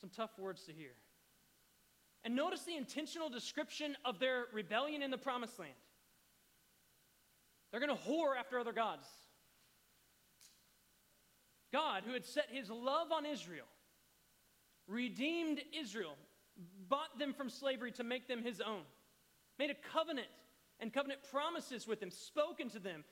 some 0.00 0.10
tough 0.10 0.38
words 0.38 0.62
to 0.64 0.72
hear. 0.72 0.94
And 2.24 2.34
notice 2.34 2.62
the 2.62 2.76
intentional 2.76 3.28
description 3.28 3.96
of 4.04 4.18
their 4.18 4.46
rebellion 4.52 5.02
in 5.02 5.10
the 5.10 5.18
promised 5.18 5.58
land. 5.58 5.72
They're 7.70 7.84
going 7.84 7.96
to 7.96 8.02
whore 8.04 8.36
after 8.38 8.58
other 8.58 8.72
gods. 8.72 9.06
God, 11.72 12.04
who 12.06 12.12
had 12.12 12.24
set 12.24 12.46
his 12.50 12.70
love 12.70 13.12
on 13.12 13.26
Israel, 13.26 13.66
redeemed 14.86 15.60
Israel, 15.78 16.14
bought 16.88 17.18
them 17.18 17.34
from 17.34 17.50
slavery 17.50 17.90
to 17.92 18.04
make 18.04 18.28
them 18.28 18.42
his 18.42 18.60
own, 18.60 18.82
made 19.58 19.70
a 19.70 19.92
covenant 19.92 20.28
and 20.80 20.92
covenant 20.92 21.20
promises 21.30 21.86
with 21.86 22.00
them, 22.00 22.10
spoken 22.10 22.70
to 22.70 22.78
them, 22.78 23.04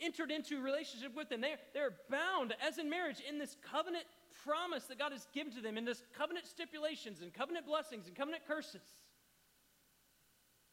entered 0.00 0.30
into 0.30 0.62
relationship 0.62 1.16
with 1.16 1.28
them. 1.28 1.40
They're, 1.40 1.58
they're 1.74 1.94
bound, 2.10 2.54
as 2.66 2.78
in 2.78 2.90
marriage, 2.90 3.22
in 3.26 3.38
this 3.38 3.56
covenant 3.72 4.04
promise 4.48 4.84
that 4.84 4.98
God 4.98 5.12
has 5.12 5.26
given 5.34 5.52
to 5.52 5.60
them, 5.60 5.76
in 5.76 5.84
this 5.84 6.02
covenant 6.16 6.46
stipulations 6.46 7.20
and 7.20 7.34
covenant 7.34 7.66
blessings 7.66 8.06
and 8.06 8.16
covenant 8.16 8.44
curses. 8.48 8.82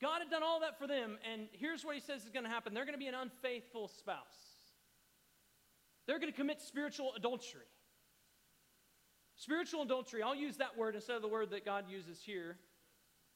God 0.02 0.20
had 0.20 0.30
done 0.30 0.44
all 0.44 0.62
that 0.62 0.80
for 0.80 0.88
them, 0.88 1.18
and 1.30 1.48
here's 1.52 1.84
what 1.84 1.96
he 1.96 2.02
says 2.02 2.24
is 2.24 2.30
going 2.30 2.46
to 2.46 2.50
happen 2.50 2.74
they're 2.74 2.86
going 2.86 2.98
to 2.98 3.00
be 3.00 3.08
an 3.08 3.16
unfaithful 3.16 3.90
spouse. 3.90 4.18
They're 6.08 6.20
going 6.20 6.32
to 6.32 6.38
commit 6.38 6.62
spiritual 6.62 7.12
adultery. 7.18 7.68
Spiritual 9.36 9.82
adultery, 9.82 10.24
I'll 10.24 10.36
use 10.36 10.58
that 10.58 10.78
word 10.78 10.96
instead 10.96 11.18
of 11.18 11.22
the 11.22 11.28
word 11.28 11.50
that 11.50 11.66
God 11.66 11.86
uses 11.90 12.22
here. 12.22 12.58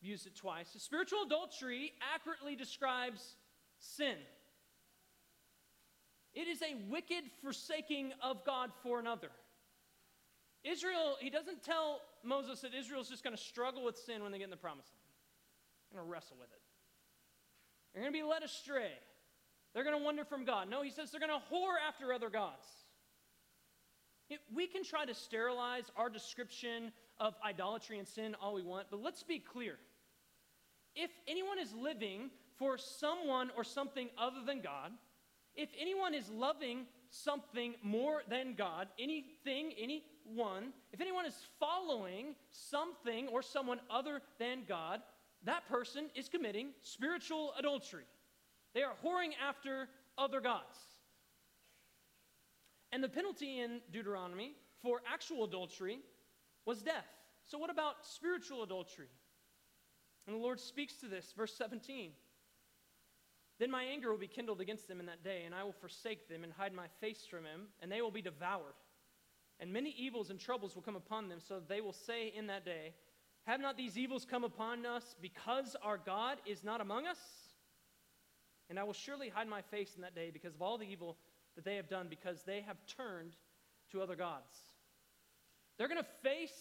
Used 0.01 0.27
it 0.27 0.35
twice. 0.35 0.69
Spiritual 0.77 1.23
adultery 1.25 1.91
accurately 2.13 2.55
describes 2.55 3.35
sin. 3.79 4.15
It 6.33 6.47
is 6.47 6.61
a 6.61 6.77
wicked 6.89 7.25
forsaking 7.41 8.13
of 8.23 8.45
God 8.45 8.69
for 8.81 8.99
another. 8.99 9.31
Israel, 10.63 11.15
he 11.19 11.29
doesn't 11.29 11.63
tell 11.63 12.01
Moses 12.23 12.61
that 12.61 12.73
Israel's 12.73 13.09
just 13.09 13.23
going 13.23 13.35
to 13.35 13.41
struggle 13.41 13.83
with 13.83 13.97
sin 13.97 14.21
when 14.23 14.31
they 14.31 14.37
get 14.37 14.45
in 14.45 14.49
the 14.49 14.57
promised 14.57 14.91
land. 14.93 15.05
They're 15.91 15.99
going 15.99 16.09
to 16.09 16.11
wrestle 16.11 16.37
with 16.39 16.51
it. 16.51 16.61
They're 17.93 18.03
going 18.03 18.13
to 18.13 18.19
be 18.19 18.23
led 18.23 18.43
astray. 18.43 18.91
They're 19.73 19.83
going 19.83 19.97
to 19.97 20.03
wander 20.03 20.25
from 20.25 20.45
God. 20.45 20.69
No, 20.69 20.81
he 20.81 20.91
says 20.91 21.11
they're 21.11 21.19
going 21.19 21.31
to 21.31 21.55
whore 21.55 21.75
after 21.87 22.13
other 22.13 22.29
gods. 22.29 22.67
We 24.53 24.67
can 24.67 24.83
try 24.83 25.05
to 25.05 25.13
sterilize 25.13 25.85
our 25.95 26.09
description 26.09 26.91
of 27.19 27.33
idolatry 27.43 27.97
and 27.97 28.07
sin 28.07 28.35
all 28.39 28.53
we 28.53 28.61
want, 28.61 28.87
but 28.91 29.01
let's 29.01 29.23
be 29.23 29.39
clear. 29.39 29.75
If 30.95 31.09
anyone 31.27 31.57
is 31.57 31.73
living 31.73 32.29
for 32.57 32.77
someone 32.77 33.49
or 33.55 33.63
something 33.63 34.09
other 34.17 34.41
than 34.45 34.61
God, 34.61 34.91
if 35.55 35.69
anyone 35.79 36.13
is 36.13 36.29
loving 36.29 36.85
something 37.09 37.73
more 37.81 38.21
than 38.29 38.53
God, 38.55 38.87
anything, 38.99 39.71
anyone, 40.29 40.73
if 40.91 41.01
anyone 41.01 41.25
is 41.25 41.35
following 41.59 42.35
something 42.51 43.27
or 43.29 43.41
someone 43.41 43.79
other 43.89 44.21
than 44.39 44.63
God, 44.67 45.01
that 45.43 45.67
person 45.67 46.09
is 46.15 46.29
committing 46.29 46.69
spiritual 46.81 47.53
adultery. 47.57 48.03
They 48.73 48.83
are 48.83 48.93
whoring 49.03 49.31
after 49.47 49.87
other 50.17 50.41
gods. 50.41 50.77
And 52.91 53.03
the 53.03 53.09
penalty 53.09 53.59
in 53.59 53.81
Deuteronomy 53.91 54.53
for 54.81 55.01
actual 55.11 55.43
adultery 55.43 55.99
was 56.65 56.81
death. 56.81 57.07
So, 57.45 57.57
what 57.57 57.69
about 57.69 58.05
spiritual 58.05 58.63
adultery? 58.63 59.09
And 60.27 60.35
the 60.35 60.41
Lord 60.41 60.59
speaks 60.59 60.95
to 60.97 61.07
this, 61.07 61.33
verse 61.35 61.53
17. 61.55 62.11
Then 63.59 63.71
my 63.71 63.83
anger 63.83 64.11
will 64.11 64.17
be 64.17 64.27
kindled 64.27 64.61
against 64.61 64.87
them 64.87 64.99
in 64.99 65.05
that 65.07 65.23
day, 65.23 65.43
and 65.45 65.53
I 65.53 65.63
will 65.63 65.73
forsake 65.73 66.29
them 66.29 66.43
and 66.43 66.53
hide 66.53 66.73
my 66.73 66.87
face 67.01 67.25
from 67.29 67.43
them, 67.43 67.67
and 67.81 67.91
they 67.91 68.01
will 68.01 68.11
be 68.11 68.21
devoured. 68.21 68.75
And 69.59 69.73
many 69.73 69.93
evils 69.97 70.29
and 70.29 70.39
troubles 70.39 70.75
will 70.75 70.81
come 70.81 70.95
upon 70.95 71.27
them, 71.27 71.39
so 71.45 71.59
they 71.59 71.81
will 71.81 71.93
say 71.93 72.31
in 72.35 72.47
that 72.47 72.63
day, 72.63 72.93
Have 73.45 73.59
not 73.59 73.77
these 73.77 73.97
evils 73.97 74.25
come 74.25 74.43
upon 74.43 74.85
us 74.85 75.15
because 75.21 75.75
our 75.81 75.97
God 75.97 76.37
is 76.45 76.63
not 76.63 76.81
among 76.81 77.07
us? 77.07 77.19
And 78.69 78.79
I 78.79 78.83
will 78.83 78.93
surely 78.93 79.29
hide 79.29 79.47
my 79.47 79.61
face 79.61 79.93
in 79.95 80.01
that 80.03 80.15
day 80.15 80.29
because 80.31 80.55
of 80.55 80.61
all 80.61 80.77
the 80.77 80.85
evil 80.85 81.17
that 81.55 81.65
they 81.65 81.75
have 81.75 81.89
done, 81.89 82.07
because 82.09 82.43
they 82.43 82.61
have 82.61 82.77
turned 82.85 83.35
to 83.91 84.01
other 84.01 84.15
gods. 84.15 84.55
They're 85.77 85.87
going 85.87 86.01
to 86.01 86.29
face 86.29 86.53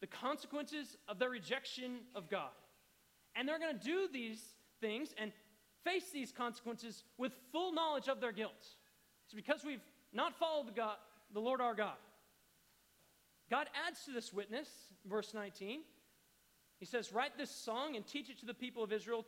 the 0.00 0.06
consequences 0.06 0.96
of 1.08 1.18
their 1.18 1.30
rejection 1.30 2.00
of 2.14 2.28
God. 2.28 2.50
And 3.34 3.48
they're 3.48 3.58
going 3.58 3.78
to 3.78 3.84
do 3.84 4.08
these 4.12 4.42
things 4.80 5.14
and 5.18 5.32
face 5.84 6.10
these 6.12 6.32
consequences 6.32 7.04
with 7.16 7.32
full 7.52 7.72
knowledge 7.72 8.08
of 8.08 8.20
their 8.20 8.32
guilt. 8.32 8.52
It's 9.24 9.34
because 9.34 9.64
we've 9.64 9.84
not 10.12 10.38
followed 10.38 10.68
the, 10.68 10.72
God, 10.72 10.96
the 11.32 11.40
Lord 11.40 11.60
our 11.60 11.74
God. 11.74 11.96
God 13.50 13.68
adds 13.86 14.04
to 14.04 14.12
this 14.12 14.32
witness, 14.32 14.68
verse 15.08 15.32
19. 15.32 15.80
He 16.78 16.84
says, 16.84 17.12
Write 17.12 17.38
this 17.38 17.50
song 17.50 17.96
and 17.96 18.06
teach 18.06 18.28
it 18.28 18.38
to 18.40 18.46
the 18.46 18.54
people 18.54 18.82
of 18.82 18.92
Israel. 18.92 19.24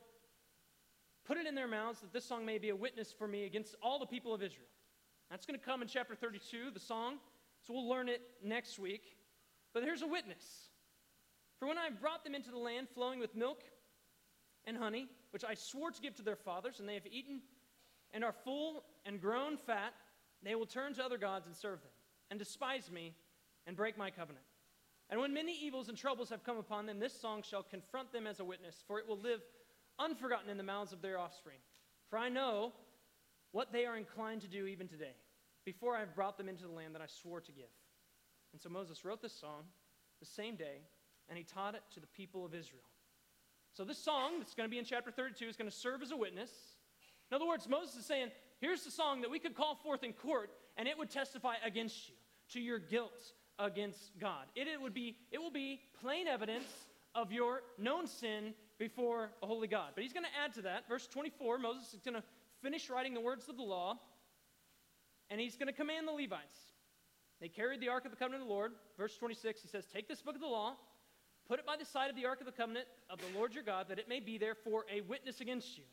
Put 1.25 1.37
it 1.37 1.45
in 1.45 1.55
their 1.55 1.67
mouths 1.67 2.01
that 2.01 2.11
this 2.11 2.25
song 2.25 2.45
may 2.45 2.57
be 2.57 2.69
a 2.69 2.75
witness 2.75 3.13
for 3.17 3.27
me 3.27 3.45
against 3.45 3.75
all 3.81 3.99
the 3.99 4.05
people 4.05 4.33
of 4.33 4.41
Israel. 4.41 4.67
That's 5.29 5.45
going 5.45 5.59
to 5.59 5.65
come 5.65 5.81
in 5.81 5.87
chapter 5.87 6.15
32, 6.15 6.71
the 6.73 6.79
song. 6.79 7.15
So 7.61 7.73
we'll 7.73 7.87
learn 7.87 8.09
it 8.09 8.21
next 8.43 8.79
week. 8.79 9.03
But 9.73 9.83
here's 9.83 10.01
a 10.01 10.07
witness. 10.07 10.69
For 11.59 11.67
when 11.67 11.77
I 11.77 11.89
brought 11.89 12.23
them 12.23 12.35
into 12.35 12.51
the 12.51 12.57
land 12.57 12.87
flowing 12.89 13.19
with 13.19 13.35
milk 13.35 13.63
and 14.65 14.77
honey, 14.77 15.07
which 15.31 15.43
I 15.43 15.53
swore 15.53 15.91
to 15.91 16.01
give 16.01 16.15
to 16.15 16.23
their 16.23 16.35
fathers, 16.35 16.79
and 16.79 16.89
they 16.89 16.93
have 16.95 17.05
eaten 17.05 17.41
and 18.11 18.23
are 18.23 18.31
full 18.31 18.83
and 19.05 19.21
grown 19.21 19.57
fat, 19.57 19.93
they 20.41 20.55
will 20.55 20.65
turn 20.65 20.93
to 20.95 21.03
other 21.03 21.17
gods 21.17 21.45
and 21.47 21.55
serve 21.55 21.81
them, 21.81 21.91
and 22.31 22.39
despise 22.39 22.89
me 22.89 23.13
and 23.67 23.75
break 23.75 23.97
my 23.97 24.09
covenant. 24.09 24.45
And 25.09 25.19
when 25.19 25.33
many 25.33 25.57
evils 25.59 25.89
and 25.89 25.97
troubles 25.97 26.29
have 26.29 26.43
come 26.43 26.57
upon 26.57 26.85
them, 26.85 26.99
this 26.99 27.19
song 27.19 27.41
shall 27.41 27.63
confront 27.63 28.11
them 28.11 28.27
as 28.27 28.39
a 28.39 28.45
witness, 28.45 28.83
for 28.87 28.99
it 28.99 29.07
will 29.07 29.17
live 29.17 29.41
unforgotten 29.97 30.49
in 30.49 30.57
the 30.57 30.63
mouths 30.63 30.93
of 30.93 31.01
their 31.01 31.19
offspring. 31.19 31.57
For 32.09 32.17
I 32.17 32.29
know 32.29 32.73
what 33.51 33.71
they 33.71 33.85
are 33.85 33.97
inclined 33.97 34.41
to 34.41 34.47
do 34.47 34.67
even 34.67 34.87
today, 34.87 35.15
before 35.65 35.95
I 35.95 36.01
have 36.01 36.15
brought 36.15 36.37
them 36.37 36.47
into 36.47 36.63
the 36.63 36.71
land 36.71 36.93
that 36.93 37.01
I 37.01 37.07
swore 37.07 37.41
to 37.41 37.51
give. 37.51 37.71
And 38.53 38.61
so 38.61 38.69
Moses 38.69 39.03
wrote 39.03 39.21
this 39.21 39.33
song 39.33 39.63
the 40.19 40.25
same 40.25 40.55
day, 40.55 40.81
and 41.27 41.37
he 41.37 41.43
taught 41.43 41.75
it 41.75 41.81
to 41.93 41.99
the 41.99 42.07
people 42.07 42.45
of 42.45 42.53
Israel. 42.53 42.83
So, 43.73 43.83
this 43.83 43.99
song 43.99 44.39
that's 44.39 44.55
going 44.55 44.67
to 44.67 44.71
be 44.71 44.79
in 44.79 44.85
chapter 44.85 45.11
32 45.11 45.45
is 45.45 45.55
going 45.55 45.69
to 45.69 45.75
serve 45.75 46.01
as 46.01 46.11
a 46.11 46.17
witness. 46.17 46.49
In 47.31 47.35
other 47.35 47.47
words, 47.47 47.69
Moses 47.69 47.95
is 47.97 48.05
saying, 48.05 48.29
here's 48.59 48.83
the 48.83 48.91
song 48.91 49.21
that 49.21 49.29
we 49.29 49.37
could 49.37 49.55
call 49.55 49.75
forth 49.75 50.03
in 50.03 50.11
court, 50.11 50.49
and 50.75 50.87
it 50.87 50.97
would 50.97 51.11
testify 51.11 51.53
against 51.63 52.09
you, 52.09 52.15
to 52.53 52.59
your 52.59 52.79
guilt 52.79 53.33
against 53.59 54.17
God. 54.19 54.45
It, 54.55 54.67
it, 54.67 54.81
would 54.81 54.93
be, 54.93 55.17
it 55.31 55.39
will 55.39 55.51
be 55.51 55.81
plain 56.01 56.27
evidence 56.27 56.65
of 57.13 57.31
your 57.31 57.61
known 57.77 58.07
sin 58.07 58.53
before 58.77 59.31
a 59.43 59.45
holy 59.45 59.67
God. 59.67 59.91
But 59.93 60.03
he's 60.03 60.13
going 60.13 60.25
to 60.25 60.43
add 60.43 60.53
to 60.53 60.61
that. 60.63 60.87
Verse 60.87 61.05
24, 61.07 61.59
Moses 61.59 61.93
is 61.93 62.01
going 62.01 62.15
to 62.15 62.23
finish 62.61 62.89
writing 62.89 63.13
the 63.13 63.21
words 63.21 63.49
of 63.49 63.57
the 63.57 63.63
law, 63.63 63.99
and 65.29 65.39
he's 65.39 65.57
going 65.57 65.67
to 65.67 65.73
command 65.73 66.07
the 66.07 66.13
Levites. 66.13 66.57
They 67.41 67.49
carried 67.49 67.81
the 67.81 67.89
ark 67.89 68.05
of 68.05 68.11
the 68.11 68.17
covenant 68.17 68.41
of 68.41 68.47
the 68.47 68.53
Lord. 68.53 68.71
Verse 68.97 69.15
26, 69.17 69.61
he 69.61 69.67
says, 69.67 69.85
Take 69.85 70.07
this 70.07 70.21
book 70.21 70.35
of 70.35 70.41
the 70.41 70.47
law 70.47 70.75
Put 71.49 71.57
it 71.57 71.65
by 71.65 71.77
the 71.77 71.85
side 71.85 72.11
of 72.11 72.15
the 72.15 72.27
ark 72.27 72.39
of 72.41 72.45
the 72.45 72.51
covenant 72.51 72.85
of 73.09 73.17
the 73.17 73.35
Lord 73.35 73.55
your 73.55 73.63
God, 73.63 73.87
that 73.89 73.97
it 73.97 74.07
may 74.07 74.19
be 74.19 74.37
there 74.37 74.53
for 74.53 74.85
a 74.93 75.01
witness 75.01 75.41
against 75.41 75.79
you. 75.79 75.83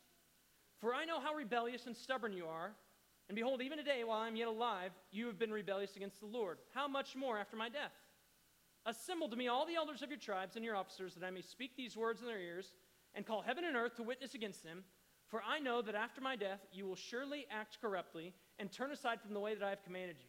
For 0.82 0.94
I 0.94 1.06
know 1.06 1.18
how 1.18 1.32
rebellious 1.32 1.86
and 1.86 1.96
stubborn 1.96 2.34
you 2.34 2.44
are. 2.44 2.72
And 3.28 3.34
behold, 3.34 3.60
even 3.60 3.78
today, 3.78 4.04
while 4.04 4.20
I 4.20 4.28
am 4.28 4.36
yet 4.36 4.48
alive, 4.48 4.92
you 5.10 5.26
have 5.26 5.38
been 5.38 5.50
rebellious 5.50 5.96
against 5.96 6.20
the 6.20 6.26
Lord. 6.26 6.58
How 6.74 6.86
much 6.86 7.16
more 7.16 7.38
after 7.38 7.56
my 7.56 7.68
death? 7.68 7.92
Assemble 8.84 9.28
to 9.28 9.36
me 9.36 9.48
all 9.48 9.66
the 9.66 9.74
elders 9.74 10.02
of 10.02 10.10
your 10.10 10.18
tribes 10.18 10.54
and 10.54 10.64
your 10.64 10.76
officers, 10.76 11.14
that 11.14 11.26
I 11.26 11.30
may 11.30 11.42
speak 11.42 11.76
these 11.76 11.96
words 11.96 12.20
in 12.20 12.28
their 12.28 12.38
ears, 12.38 12.72
and 13.14 13.26
call 13.26 13.42
heaven 13.42 13.64
and 13.64 13.76
earth 13.76 13.96
to 13.96 14.04
witness 14.04 14.34
against 14.34 14.62
them. 14.62 14.84
For 15.26 15.42
I 15.44 15.58
know 15.58 15.82
that 15.82 15.96
after 15.96 16.20
my 16.20 16.36
death 16.36 16.60
you 16.72 16.86
will 16.86 16.94
surely 16.94 17.46
act 17.50 17.78
corruptly, 17.80 18.32
and 18.60 18.70
turn 18.70 18.92
aside 18.92 19.20
from 19.20 19.34
the 19.34 19.40
way 19.40 19.54
that 19.54 19.64
I 19.64 19.70
have 19.70 19.82
commanded 19.82 20.16
you. 20.20 20.28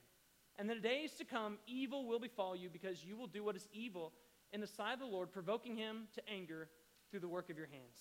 And 0.58 0.70
in 0.72 0.78
the 0.78 0.82
days 0.82 1.14
to 1.20 1.24
come, 1.24 1.60
evil 1.68 2.08
will 2.08 2.20
befall 2.20 2.56
you, 2.56 2.68
because 2.68 3.06
you 3.06 3.16
will 3.16 3.28
do 3.28 3.44
what 3.44 3.56
is 3.56 3.70
evil 3.72 4.12
in 4.52 4.60
the 4.60 4.66
sight 4.66 4.94
of 4.94 5.00
the 5.00 5.06
Lord, 5.06 5.32
provoking 5.32 5.76
him 5.76 6.08
to 6.16 6.22
anger 6.28 6.68
through 7.12 7.20
the 7.20 7.28
work 7.28 7.52
of 7.52 7.58
your 7.58 7.68
hands. 7.68 8.00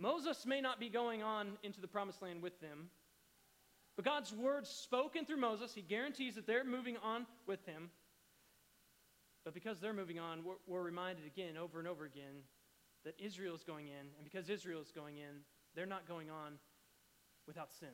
Moses 0.00 0.46
may 0.46 0.60
not 0.60 0.80
be 0.80 0.88
going 0.88 1.22
on 1.22 1.58
into 1.62 1.80
the 1.80 1.86
promised 1.86 2.22
land 2.22 2.42
with 2.42 2.58
them, 2.60 2.88
but 3.96 4.04
God's 4.04 4.32
word 4.32 4.66
spoken 4.66 5.26
through 5.26 5.36
Moses, 5.36 5.74
he 5.74 5.82
guarantees 5.82 6.34
that 6.36 6.46
they're 6.46 6.64
moving 6.64 6.96
on 7.04 7.26
with 7.46 7.64
him. 7.66 7.90
But 9.44 9.52
because 9.52 9.78
they're 9.78 9.92
moving 9.92 10.18
on, 10.18 10.42
we're, 10.42 10.54
we're 10.66 10.82
reminded 10.82 11.26
again, 11.26 11.56
over 11.56 11.78
and 11.78 11.86
over 11.86 12.06
again, 12.06 12.44
that 13.04 13.14
Israel 13.18 13.54
is 13.54 13.62
going 13.62 13.88
in. 13.88 14.06
And 14.16 14.24
because 14.24 14.48
Israel 14.48 14.80
is 14.80 14.90
going 14.90 15.18
in, 15.18 15.42
they're 15.74 15.86
not 15.86 16.08
going 16.08 16.30
on 16.30 16.54
without 17.46 17.72
sin. 17.72 17.88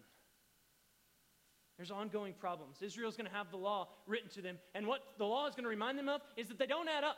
There's 1.76 1.90
ongoing 1.90 2.34
problems. 2.34 2.82
Israel's 2.82 3.16
going 3.16 3.28
to 3.28 3.36
have 3.36 3.50
the 3.50 3.56
law 3.56 3.88
written 4.06 4.30
to 4.30 4.42
them. 4.42 4.58
And 4.74 4.86
what 4.86 5.00
the 5.18 5.26
law 5.26 5.46
is 5.46 5.54
going 5.54 5.64
to 5.64 5.70
remind 5.70 5.98
them 5.98 6.08
of 6.08 6.20
is 6.36 6.48
that 6.48 6.58
they 6.58 6.66
don't 6.66 6.88
add 6.88 7.04
up, 7.04 7.16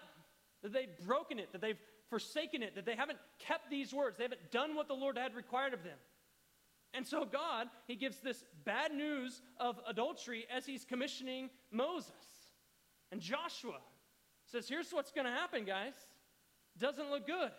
that 0.63 0.73
they've 0.73 0.99
broken 1.07 1.39
it, 1.39 1.53
that 1.53 1.61
they've 1.61 1.79
forsaken 2.11 2.63
it, 2.63 2.75
that 2.75 2.87
they 2.87 2.97
haven't 2.97 3.19
kept 3.39 3.71
these 3.71 3.93
words, 3.93 4.17
they 4.17 4.25
haven't 4.25 4.51
done 4.51 4.75
what 4.75 4.89
the 4.89 4.95
Lord 4.95 5.19
had 5.19 5.35
required 5.35 5.75
of 5.75 5.85
them. 5.85 5.99
And 6.95 7.07
so, 7.07 7.25
God, 7.25 7.69
He 7.87 7.97
gives 7.97 8.21
this 8.21 8.45
bad 8.65 8.93
news 8.93 9.43
of 9.59 9.79
adultery 9.87 10.47
as 10.55 10.67
He's 10.67 10.85
commissioning 10.85 11.51
Moses. 11.71 12.13
And 13.13 13.21
Joshua 13.21 13.79
says, 14.47 14.69
Here's 14.69 14.91
what's 14.93 15.13
going 15.13 15.27
to 15.27 15.33
happen, 15.33 15.65
guys. 15.65 15.95
Doesn't 16.79 17.11
look 17.11 17.27
good. 17.27 17.51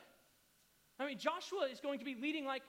I 1.00 1.06
mean, 1.06 1.18
Joshua 1.18 1.68
is 1.72 1.80
going 1.80 2.00
to 2.00 2.06
be 2.06 2.16
leading 2.20 2.46
like, 2.46 2.64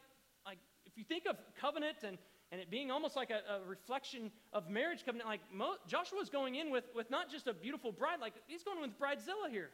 like 0.45 0.59
if 0.87 0.97
you 0.97 1.05
think 1.05 1.24
of 1.28 1.37
covenant 1.61 1.99
and, 2.05 2.18
and 2.53 2.61
it 2.61 2.70
being 2.70 2.91
almost 2.91 3.16
like 3.16 3.31
a, 3.31 3.41
a 3.55 3.68
reflection 3.68 4.31
of 4.53 4.68
marriage 4.68 5.05
covenant, 5.05 5.28
like 5.28 5.41
Mo, 5.53 5.74
Joshua's 5.87 6.28
going 6.28 6.57
in 6.57 6.70
with, 6.70 6.85
with 6.95 7.11
not 7.11 7.31
just 7.31 7.47
a 7.47 7.55
beautiful 7.55 7.91
bride, 7.93 8.20
like 8.20 8.35
he's 8.47 8.62
going 8.62 8.81
with 8.81 8.99
bridezilla 8.99 9.51
here. 9.51 9.70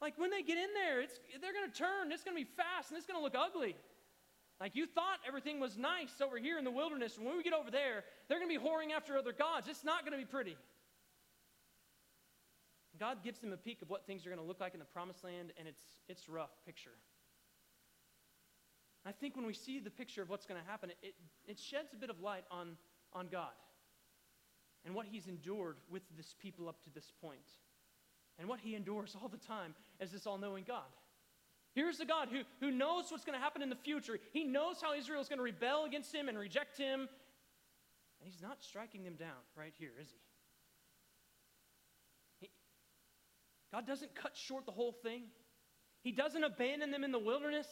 Like 0.00 0.14
when 0.16 0.30
they 0.30 0.42
get 0.42 0.58
in 0.58 0.70
there, 0.74 1.00
it's, 1.00 1.18
they're 1.40 1.52
going 1.52 1.70
to 1.70 1.76
turn, 1.76 2.12
it's 2.12 2.22
going 2.22 2.36
to 2.36 2.42
be 2.42 2.50
fast, 2.56 2.90
and 2.90 2.98
it's 2.98 3.06
going 3.06 3.18
to 3.18 3.22
look 3.22 3.34
ugly. 3.34 3.74
Like 4.60 4.74
you 4.74 4.86
thought 4.86 5.18
everything 5.26 5.60
was 5.60 5.76
nice 5.76 6.20
over 6.22 6.38
here 6.38 6.58
in 6.58 6.64
the 6.64 6.70
wilderness, 6.70 7.18
when 7.18 7.36
we 7.36 7.42
get 7.42 7.52
over 7.52 7.70
there, 7.70 8.04
they're 8.28 8.38
going 8.38 8.50
to 8.50 8.58
be 8.58 8.64
whoring 8.64 8.94
after 8.96 9.16
other 9.16 9.32
gods. 9.32 9.68
It's 9.68 9.84
not 9.84 10.02
going 10.02 10.12
to 10.12 10.18
be 10.18 10.24
pretty. 10.24 10.56
God 12.98 13.22
gives 13.22 13.38
them 13.38 13.52
a 13.52 13.56
peek 13.56 13.82
of 13.82 13.90
what 13.90 14.06
things 14.06 14.26
are 14.26 14.30
going 14.30 14.40
to 14.40 14.46
look 14.46 14.60
like 14.60 14.74
in 14.74 14.80
the 14.80 14.86
promised 14.86 15.22
land, 15.22 15.52
and 15.58 15.68
it's, 15.68 15.84
it's 16.08 16.28
rough 16.28 16.50
picture. 16.66 16.98
I 19.06 19.12
think 19.12 19.36
when 19.36 19.46
we 19.46 19.54
see 19.54 19.78
the 19.78 19.90
picture 19.90 20.22
of 20.22 20.28
what's 20.28 20.46
going 20.46 20.60
to 20.60 20.68
happen, 20.68 20.90
it, 21.02 21.14
it 21.46 21.58
sheds 21.58 21.94
a 21.94 21.96
bit 21.96 22.10
of 22.10 22.20
light 22.20 22.44
on, 22.50 22.76
on 23.12 23.28
God 23.28 23.54
and 24.84 24.94
what 24.94 25.06
he's 25.06 25.26
endured 25.26 25.76
with 25.90 26.02
this 26.16 26.34
people 26.40 26.68
up 26.68 26.82
to 26.84 26.90
this 26.90 27.12
point 27.20 27.40
and 28.38 28.48
what 28.48 28.60
he 28.60 28.74
endures 28.74 29.16
all 29.20 29.28
the 29.28 29.36
time 29.36 29.74
is 30.00 30.12
this 30.12 30.26
all 30.26 30.38
knowing 30.38 30.64
God. 30.66 30.86
Here's 31.74 31.98
the 31.98 32.06
God 32.06 32.28
who, 32.30 32.40
who 32.60 32.70
knows 32.70 33.04
what's 33.10 33.24
going 33.24 33.38
to 33.38 33.42
happen 33.42 33.62
in 33.62 33.68
the 33.68 33.76
future. 33.76 34.18
He 34.32 34.44
knows 34.44 34.80
how 34.80 34.94
Israel 34.94 35.20
is 35.20 35.28
going 35.28 35.38
to 35.38 35.44
rebel 35.44 35.84
against 35.84 36.14
him 36.14 36.28
and 36.28 36.38
reject 36.38 36.76
him. 36.76 37.00
And 37.00 38.28
he's 38.28 38.42
not 38.42 38.62
striking 38.62 39.04
them 39.04 39.14
down 39.14 39.36
right 39.56 39.72
here, 39.78 39.92
is 40.00 40.08
he? 42.40 42.46
he 42.46 42.50
God 43.72 43.86
doesn't 43.86 44.14
cut 44.14 44.36
short 44.36 44.66
the 44.66 44.72
whole 44.72 44.92
thing, 44.92 45.24
He 46.02 46.12
doesn't 46.12 46.42
abandon 46.42 46.90
them 46.90 47.04
in 47.04 47.12
the 47.12 47.18
wilderness. 47.18 47.68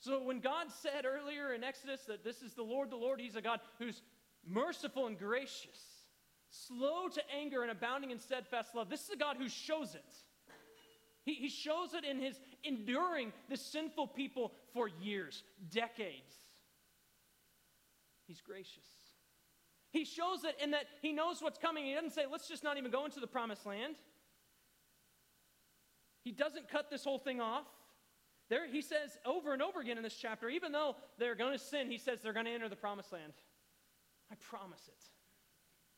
So 0.00 0.20
when 0.20 0.40
God 0.40 0.66
said 0.82 1.06
earlier 1.06 1.54
in 1.54 1.62
Exodus 1.62 2.00
that 2.08 2.24
this 2.24 2.42
is 2.42 2.54
the 2.54 2.62
Lord, 2.64 2.90
the 2.90 2.96
Lord, 2.96 3.20
He's 3.20 3.36
a 3.36 3.40
God 3.40 3.60
who's 3.78 4.02
merciful 4.44 5.06
and 5.06 5.16
gracious, 5.16 5.78
slow 6.52 7.08
to 7.08 7.22
anger 7.34 7.62
and 7.62 7.70
abounding 7.70 8.10
in 8.10 8.18
steadfast 8.18 8.74
love, 8.74 8.90
this 8.90 9.02
is 9.02 9.10
a 9.10 9.16
God 9.16 9.36
who 9.38 9.48
shows 9.48 9.94
it. 9.94 10.14
He, 11.24 11.34
he 11.34 11.48
shows 11.48 11.94
it 11.94 12.04
in 12.04 12.20
his 12.20 12.38
enduring 12.62 13.32
the 13.48 13.56
sinful 13.56 14.08
people 14.08 14.52
for 14.74 14.88
years, 14.88 15.42
decades. 15.70 16.34
He's 18.26 18.40
gracious. 18.40 18.86
He 19.90 20.04
shows 20.04 20.44
it 20.44 20.56
in 20.62 20.72
that 20.72 20.84
he 21.00 21.12
knows 21.12 21.40
what's 21.40 21.58
coming. 21.58 21.86
He 21.86 21.94
doesn't 21.94 22.12
say, 22.12 22.24
let's 22.30 22.48
just 22.48 22.64
not 22.64 22.76
even 22.76 22.90
go 22.90 23.04
into 23.04 23.20
the 23.20 23.26
promised 23.26 23.66
land. 23.66 23.96
He 26.24 26.32
doesn't 26.32 26.68
cut 26.68 26.90
this 26.90 27.04
whole 27.04 27.18
thing 27.18 27.40
off. 27.40 27.66
There, 28.48 28.66
he 28.66 28.80
says 28.80 29.16
over 29.24 29.52
and 29.52 29.62
over 29.62 29.80
again 29.80 29.96
in 29.96 30.02
this 30.02 30.16
chapter, 30.16 30.48
even 30.48 30.72
though 30.72 30.96
they're 31.18 31.34
going 31.34 31.52
to 31.52 31.58
sin, 31.58 31.90
he 31.90 31.98
says 31.98 32.20
they're 32.22 32.32
going 32.32 32.46
to 32.46 32.52
enter 32.52 32.68
the 32.68 32.76
promised 32.76 33.12
land. 33.12 33.32
I 34.30 34.34
promise 34.36 34.88
it. 34.88 35.11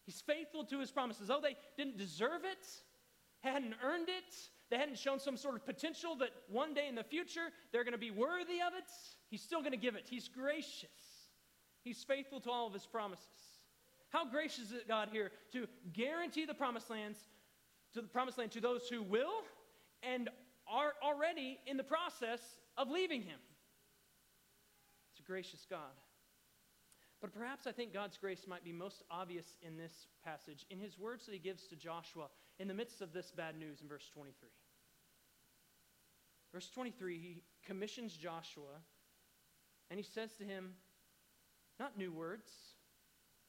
He's 0.04 0.20
faithful 0.20 0.64
to 0.64 0.80
his 0.80 0.90
promises. 0.90 1.30
Oh, 1.30 1.40
they 1.40 1.56
didn't 1.76 1.96
deserve 1.96 2.44
it, 2.44 2.66
hadn't 3.40 3.74
earned 3.82 4.08
it, 4.08 4.34
they 4.70 4.76
hadn't 4.76 4.98
shown 4.98 5.18
some 5.18 5.36
sort 5.36 5.54
of 5.54 5.64
potential 5.64 6.16
that 6.16 6.30
one 6.48 6.74
day 6.74 6.88
in 6.88 6.94
the 6.94 7.04
future 7.04 7.48
they're 7.72 7.84
going 7.84 7.92
to 7.92 7.98
be 7.98 8.10
worthy 8.10 8.60
of 8.66 8.74
it, 8.76 8.90
he's 9.30 9.42
still 9.42 9.60
going 9.60 9.72
to 9.72 9.78
give 9.78 9.94
it. 9.94 10.06
He's 10.08 10.28
gracious. 10.28 10.88
He's 11.82 12.02
faithful 12.02 12.40
to 12.40 12.50
all 12.50 12.66
of 12.66 12.72
his 12.72 12.86
promises. 12.86 13.24
How 14.08 14.24
gracious 14.24 14.70
is 14.70 14.82
God 14.86 15.08
here 15.12 15.30
to 15.52 15.66
guarantee 15.92 16.46
the 16.46 16.54
promised 16.54 16.88
lands 16.88 17.18
to 17.94 18.00
the 18.00 18.08
promised 18.08 18.38
land 18.38 18.52
to 18.52 18.60
those 18.60 18.88
who 18.88 19.02
will 19.02 19.42
and 20.02 20.28
are 20.66 20.92
already 21.02 21.58
in 21.66 21.76
the 21.76 21.84
process 21.84 22.40
of 22.76 22.90
leaving 22.90 23.22
him. 23.22 23.38
It's 25.12 25.20
a 25.20 25.22
gracious 25.22 25.66
God. 25.68 25.80
But 27.24 27.32
perhaps 27.32 27.66
I 27.66 27.72
think 27.72 27.94
God's 27.94 28.18
grace 28.18 28.44
might 28.46 28.62
be 28.64 28.70
most 28.70 29.02
obvious 29.10 29.54
in 29.62 29.78
this 29.78 30.08
passage, 30.22 30.66
in 30.68 30.78
his 30.78 30.98
words 30.98 31.24
that 31.24 31.32
he 31.32 31.38
gives 31.38 31.66
to 31.68 31.74
Joshua 31.74 32.26
in 32.58 32.68
the 32.68 32.74
midst 32.74 33.00
of 33.00 33.14
this 33.14 33.30
bad 33.30 33.58
news 33.58 33.80
in 33.80 33.88
verse 33.88 34.10
23. 34.12 34.50
Verse 36.52 36.68
23, 36.68 37.18
he 37.18 37.42
commissions 37.64 38.14
Joshua 38.14 38.76
and 39.88 39.98
he 39.98 40.04
says 40.04 40.34
to 40.34 40.44
him, 40.44 40.74
not 41.80 41.96
new 41.96 42.12
words, 42.12 42.50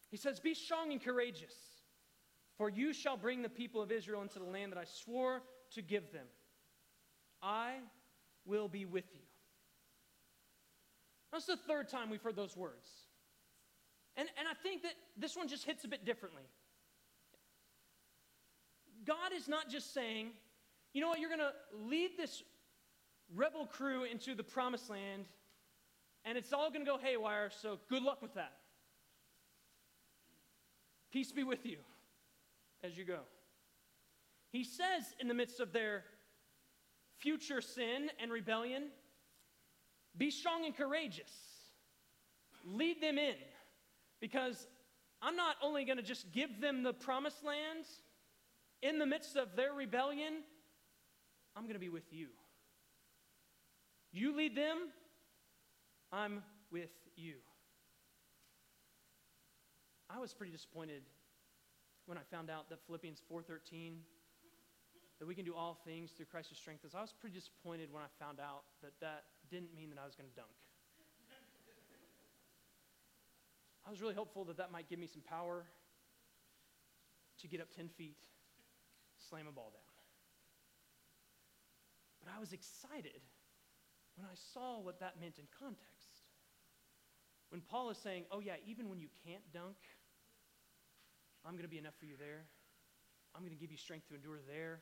he 0.10 0.16
says, 0.16 0.40
Be 0.40 0.54
strong 0.54 0.94
and 0.94 1.04
courageous, 1.04 1.56
for 2.58 2.70
you 2.70 2.94
shall 2.94 3.18
bring 3.18 3.42
the 3.42 3.50
people 3.50 3.82
of 3.82 3.92
Israel 3.92 4.22
into 4.22 4.40
the 4.40 4.46
land 4.46 4.72
that 4.72 4.80
I 4.80 4.86
swore 4.86 5.42
to 5.72 5.82
give 5.82 6.14
them. 6.14 6.28
I 7.44 7.74
will 8.46 8.70
be 8.70 8.86
with 8.86 9.14
you. 9.14 9.26
That's 11.34 11.48
the 11.48 11.58
third 11.58 11.90
time 11.90 12.10
we've 12.10 12.22
heard 12.22 12.38
those 12.38 12.56
words. 12.56 12.90
And, 14.18 14.30
and 14.40 14.48
I 14.48 14.54
think 14.54 14.84
that 14.84 14.94
this 15.18 15.36
one 15.36 15.48
just 15.48 15.66
hits 15.66 15.84
a 15.84 15.88
bit 15.88 16.06
differently. 16.06 16.44
God 19.06 19.34
is 19.36 19.48
not 19.48 19.70
just 19.70 19.94
saying, 19.94 20.30
you 20.94 21.02
know 21.02 21.10
what, 21.10 21.20
you're 21.20 21.30
going 21.30 21.40
to 21.40 21.54
lead 21.88 22.12
this 22.18 22.44
rebel 23.36 23.66
crew 23.66 24.04
into 24.04 24.34
the 24.36 24.44
promised 24.44 24.90
land, 24.90 25.26
and 26.24 26.38
it's 26.38 26.54
all 26.54 26.70
going 26.72 26.86
to 26.86 26.90
go 26.90 26.98
haywire, 26.98 27.50
so 27.62 27.80
good 27.90 28.02
luck 28.02 28.22
with 28.22 28.34
that. 28.36 28.54
Peace 31.12 31.32
be 31.32 31.44
with 31.44 31.66
you 31.66 31.78
as 32.84 32.98
you 32.98 33.06
go. 33.06 33.20
He 34.52 34.64
says, 34.64 35.14
in 35.20 35.28
the 35.28 35.34
midst 35.34 35.60
of 35.60 35.74
their 35.74 36.04
future 37.18 37.62
sin 37.62 38.10
and 38.22 38.32
rebellion, 38.32 38.86
be 40.18 40.32
strong 40.32 40.66
and 40.66 40.76
courageous. 40.76 41.32
Lead 42.66 43.02
them 43.02 43.18
in. 43.18 43.36
Because 44.26 44.66
I'm 45.22 45.36
not 45.36 45.56
only 45.62 45.86
going 45.86 45.98
to 45.98 46.04
just 46.04 46.32
give 46.32 46.60
them 46.60 46.82
the 46.82 46.94
promised 46.94 47.46
land 47.46 47.86
in 48.82 48.98
the 48.98 49.06
midst 49.06 49.36
of 49.36 49.56
their 49.56 49.72
rebellion, 49.72 50.42
I'm 51.56 51.66
going 51.66 51.76
to 51.76 51.80
be 51.80 51.90
with 51.90 52.12
you. 52.12 52.30
You 54.12 54.36
lead 54.36 54.56
them, 54.56 54.90
I'm 56.12 56.42
with 56.72 56.90
you. 57.16 57.36
I 60.10 60.18
was 60.18 60.34
pretty 60.34 60.54
disappointed 60.54 61.04
when 62.08 62.18
I 62.18 62.22
found 62.32 62.50
out 62.50 62.68
that 62.70 62.80
Philippians 62.88 63.22
4:13 63.32 63.98
that 65.20 65.28
we 65.28 65.36
can 65.36 65.46
do 65.46 65.54
all 65.54 65.78
things 65.86 66.10
through 66.14 66.26
Christ 66.26 66.50
who 66.50 66.56
strengthens. 66.56 66.96
I 66.96 67.02
was 67.02 67.14
pretty 67.14 67.36
disappointed 67.36 67.94
when 67.94 68.02
I 68.02 68.08
found 68.18 68.40
out 68.40 68.64
that 68.82 69.00
that 69.02 69.26
didn't 69.52 69.76
mean 69.76 69.92
that 69.92 70.00
I 70.00 70.06
was 70.06 70.16
going 70.16 70.28
to 70.28 70.36
dunk. 70.36 70.65
I 73.86 73.92
was 73.92 74.02
really 74.02 74.16
hopeful 74.16 74.46
that 74.46 74.58
that 74.58 74.72
might 74.72 74.90
give 74.90 75.00
me 75.00 75.08
some 75.08 75.22
power 75.22 75.66
to 77.42 77.48
get 77.48 77.62
up 77.62 77.68
10 77.76 77.90
feet, 77.90 78.18
slam 79.30 79.48
a 79.48 79.52
ball 79.52 79.72
down. 79.74 79.82
But 82.24 82.34
I 82.36 82.40
was 82.40 82.54
excited 82.54 83.22
when 84.16 84.26
I 84.26 84.36
saw 84.54 84.80
what 84.80 85.00
that 85.00 85.20
meant 85.20 85.38
in 85.38 85.46
context. 85.60 86.26
When 87.50 87.62
Paul 87.62 87.90
is 87.92 87.98
saying, 87.98 88.26
oh, 88.32 88.40
yeah, 88.40 88.56
even 88.66 88.90
when 88.90 89.00
you 89.00 89.10
can't 89.26 89.44
dunk, 89.54 89.76
I'm 91.46 91.54
going 91.54 91.64
to 91.64 91.70
be 91.70 91.78
enough 91.78 91.94
for 92.00 92.06
you 92.06 92.16
there. 92.18 92.46
I'm 93.36 93.42
going 93.42 93.54
to 93.54 93.60
give 93.60 93.72
you 93.72 93.78
strength 93.78 94.08
to 94.08 94.16
endure 94.16 94.40
there. 94.48 94.80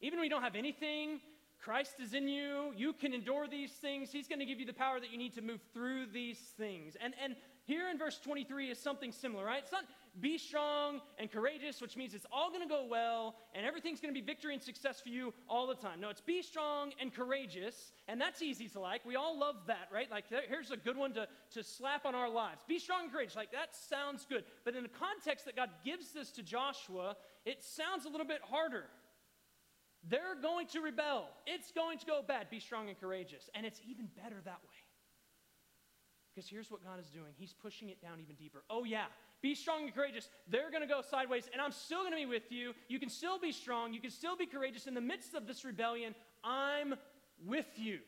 Even 0.00 0.18
when 0.18 0.24
you 0.24 0.30
don't 0.30 0.42
have 0.42 0.54
anything, 0.54 1.20
Christ 1.58 1.94
is 2.00 2.14
in 2.14 2.28
you. 2.28 2.72
You 2.76 2.92
can 2.92 3.12
endure 3.12 3.46
these 3.48 3.72
things. 3.72 4.10
He's 4.10 4.28
going 4.28 4.38
to 4.38 4.46
give 4.46 4.60
you 4.60 4.66
the 4.66 4.72
power 4.72 5.00
that 5.00 5.10
you 5.10 5.18
need 5.18 5.34
to 5.34 5.42
move 5.42 5.60
through 5.74 6.06
these 6.06 6.38
things. 6.56 6.96
And, 7.00 7.12
and 7.22 7.34
here 7.68 7.90
in 7.90 7.98
verse 7.98 8.18
23 8.18 8.70
is 8.70 8.78
something 8.78 9.12
similar, 9.12 9.44
right? 9.44 9.60
It's 9.62 9.70
not 9.70 9.84
be 10.18 10.38
strong 10.38 11.02
and 11.18 11.30
courageous, 11.30 11.82
which 11.82 11.98
means 11.98 12.14
it's 12.14 12.24
all 12.32 12.48
going 12.48 12.62
to 12.62 12.68
go 12.68 12.86
well 12.90 13.36
and 13.54 13.66
everything's 13.66 14.00
going 14.00 14.12
to 14.12 14.18
be 14.18 14.24
victory 14.24 14.54
and 14.54 14.62
success 14.62 15.02
for 15.02 15.10
you 15.10 15.34
all 15.50 15.66
the 15.66 15.74
time. 15.74 16.00
No, 16.00 16.08
it's 16.08 16.22
be 16.22 16.40
strong 16.40 16.92
and 16.98 17.14
courageous, 17.14 17.92
and 18.08 18.18
that's 18.18 18.40
easy 18.40 18.68
to 18.68 18.80
like. 18.80 19.04
We 19.04 19.16
all 19.16 19.38
love 19.38 19.56
that, 19.66 19.88
right? 19.92 20.10
Like, 20.10 20.24
here's 20.48 20.70
a 20.70 20.78
good 20.78 20.96
one 20.96 21.12
to, 21.12 21.28
to 21.52 21.62
slap 21.62 22.06
on 22.06 22.14
our 22.14 22.30
lives. 22.30 22.62
Be 22.66 22.78
strong 22.78 23.02
and 23.02 23.12
courageous. 23.12 23.36
Like, 23.36 23.52
that 23.52 23.76
sounds 23.76 24.26
good. 24.26 24.44
But 24.64 24.74
in 24.74 24.82
the 24.82 24.88
context 24.88 25.44
that 25.44 25.54
God 25.54 25.68
gives 25.84 26.12
this 26.12 26.32
to 26.32 26.42
Joshua, 26.42 27.16
it 27.44 27.62
sounds 27.62 28.06
a 28.06 28.08
little 28.08 28.26
bit 28.26 28.40
harder. 28.42 28.86
They're 30.08 30.40
going 30.40 30.68
to 30.68 30.80
rebel. 30.80 31.28
It's 31.46 31.70
going 31.72 31.98
to 31.98 32.06
go 32.06 32.22
bad. 32.26 32.48
Be 32.48 32.60
strong 32.60 32.88
and 32.88 32.98
courageous. 32.98 33.50
And 33.54 33.66
it's 33.66 33.80
even 33.86 34.08
better 34.16 34.36
that 34.44 34.60
way. 34.62 34.77
Because 36.38 36.50
here's 36.50 36.70
what 36.70 36.84
God 36.84 37.00
is 37.00 37.08
doing 37.08 37.32
He's 37.36 37.52
pushing 37.52 37.88
it 37.88 38.00
down 38.00 38.20
even 38.20 38.36
deeper. 38.36 38.62
Oh, 38.70 38.84
yeah, 38.84 39.06
be 39.42 39.56
strong 39.56 39.82
and 39.82 39.92
courageous. 39.92 40.28
They're 40.46 40.70
going 40.70 40.82
to 40.82 40.86
go 40.86 41.00
sideways, 41.02 41.48
and 41.52 41.60
I'm 41.60 41.72
still 41.72 42.02
going 42.02 42.12
to 42.12 42.16
be 42.16 42.26
with 42.26 42.52
you. 42.52 42.74
You 42.86 43.00
can 43.00 43.08
still 43.08 43.40
be 43.40 43.50
strong. 43.50 43.92
You 43.92 44.00
can 44.00 44.12
still 44.12 44.36
be 44.36 44.46
courageous. 44.46 44.86
In 44.86 44.94
the 44.94 45.00
midst 45.00 45.34
of 45.34 45.48
this 45.48 45.64
rebellion, 45.64 46.14
I'm 46.44 46.94
with 47.44 47.66
you. 47.74 47.98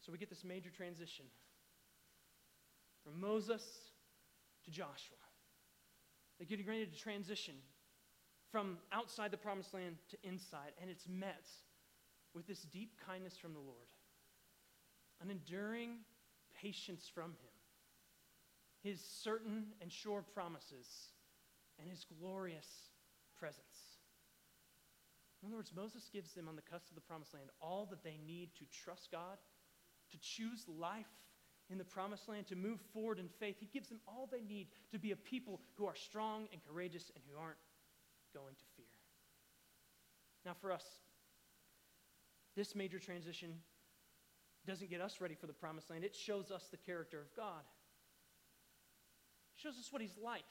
So 0.00 0.10
we 0.10 0.16
get 0.16 0.30
this 0.30 0.42
major 0.42 0.70
transition 0.74 1.26
from 3.04 3.20
Moses 3.20 3.62
to 4.64 4.70
Joshua. 4.70 5.18
They're 6.38 6.46
getting 6.46 6.66
ready 6.66 6.86
to 6.86 6.98
transition 6.98 7.56
from 8.50 8.78
outside 8.90 9.32
the 9.32 9.36
promised 9.36 9.74
land 9.74 9.96
to 10.12 10.16
inside, 10.26 10.72
and 10.80 10.88
it's 10.88 11.06
met 11.06 11.44
with 12.34 12.46
this 12.46 12.62
deep 12.62 12.92
kindness 13.06 13.36
from 13.36 13.52
the 13.52 13.58
Lord, 13.58 13.88
an 15.22 15.30
enduring 15.30 15.98
patience 16.60 17.10
from 17.12 17.30
Him, 17.30 17.54
His 18.82 19.00
certain 19.00 19.66
and 19.80 19.90
sure 19.90 20.22
promises, 20.34 20.86
and 21.80 21.90
His 21.90 22.04
glorious 22.20 22.66
presence. 23.38 23.98
In 25.42 25.48
other 25.48 25.56
words, 25.56 25.72
Moses 25.74 26.08
gives 26.12 26.32
them 26.32 26.48
on 26.48 26.56
the 26.56 26.62
cusp 26.62 26.88
of 26.88 26.94
the 26.96 27.00
promised 27.00 27.34
land 27.34 27.50
all 27.60 27.86
that 27.90 28.02
they 28.02 28.18
need 28.26 28.50
to 28.56 28.64
trust 28.84 29.10
God, 29.12 29.38
to 30.10 30.18
choose 30.20 30.64
life 30.68 31.06
in 31.70 31.78
the 31.78 31.84
promised 31.84 32.28
land, 32.28 32.46
to 32.48 32.56
move 32.56 32.80
forward 32.92 33.18
in 33.18 33.28
faith. 33.28 33.56
He 33.60 33.66
gives 33.66 33.88
them 33.88 34.00
all 34.06 34.28
they 34.30 34.42
need 34.42 34.68
to 34.90 34.98
be 34.98 35.12
a 35.12 35.16
people 35.16 35.60
who 35.76 35.86
are 35.86 35.94
strong 35.94 36.48
and 36.52 36.60
courageous 36.66 37.12
and 37.14 37.22
who 37.28 37.38
aren't 37.38 37.58
going 38.34 38.54
to 38.54 38.64
fear. 38.76 38.86
Now, 40.44 40.54
for 40.60 40.72
us, 40.72 40.84
this 42.56 42.74
major 42.74 42.98
transition 42.98 43.54
doesn't 44.68 44.90
get 44.90 45.00
us 45.00 45.20
ready 45.20 45.34
for 45.34 45.46
the 45.46 45.52
promised 45.52 45.90
land, 45.90 46.04
it 46.04 46.14
shows 46.14 46.50
us 46.50 46.68
the 46.70 46.76
character 46.76 47.20
of 47.20 47.34
God. 47.36 47.62
It 49.56 49.62
shows 49.62 49.78
us 49.78 49.88
what 49.90 50.02
He's 50.02 50.16
like. 50.22 50.42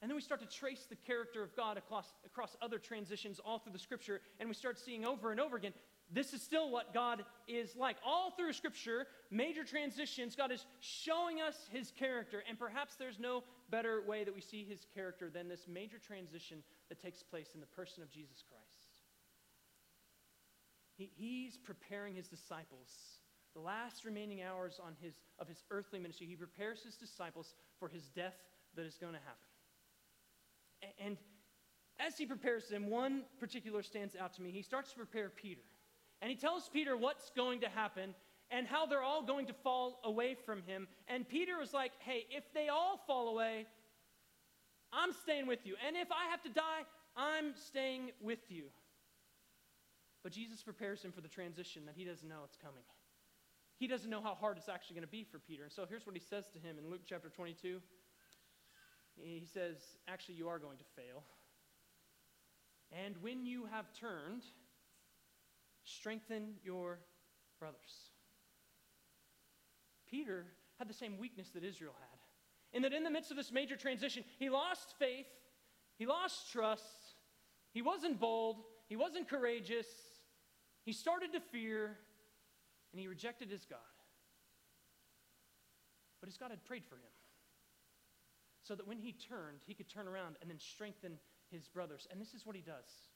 And 0.00 0.08
then 0.10 0.14
we 0.14 0.22
start 0.22 0.40
to 0.40 0.46
trace 0.46 0.86
the 0.88 0.96
character 0.96 1.42
of 1.42 1.56
God 1.56 1.76
across, 1.76 2.12
across 2.24 2.56
other 2.62 2.78
transitions 2.78 3.40
all 3.44 3.58
through 3.58 3.72
the 3.72 3.78
scripture, 3.78 4.20
and 4.38 4.48
we 4.48 4.54
start 4.54 4.78
seeing 4.78 5.04
over 5.04 5.32
and 5.32 5.40
over 5.40 5.56
again 5.56 5.72
this 6.10 6.32
is 6.32 6.42
still 6.42 6.70
what 6.70 6.94
God 6.94 7.24
is 7.46 7.76
like. 7.76 7.96
All 8.04 8.30
through 8.30 8.54
Scripture, 8.54 9.06
major 9.30 9.62
transitions, 9.62 10.34
God 10.34 10.50
is 10.50 10.64
showing 10.80 11.40
us 11.40 11.54
His 11.70 11.90
character. 11.90 12.42
And 12.48 12.58
perhaps 12.58 12.94
there's 12.96 13.18
no 13.18 13.44
better 13.70 14.02
way 14.06 14.24
that 14.24 14.34
we 14.34 14.40
see 14.40 14.64
His 14.64 14.86
character 14.94 15.28
than 15.28 15.48
this 15.48 15.66
major 15.68 15.98
transition 15.98 16.62
that 16.88 17.00
takes 17.00 17.22
place 17.22 17.48
in 17.54 17.60
the 17.60 17.66
person 17.66 18.02
of 18.02 18.10
Jesus 18.10 18.42
Christ. 18.48 19.02
He, 20.96 21.10
he's 21.14 21.58
preparing 21.58 22.14
His 22.14 22.28
disciples. 22.28 23.17
The 23.58 23.64
last 23.64 24.04
remaining 24.04 24.40
hours 24.40 24.78
on 24.80 24.94
his, 25.02 25.14
of 25.40 25.48
his 25.48 25.64
earthly 25.72 25.98
ministry, 25.98 26.28
he 26.28 26.36
prepares 26.36 26.80
his 26.84 26.94
disciples 26.94 27.54
for 27.80 27.88
his 27.88 28.04
death 28.10 28.36
that 28.76 28.86
is 28.86 28.96
going 28.98 29.14
to 29.14 29.18
happen. 29.18 30.94
And 31.04 31.16
as 31.98 32.16
he 32.16 32.24
prepares 32.24 32.68
them, 32.68 32.88
one 32.88 33.22
particular 33.40 33.82
stands 33.82 34.14
out 34.14 34.34
to 34.34 34.42
me. 34.42 34.52
He 34.52 34.62
starts 34.62 34.90
to 34.92 34.96
prepare 34.96 35.28
Peter. 35.28 35.62
And 36.22 36.30
he 36.30 36.36
tells 36.36 36.68
Peter 36.68 36.96
what's 36.96 37.30
going 37.30 37.62
to 37.62 37.68
happen 37.68 38.14
and 38.48 38.64
how 38.64 38.86
they're 38.86 39.02
all 39.02 39.24
going 39.24 39.46
to 39.46 39.52
fall 39.52 39.98
away 40.04 40.36
from 40.46 40.62
him. 40.62 40.86
And 41.08 41.28
Peter 41.28 41.58
was 41.58 41.72
like, 41.72 41.90
hey, 41.98 42.26
if 42.30 42.44
they 42.54 42.68
all 42.68 43.00
fall 43.08 43.28
away, 43.28 43.66
I'm 44.92 45.12
staying 45.24 45.48
with 45.48 45.66
you. 45.66 45.74
And 45.84 45.96
if 45.96 46.12
I 46.12 46.30
have 46.30 46.42
to 46.42 46.48
die, 46.48 46.82
I'm 47.16 47.54
staying 47.56 48.12
with 48.20 48.50
you. 48.50 48.66
But 50.22 50.30
Jesus 50.30 50.62
prepares 50.62 51.02
him 51.02 51.10
for 51.10 51.22
the 51.22 51.28
transition 51.28 51.86
that 51.86 51.96
he 51.96 52.04
doesn't 52.04 52.28
know 52.28 52.42
it's 52.44 52.56
coming. 52.56 52.84
He 53.78 53.86
doesn't 53.86 54.10
know 54.10 54.20
how 54.20 54.34
hard 54.34 54.58
it's 54.58 54.68
actually 54.68 54.94
going 54.94 55.06
to 55.06 55.10
be 55.10 55.24
for 55.24 55.38
Peter. 55.38 55.62
And 55.62 55.72
so 55.72 55.86
here's 55.88 56.06
what 56.06 56.16
he 56.16 56.20
says 56.20 56.48
to 56.52 56.58
him 56.58 56.76
in 56.78 56.90
Luke 56.90 57.02
chapter 57.06 57.28
22. 57.28 57.80
He 59.16 59.46
says, 59.52 59.76
Actually, 60.06 60.34
you 60.34 60.48
are 60.48 60.58
going 60.58 60.78
to 60.78 60.84
fail. 60.96 61.22
And 62.92 63.16
when 63.20 63.46
you 63.46 63.66
have 63.66 63.86
turned, 63.92 64.42
Strengthen 65.88 66.54
your 66.62 66.98
brothers. 67.58 68.10
Peter 70.10 70.44
had 70.78 70.88
the 70.88 70.94
same 70.94 71.18
weakness 71.18 71.48
that 71.54 71.64
Israel 71.64 71.94
had. 71.98 72.76
In 72.76 72.82
that, 72.82 72.92
in 72.92 73.04
the 73.04 73.10
midst 73.10 73.30
of 73.30 73.38
this 73.38 73.50
major 73.50 73.74
transition, 73.74 74.22
he 74.38 74.50
lost 74.50 74.94
faith, 74.98 75.26
he 75.96 76.04
lost 76.04 76.52
trust, 76.52 77.14
he 77.72 77.80
wasn't 77.80 78.20
bold, 78.20 78.58
he 78.86 78.96
wasn't 78.96 79.28
courageous, 79.28 79.86
he 80.84 80.92
started 80.92 81.32
to 81.32 81.40
fear, 81.40 81.96
and 82.92 83.00
he 83.00 83.06
rejected 83.06 83.50
his 83.50 83.64
God. 83.64 83.78
But 86.20 86.28
his 86.28 86.36
God 86.36 86.50
had 86.50 86.64
prayed 86.64 86.84
for 86.84 86.96
him 86.96 87.12
so 88.62 88.74
that 88.74 88.86
when 88.86 88.98
he 88.98 89.12
turned, 89.12 89.60
he 89.66 89.74
could 89.74 89.88
turn 89.88 90.06
around 90.06 90.36
and 90.40 90.50
then 90.50 90.58
strengthen 90.58 91.18
his 91.50 91.68
brothers. 91.68 92.06
And 92.10 92.20
this 92.20 92.34
is 92.34 92.44
what 92.44 92.54
he 92.54 92.62
does. 92.62 93.08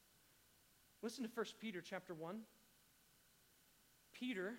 Listen 1.02 1.24
to 1.24 1.30
1 1.34 1.46
Peter 1.60 1.82
chapter 1.82 2.14
1. 2.14 2.40
Peter, 4.14 4.54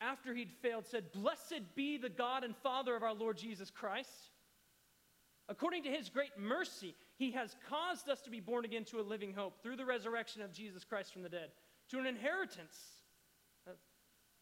after 0.00 0.34
he'd 0.34 0.52
failed, 0.62 0.86
said, 0.86 1.10
Blessed 1.12 1.62
be 1.74 1.96
the 1.96 2.08
God 2.08 2.44
and 2.44 2.54
Father 2.56 2.94
of 2.94 3.02
our 3.02 3.14
Lord 3.14 3.36
Jesus 3.36 3.70
Christ. 3.70 4.30
According 5.48 5.82
to 5.84 5.90
his 5.90 6.08
great 6.08 6.38
mercy, 6.38 6.94
he 7.16 7.32
has 7.32 7.56
caused 7.68 8.08
us 8.08 8.20
to 8.22 8.30
be 8.30 8.40
born 8.40 8.64
again 8.64 8.84
to 8.84 9.00
a 9.00 9.02
living 9.02 9.32
hope 9.32 9.62
through 9.62 9.76
the 9.76 9.84
resurrection 9.84 10.42
of 10.42 10.52
Jesus 10.52 10.84
Christ 10.84 11.12
from 11.12 11.22
the 11.22 11.28
dead, 11.28 11.50
to 11.90 11.98
an 11.98 12.06
inheritance, 12.06 12.76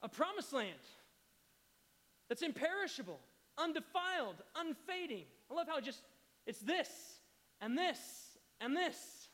a, 0.02 0.08
promised 0.08 0.52
land 0.52 0.70
that's 2.28 2.42
imperishable, 2.42 3.20
undefiled, 3.58 4.36
unfading. 4.56 5.24
I 5.50 5.54
love 5.54 5.68
how 5.68 5.78
it 5.78 5.84
just, 5.84 6.02
it's 6.46 6.60
this 6.60 6.88
and 7.60 7.76
this 7.76 7.98
and 8.60 8.76
this. 8.76 9.28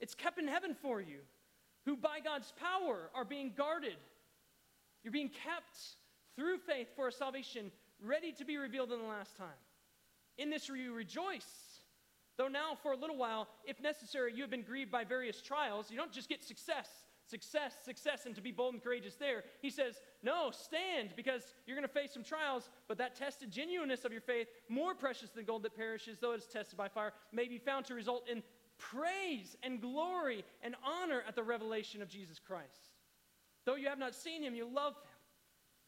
It's 0.00 0.14
kept 0.14 0.38
in 0.38 0.48
heaven 0.48 0.74
for 0.80 1.00
you 1.00 1.18
who 1.84 1.96
by 1.96 2.20
God's 2.20 2.52
power 2.52 3.10
are 3.14 3.24
being 3.24 3.52
guarded. 3.56 3.96
You're 5.02 5.12
being 5.12 5.30
kept 5.30 5.78
through 6.36 6.58
faith 6.58 6.88
for 6.94 7.08
a 7.08 7.12
salvation 7.12 7.70
ready 8.02 8.32
to 8.32 8.44
be 8.44 8.56
revealed 8.56 8.92
in 8.92 8.98
the 8.98 9.06
last 9.06 9.36
time. 9.36 9.48
In 10.38 10.50
this 10.50 10.68
you 10.68 10.94
rejoice. 10.94 11.80
Though 12.36 12.48
now, 12.48 12.78
for 12.82 12.92
a 12.92 12.96
little 12.96 13.18
while, 13.18 13.48
if 13.66 13.80
necessary, 13.82 14.32
you 14.34 14.42
have 14.42 14.50
been 14.50 14.62
grieved 14.62 14.90
by 14.90 15.04
various 15.04 15.42
trials, 15.42 15.90
you 15.90 15.96
don't 15.98 16.12
just 16.12 16.28
get 16.28 16.42
success, 16.42 16.88
success, 17.30 17.74
success, 17.84 18.26
and 18.26 18.34
to 18.34 18.40
be 18.40 18.50
bold 18.50 18.74
and 18.74 18.82
courageous 18.82 19.14
there. 19.14 19.44
He 19.62 19.70
says, 19.70 20.00
No, 20.22 20.50
stand, 20.50 21.10
because 21.16 21.54
you're 21.66 21.76
going 21.76 21.86
to 21.86 21.92
face 21.92 22.12
some 22.12 22.24
trials, 22.24 22.68
but 22.88 22.98
that 22.98 23.14
tested 23.14 23.50
genuineness 23.50 24.04
of 24.04 24.12
your 24.12 24.20
faith, 24.20 24.48
more 24.68 24.94
precious 24.94 25.30
than 25.30 25.44
gold 25.44 25.62
that 25.62 25.76
perishes, 25.76 26.18
though 26.18 26.32
it 26.32 26.40
is 26.40 26.46
tested 26.46 26.76
by 26.76 26.88
fire, 26.88 27.12
may 27.32 27.46
be 27.46 27.58
found 27.58 27.86
to 27.86 27.94
result 27.94 28.28
in 28.28 28.42
praise 28.78 29.56
and 29.62 29.80
glory 29.80 30.44
and 30.62 30.74
honor 30.84 31.22
at 31.28 31.36
the 31.36 31.42
revelation 31.42 32.02
of 32.02 32.08
Jesus 32.08 32.38
Christ. 32.38 32.94
Though 33.64 33.76
you 33.76 33.88
have 33.88 33.98
not 33.98 34.14
seen 34.14 34.42
him, 34.42 34.54
you 34.54 34.64
love 34.64 34.94
him. 34.94 35.10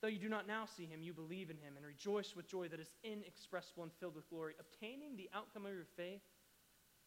Though 0.03 0.09
you 0.09 0.19
do 0.19 0.29
not 0.29 0.49
now 0.49 0.65
see 0.67 0.85
him, 0.85 1.01
you 1.01 1.13
believe 1.13 1.49
in 1.49 1.57
him 1.57 1.75
and 1.77 1.87
rejoice 1.87 2.35
with 2.35 2.49
joy 2.49 2.69
that 2.69 2.81
is 2.81 2.91
inexpressible 3.05 3.85
and 3.85 3.93
filled 4.01 4.17
with 4.17 4.29
glory, 4.29 4.55
obtaining 4.59 5.17
the 5.17 5.31
outcome 5.33 5.65
of 5.65 5.73
your 5.73 5.87
faith, 5.97 6.23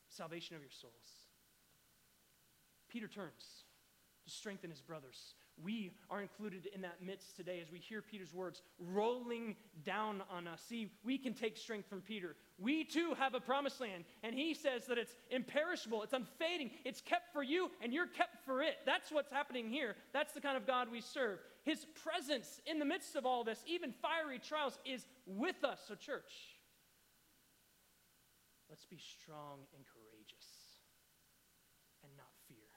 salvation 0.08 0.56
of 0.56 0.62
your 0.62 0.72
souls. 0.72 1.28
Peter 2.88 3.08
turns 3.08 3.65
to 4.26 4.32
strengthen 4.32 4.70
his 4.70 4.82
brothers. 4.82 5.36
We 5.64 5.94
are 6.10 6.22
included 6.22 6.68
in 6.74 6.82
that 6.82 7.02
midst 7.02 7.36
today 7.38 7.62
as 7.62 7.72
we 7.72 7.80
hear 7.80 8.02
Peter's 8.02 8.34
words 8.34 8.62
rolling 8.80 9.56
down 9.86 10.22
on 10.30 10.48
us. 10.48 10.62
See, 10.68 10.92
we 11.04 11.18
can 11.18 11.34
take 11.34 11.56
strength 11.58 11.88
from 11.88 12.02
Peter. 12.02 12.36
We 12.58 12.84
too 12.84 13.14
have 13.18 13.36
a 13.36 13.40
promised 13.40 13.80
land, 13.80 14.04
and 14.24 14.36
he 14.36 14.54
says 14.54 14.86
that 14.88 14.98
it's 14.98 15.16
imperishable, 15.30 16.04
it's 16.04 16.14
unfading, 16.14 16.72
it's 16.84 17.00
kept 17.02 17.32
for 17.32 17.44
you, 17.44 17.72
and 17.82 17.94
you're 17.94 18.08
kept 18.08 18.44
for 18.46 18.62
it. 18.62 18.76
That's 18.86 19.12
what's 19.12 19.32
happening 19.32 19.70
here. 19.70 19.96
That's 20.12 20.34
the 20.34 20.42
kind 20.42 20.58
of 20.58 20.68
God 20.68 20.92
we 20.92 21.02
serve. 21.02 21.40
His 21.64 21.86
presence 22.04 22.60
in 22.66 22.80
the 22.80 22.86
midst 22.86 23.16
of 23.16 23.26
all 23.26 23.44
this, 23.44 23.64
even 23.66 23.94
fiery 24.02 24.40
trials, 24.40 24.78
is 24.86 25.06
with 25.26 25.64
us. 25.64 25.80
So, 25.88 25.96
church, 25.96 26.32
Let's 28.70 28.86
be 28.86 28.98
strong 28.98 29.70
and 29.78 29.86
courageous 29.86 30.82
and 32.04 32.12
not 32.18 32.34
fear 32.50 32.75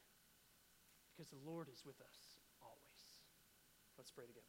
because 1.19 1.31
the 1.31 1.51
Lord 1.51 1.67
is 1.73 1.85
with 1.85 2.01
us 2.01 2.39
always. 2.63 2.79
Let's 3.97 4.13
pray 4.13 4.25
together. 4.25 4.45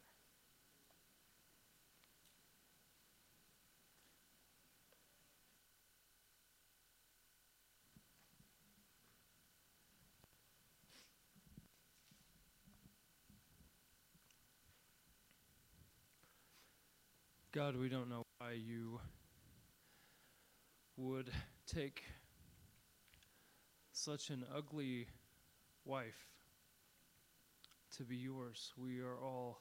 God, 17.52 17.76
we 17.76 17.90
don't 17.90 18.10
know 18.10 18.22
why 18.38 18.52
you 18.52 19.00
would 20.98 21.32
take 21.66 22.04
such 23.92 24.30
an 24.30 24.46
ugly 24.56 25.08
wife 25.84 26.39
to 27.98 28.04
be 28.04 28.16
yours. 28.16 28.72
We 28.78 29.00
are 29.00 29.18
all 29.18 29.60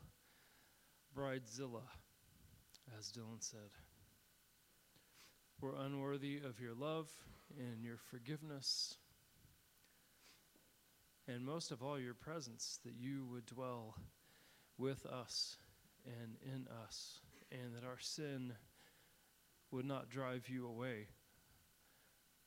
bridezilla, 1.17 1.83
as 2.99 3.11
Dylan 3.11 3.41
said. 3.41 3.71
We're 5.61 5.75
unworthy 5.75 6.39
of 6.39 6.61
your 6.61 6.75
love 6.75 7.11
and 7.59 7.83
your 7.83 7.99
forgiveness, 8.11 8.97
and 11.27 11.45
most 11.45 11.73
of 11.73 11.83
all, 11.83 11.99
your 11.99 12.15
presence, 12.15 12.79
that 12.85 12.95
you 12.99 13.27
would 13.31 13.47
dwell 13.47 13.97
with 14.79 15.05
us 15.07 15.57
and 16.07 16.37
in 16.43 16.67
us 16.85 17.21
and 17.51 17.75
that 17.75 17.87
our 17.87 17.99
sin 17.99 18.53
would 19.71 19.85
not 19.85 20.09
drive 20.09 20.49
you 20.49 20.67
away, 20.67 21.09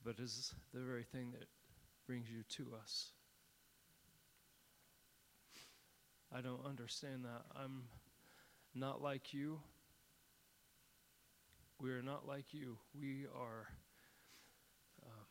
but 0.04 0.20
is 0.20 0.54
the 0.74 0.82
very 0.82 1.04
thing 1.04 1.32
that 1.32 1.48
brings 2.08 2.30
you 2.30 2.44
to 2.50 2.74
us. 2.82 3.12
I 6.34 6.40
don't 6.40 6.66
understand 6.66 7.26
that. 7.26 7.44
I'm 7.56 7.84
not 8.74 9.02
like 9.02 9.34
you. 9.34 9.60
We 11.78 11.92
are 11.92 12.02
not 12.02 12.26
like 12.26 12.54
you. 12.54 12.78
We 12.98 13.26
are 13.36 13.68
uh, 15.04 15.26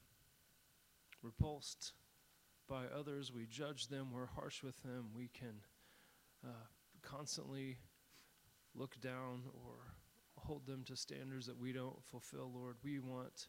repulsed 1.22 1.92
by 2.68 2.84
others. 2.94 3.32
We 3.32 3.46
judge 3.46 3.88
them. 3.88 4.09
We're 4.12 4.26
harsh 4.26 4.62
with 4.62 4.82
them. 4.82 5.07
We 5.16 5.28
can 5.32 5.62
uh, 6.44 6.66
constantly 7.03 7.78
look 8.74 9.01
down 9.01 9.44
or 9.55 9.94
hold 10.36 10.66
them 10.66 10.84
to 10.84 10.96
standards 10.96 11.46
that 11.46 11.59
we 11.59 11.72
don't 11.72 12.05
fulfill, 12.05 12.51
Lord. 12.55 12.76
We 12.84 12.98
want 12.98 13.46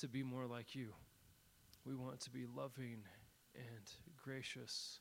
to 0.00 0.08
be 0.08 0.22
more 0.22 0.46
like 0.46 0.74
you. 0.74 0.94
We 1.84 1.94
want 1.94 2.20
to 2.20 2.30
be 2.30 2.46
loving 2.46 3.02
and 3.54 3.92
gracious 4.22 5.00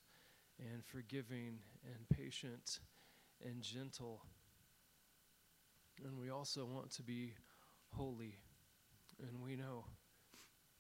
and 0.60 0.84
forgiving 0.86 1.60
and 1.86 2.10
patient 2.10 2.80
and 3.46 3.62
gentle. 3.62 4.22
And 6.04 6.18
we 6.20 6.30
also 6.30 6.66
want 6.66 6.92
to 6.94 7.04
be 7.04 7.34
holy. 7.96 8.36
And 9.20 9.42
we 9.42 9.56
know, 9.56 9.86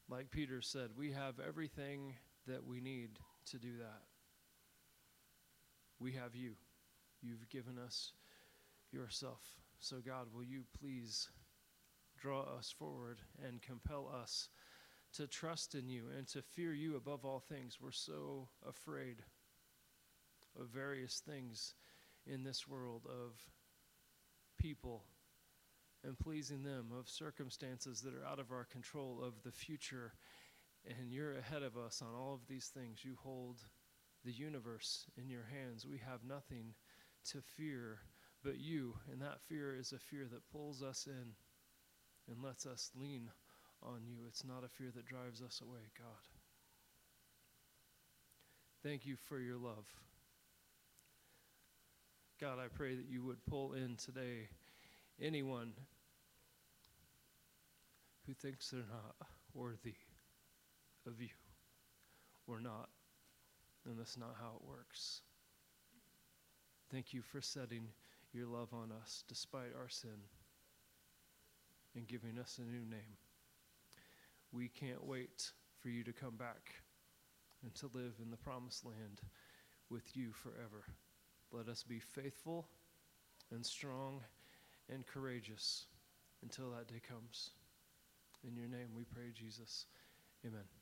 like 0.09 0.31
Peter 0.31 0.61
said, 0.61 0.91
we 0.95 1.11
have 1.11 1.35
everything 1.45 2.15
that 2.47 2.65
we 2.65 2.79
need 2.79 3.19
to 3.51 3.57
do 3.57 3.77
that. 3.79 4.03
We 5.99 6.13
have 6.13 6.35
you. 6.35 6.53
You've 7.21 7.49
given 7.49 7.77
us 7.79 8.13
yourself. 8.91 9.41
So, 9.79 9.97
God, 10.05 10.27
will 10.33 10.43
you 10.43 10.63
please 10.79 11.29
draw 12.17 12.41
us 12.41 12.73
forward 12.77 13.19
and 13.45 13.61
compel 13.61 14.09
us 14.21 14.49
to 15.13 15.27
trust 15.27 15.75
in 15.75 15.89
you 15.89 16.05
and 16.15 16.27
to 16.27 16.41
fear 16.41 16.73
you 16.73 16.95
above 16.95 17.25
all 17.25 17.39
things? 17.39 17.79
We're 17.81 17.91
so 17.91 18.49
afraid 18.67 19.17
of 20.59 20.67
various 20.67 21.21
things 21.25 21.73
in 22.25 22.43
this 22.43 22.67
world, 22.67 23.03
of 23.05 23.33
people 24.57 25.03
and 26.03 26.17
pleasing 26.17 26.63
them, 26.63 26.87
of 26.97 27.09
circumstances 27.09 28.01
that 28.01 28.13
are 28.13 28.25
out 28.25 28.39
of 28.39 28.51
our 28.51 28.65
control, 28.65 29.19
of 29.23 29.33
the 29.43 29.51
future. 29.51 30.13
And 30.85 31.11
you're 31.11 31.37
ahead 31.37 31.63
of 31.63 31.75
us 31.75 32.01
on 32.01 32.15
all 32.15 32.33
of 32.33 32.47
these 32.47 32.67
things. 32.67 33.03
You 33.03 33.17
hold 33.21 33.57
the 34.23 34.31
universe 34.31 35.05
in 35.17 35.29
your 35.29 35.45
hands. 35.51 35.85
We 35.85 35.99
have 35.99 36.23
nothing 36.27 36.73
to 37.31 37.41
fear 37.41 37.99
but 38.43 38.59
you. 38.59 38.93
And 39.11 39.21
that 39.21 39.41
fear 39.47 39.75
is 39.75 39.91
a 39.91 39.99
fear 39.99 40.27
that 40.31 40.49
pulls 40.51 40.81
us 40.81 41.07
in 41.07 41.33
and 42.29 42.43
lets 42.43 42.65
us 42.65 42.91
lean 42.95 43.29
on 43.81 44.01
you. 44.05 44.19
It's 44.27 44.45
not 44.45 44.63
a 44.63 44.69
fear 44.69 44.91
that 44.95 45.05
drives 45.05 45.41
us 45.41 45.61
away, 45.61 45.91
God. 45.97 46.07
Thank 48.83 49.05
you 49.05 49.15
for 49.15 49.39
your 49.39 49.57
love. 49.57 49.85
God, 52.39 52.59
I 52.63 52.67
pray 52.67 52.93
that 52.93 53.09
you 53.09 53.23
would 53.23 53.43
pull 53.49 53.73
in 53.73 53.95
today 53.95 54.49
anyone 55.19 55.73
who 58.27 58.33
thinks 58.35 58.69
they're 58.69 58.81
not 58.81 59.15
worthy 59.55 59.95
of 61.07 61.19
you 61.19 61.29
or 62.45 62.59
not. 62.59 62.89
And 63.87 63.97
that's 63.97 64.17
not 64.17 64.35
how 64.39 64.57
it 64.57 64.67
works. 64.69 65.21
Thank 66.91 67.11
you 67.11 67.23
for 67.23 67.41
setting 67.41 67.87
your 68.33 68.45
love 68.45 68.69
on 68.71 68.91
us 69.01 69.23
despite 69.27 69.73
our 69.75 69.89
sin 69.89 70.19
and 71.95 72.07
giving 72.07 72.37
us 72.37 72.59
a 72.59 72.69
new 72.69 72.85
name. 72.85 73.17
We 74.51 74.67
can't 74.67 75.03
wait 75.03 75.51
for 75.79 75.89
you 75.89 76.03
to 76.03 76.13
come 76.13 76.35
back 76.35 76.75
and 77.63 77.73
to 77.75 77.89
live 77.95 78.13
in 78.21 78.29
the 78.29 78.37
promised 78.37 78.85
land 78.85 79.21
with 79.89 80.15
you 80.15 80.33
forever. 80.33 80.83
Let 81.51 81.67
us 81.67 81.83
be 81.83 81.99
faithful 81.99 82.67
and 83.51 83.65
strong 83.65 84.21
and 84.89 85.05
courageous 85.05 85.85
until 86.43 86.71
that 86.71 86.87
day 86.87 87.01
comes. 87.07 87.51
In 88.47 88.55
your 88.55 88.67
name 88.67 88.89
we 88.95 89.03
pray, 89.03 89.31
Jesus. 89.33 89.85
Amen. 90.45 90.76